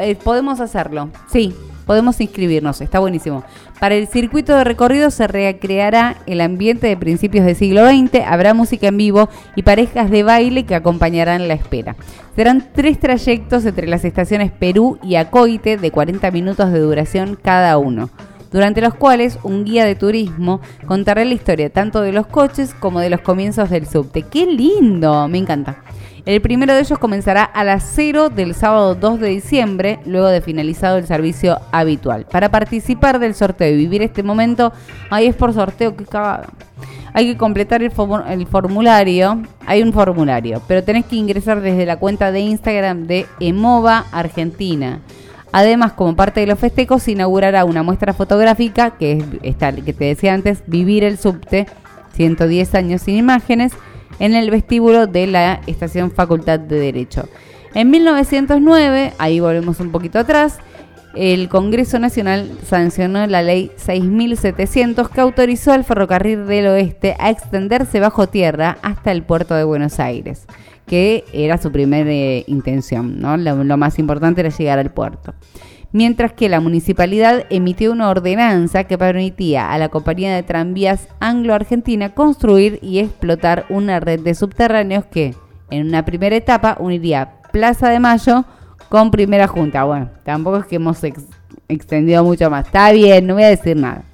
Eh, 0.00 0.16
podemos 0.16 0.60
hacerlo, 0.60 1.10
sí, 1.32 1.54
podemos 1.86 2.20
inscribirnos, 2.20 2.80
está 2.82 2.98
buenísimo. 2.98 3.44
Para 3.80 3.94
el 3.94 4.08
circuito 4.08 4.56
de 4.56 4.64
recorrido 4.64 5.10
se 5.10 5.28
recreará 5.28 6.16
el 6.26 6.40
ambiente 6.40 6.88
de 6.88 6.96
principios 6.96 7.46
del 7.46 7.54
siglo 7.54 7.88
XX, 7.88 8.22
habrá 8.26 8.52
música 8.52 8.88
en 8.88 8.96
vivo 8.96 9.28
y 9.54 9.62
parejas 9.62 10.10
de 10.10 10.24
baile 10.24 10.64
que 10.64 10.74
acompañarán 10.74 11.46
la 11.46 11.54
espera. 11.54 11.94
Serán 12.34 12.68
tres 12.74 12.98
trayectos 12.98 13.64
entre 13.64 13.86
las 13.86 14.04
estaciones 14.04 14.50
Perú 14.50 14.98
y 15.02 15.14
Acoite 15.14 15.76
de 15.76 15.90
40 15.92 16.30
minutos 16.32 16.72
de 16.72 16.80
duración 16.80 17.38
cada 17.40 17.78
uno, 17.78 18.10
durante 18.50 18.80
los 18.80 18.94
cuales 18.94 19.38
un 19.44 19.64
guía 19.64 19.84
de 19.84 19.94
turismo 19.94 20.60
contará 20.86 21.24
la 21.24 21.34
historia 21.34 21.70
tanto 21.70 22.00
de 22.00 22.12
los 22.12 22.26
coches 22.26 22.74
como 22.74 22.98
de 22.98 23.10
los 23.10 23.20
comienzos 23.20 23.70
del 23.70 23.86
subte. 23.86 24.22
¡Qué 24.22 24.44
lindo! 24.46 25.28
Me 25.28 25.38
encanta. 25.38 25.82
El 26.28 26.42
primero 26.42 26.74
de 26.74 26.80
ellos 26.80 26.98
comenzará 26.98 27.42
a 27.42 27.64
las 27.64 27.90
0 27.94 28.28
del 28.28 28.54
sábado 28.54 28.94
2 28.94 29.18
de 29.18 29.28
diciembre, 29.30 29.98
luego 30.04 30.26
de 30.26 30.42
finalizado 30.42 30.98
el 30.98 31.06
servicio 31.06 31.58
habitual. 31.72 32.26
Para 32.30 32.50
participar 32.50 33.18
del 33.18 33.34
sorteo 33.34 33.72
y 33.72 33.78
vivir 33.78 34.02
este 34.02 34.22
momento, 34.22 34.70
ahí 35.08 35.24
es 35.24 35.34
por 35.34 35.54
sorteo, 35.54 35.96
que 35.96 36.04
cagada. 36.04 36.50
Hay 37.14 37.28
que 37.28 37.38
completar 37.38 37.82
el, 37.82 37.92
el, 38.28 38.46
formulario, 38.46 39.40
hay 39.64 39.82
un 39.82 39.90
formulario, 39.94 40.60
pero 40.68 40.84
tenés 40.84 41.06
que 41.06 41.16
ingresar 41.16 41.62
desde 41.62 41.86
la 41.86 41.96
cuenta 41.96 42.30
de 42.30 42.40
Instagram 42.40 43.06
de 43.06 43.24
Emova 43.40 44.04
Argentina. 44.12 45.00
Además, 45.50 45.94
como 45.94 46.14
parte 46.14 46.40
de 46.40 46.46
los 46.46 46.58
festejos, 46.58 47.04
se 47.04 47.12
inaugurará 47.12 47.64
una 47.64 47.82
muestra 47.82 48.12
fotográfica, 48.12 48.90
que 48.98 49.12
es 49.12 49.24
esta 49.42 49.72
que 49.72 49.94
te 49.94 50.04
decía 50.04 50.34
antes, 50.34 50.62
Vivir 50.66 51.04
el 51.04 51.16
Subte, 51.16 51.66
110 52.12 52.74
años 52.74 53.00
sin 53.00 53.16
imágenes, 53.16 53.72
en 54.18 54.34
el 54.34 54.50
vestíbulo 54.50 55.06
de 55.06 55.26
la 55.26 55.60
Estación 55.66 56.10
Facultad 56.10 56.60
de 56.60 56.78
Derecho. 56.78 57.28
En 57.74 57.90
1909, 57.90 59.12
ahí 59.18 59.40
volvemos 59.40 59.80
un 59.80 59.90
poquito 59.90 60.18
atrás, 60.18 60.58
el 61.14 61.48
Congreso 61.48 61.98
Nacional 61.98 62.50
sancionó 62.66 63.26
la 63.26 63.42
ley 63.42 63.72
6700 63.76 65.08
que 65.08 65.20
autorizó 65.20 65.72
al 65.72 65.84
ferrocarril 65.84 66.46
del 66.46 66.66
oeste 66.68 67.16
a 67.18 67.30
extenderse 67.30 67.98
bajo 67.98 68.28
tierra 68.28 68.78
hasta 68.82 69.10
el 69.10 69.22
puerto 69.22 69.54
de 69.54 69.64
Buenos 69.64 69.98
Aires 70.00 70.46
que 70.88 71.24
era 71.32 71.58
su 71.58 71.70
primera 71.70 72.10
eh, 72.10 72.44
intención, 72.48 73.20
¿no? 73.20 73.36
Lo, 73.36 73.76
más 73.76 73.98
importante 73.98 74.40
era 74.40 74.50
llegar 74.50 74.78
al 74.78 74.90
puerto. 74.90 75.34
Mientras 75.90 76.32
que 76.34 76.50
la 76.50 76.60
municipalidad 76.60 77.46
emitió 77.48 77.92
una 77.92 78.10
ordenanza 78.10 78.84
que 78.84 78.98
permitía 78.98 79.72
a 79.72 79.78
la 79.78 79.88
compañía 79.88 80.34
de 80.34 80.42
tranvías 80.42 81.08
anglo-argentina 81.18 82.14
construir 82.14 82.78
y 82.82 82.98
explotar 82.98 83.64
una 83.70 83.98
red 83.98 84.20
de 84.20 84.34
subterráneos 84.34 85.06
que, 85.06 85.34
en 85.70 85.86
una 85.88 86.04
primera 86.04 86.36
etapa, 86.36 86.76
uniría 86.78 87.40
Plaza 87.52 87.88
de 87.88 88.00
Mayo 88.00 88.44
con 88.90 89.10
Primera 89.10 89.48
Junta. 89.48 89.84
Bueno, 89.84 90.10
tampoco 90.24 90.58
es 90.58 90.66
que 90.66 90.76
hemos 90.76 91.00
extendido 91.68 92.22
mucho 92.22 92.50
más. 92.50 92.66
Está 92.66 92.92
bien, 92.92 93.26
no 93.26 93.34
voy 93.34 93.44
a 93.44 93.48
decir 93.48 93.76
nada. 93.76 94.04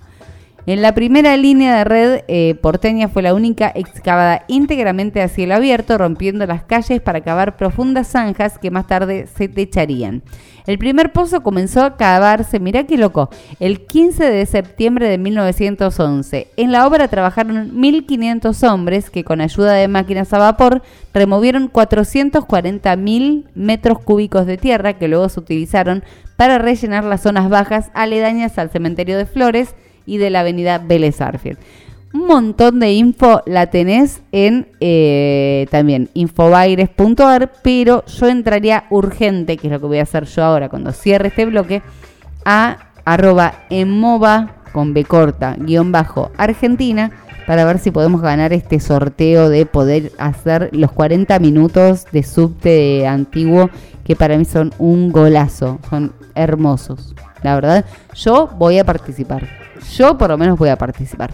En 0.66 0.80
la 0.80 0.94
primera 0.94 1.36
línea 1.36 1.76
de 1.76 1.84
red 1.84 2.20
eh, 2.26 2.54
porteña 2.54 3.08
fue 3.08 3.20
la 3.20 3.34
única 3.34 3.70
excavada 3.74 4.44
íntegramente 4.48 5.20
a 5.20 5.28
cielo 5.28 5.54
abierto, 5.54 5.98
rompiendo 5.98 6.46
las 6.46 6.64
calles 6.64 7.02
para 7.02 7.20
cavar 7.20 7.58
profundas 7.58 8.08
zanjas 8.08 8.58
que 8.58 8.70
más 8.70 8.86
tarde 8.86 9.26
se 9.26 9.48
techarían. 9.48 10.22
El 10.66 10.78
primer 10.78 11.12
pozo 11.12 11.42
comenzó 11.42 11.82
a 11.82 11.98
cavarse, 11.98 12.60
mirá 12.60 12.84
qué 12.84 12.96
loco, 12.96 13.28
el 13.60 13.84
15 13.84 14.24
de 14.24 14.46
septiembre 14.46 15.06
de 15.06 15.18
1911. 15.18 16.48
En 16.56 16.72
la 16.72 16.86
obra 16.86 17.08
trabajaron 17.08 17.78
1.500 17.78 18.72
hombres 18.72 19.10
que 19.10 19.22
con 19.22 19.42
ayuda 19.42 19.74
de 19.74 19.88
máquinas 19.88 20.32
a 20.32 20.38
vapor 20.38 20.80
removieron 21.12 21.70
440.000 21.70 23.44
metros 23.54 23.98
cúbicos 23.98 24.46
de 24.46 24.56
tierra 24.56 24.94
que 24.94 25.08
luego 25.08 25.28
se 25.28 25.40
utilizaron 25.40 26.02
para 26.36 26.56
rellenar 26.56 27.04
las 27.04 27.20
zonas 27.20 27.50
bajas 27.50 27.90
aledañas 27.92 28.56
al 28.56 28.70
cementerio 28.70 29.18
de 29.18 29.26
Flores 29.26 29.74
y 30.06 30.18
de 30.18 30.30
la 30.30 30.40
avenida 30.40 30.78
Vélez 30.78 31.20
Arfield. 31.20 31.58
Un 32.14 32.28
montón 32.28 32.78
de 32.78 32.92
info 32.92 33.42
la 33.44 33.66
tenés 33.66 34.22
en 34.30 34.68
eh, 34.78 35.66
también 35.72 36.10
infobaires.ar, 36.14 37.50
pero 37.62 38.04
yo 38.06 38.28
entraría 38.28 38.84
urgente, 38.90 39.56
que 39.56 39.66
es 39.66 39.72
lo 39.72 39.80
que 39.80 39.86
voy 39.86 39.98
a 39.98 40.04
hacer 40.04 40.26
yo 40.26 40.44
ahora 40.44 40.68
cuando 40.68 40.92
cierre 40.92 41.28
este 41.28 41.44
bloque, 41.44 41.82
a 42.44 42.90
arroba 43.04 43.64
emova 43.68 44.56
con 44.72 44.94
B 44.94 45.04
corta, 45.04 45.56
guion 45.58 45.90
bajo, 45.90 46.30
Argentina, 46.36 47.10
para 47.46 47.64
ver 47.64 47.78
si 47.78 47.90
podemos 47.90 48.20
ganar 48.20 48.52
este 48.52 48.80
sorteo 48.80 49.48
de 49.48 49.66
poder 49.66 50.12
hacer 50.18 50.70
los 50.72 50.92
40 50.92 51.38
minutos 51.40 52.06
de 52.12 52.22
subte 52.22 53.06
antiguo, 53.06 53.70
que 54.04 54.16
para 54.16 54.38
mí 54.38 54.44
son 54.44 54.72
un 54.78 55.10
golazo, 55.10 55.78
son 55.90 56.12
hermosos. 56.34 57.14
La 57.44 57.54
verdad, 57.54 57.84
yo 58.14 58.48
voy 58.56 58.78
a 58.78 58.84
participar. 58.84 59.46
Yo 59.96 60.16
por 60.16 60.30
lo 60.30 60.38
menos 60.38 60.58
voy 60.58 60.70
a 60.70 60.76
participar. 60.76 61.30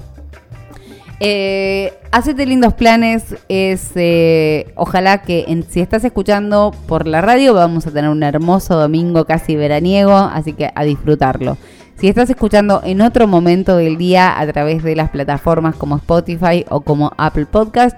Eh, 1.21 1.93
hacete 2.11 2.47
lindos 2.47 2.75
planes. 2.75 3.37
Es, 3.49 3.93
eh, 3.95 4.73
ojalá 4.75 5.23
que 5.23 5.65
si 5.69 5.81
estás 5.81 6.03
escuchando 6.03 6.75
por 6.89 7.07
la 7.07 7.21
radio 7.21 7.55
vamos 7.55 7.87
a 7.87 7.93
tener 7.93 8.11
un 8.11 8.25
hermoso 8.25 8.77
domingo 8.77 9.25
casi 9.25 9.55
veraniego, 9.55 10.17
así 10.17 10.53
que 10.53 10.73
a 10.75 10.83
disfrutarlo. 10.83 11.57
Si 11.95 12.09
estás 12.09 12.29
escuchando 12.29 12.81
en 12.83 13.03
otro 13.03 13.29
momento 13.29 13.77
del 13.77 13.97
día 13.97 14.37
a 14.37 14.45
través 14.49 14.83
de 14.83 14.97
las 14.97 15.11
plataformas 15.11 15.77
como 15.77 15.97
Spotify 15.99 16.65
o 16.71 16.81
como 16.81 17.13
Apple 17.19 17.47
Podcast, 17.47 17.97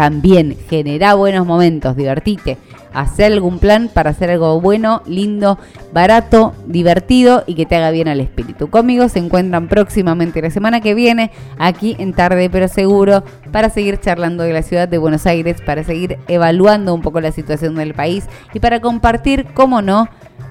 también 0.00 0.56
genera 0.70 1.12
buenos 1.12 1.46
momentos, 1.46 1.94
divertite 1.94 2.56
hacer 2.94 3.34
algún 3.34 3.58
plan 3.58 3.90
para 3.92 4.08
hacer 4.08 4.30
algo 4.30 4.58
bueno, 4.58 5.02
lindo, 5.04 5.58
barato, 5.92 6.54
divertido 6.66 7.44
y 7.46 7.54
que 7.54 7.66
te 7.66 7.76
haga 7.76 7.90
bien 7.90 8.08
al 8.08 8.18
espíritu. 8.18 8.70
Conmigo 8.70 9.10
se 9.10 9.18
encuentran 9.18 9.68
próximamente 9.68 10.40
la 10.40 10.48
semana 10.48 10.80
que 10.80 10.94
viene 10.94 11.32
aquí 11.58 11.96
en 11.98 12.14
Tarde 12.14 12.48
pero 12.48 12.66
Seguro 12.66 13.24
para 13.52 13.68
seguir 13.68 14.00
charlando 14.00 14.42
de 14.42 14.54
la 14.54 14.62
ciudad 14.62 14.88
de 14.88 14.96
Buenos 14.96 15.26
Aires, 15.26 15.60
para 15.60 15.84
seguir 15.84 16.18
evaluando 16.28 16.94
un 16.94 17.02
poco 17.02 17.20
la 17.20 17.30
situación 17.30 17.74
del 17.74 17.92
país 17.92 18.24
y 18.54 18.60
para 18.60 18.80
compartir, 18.80 19.48
como 19.52 19.82
no, 19.82 20.08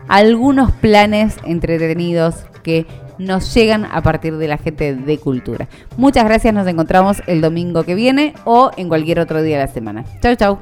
algunos 0.08 0.72
planes 0.74 1.38
entretenidos 1.44 2.46
que 2.62 2.86
nos 3.20 3.54
llegan 3.54 3.86
a 3.86 4.02
partir 4.02 4.38
de 4.38 4.48
la 4.48 4.58
gente 4.58 4.96
de 4.96 5.18
cultura. 5.20 5.68
Muchas 5.98 6.26
gracias, 6.26 6.54
nos 6.54 6.68
encontramos 6.68 7.22
el 7.28 7.42
domingo 7.42 7.84
que 7.84 7.94
viene 7.94 8.34
o 8.46 8.72
en 8.76 8.88
cualquier 8.88 9.20
otro 9.20 9.44
día 9.44 9.60
de 9.60 9.66
la 9.66 9.72
semana. 9.72 10.06
Chau, 10.22 10.36
chau. 10.36 10.58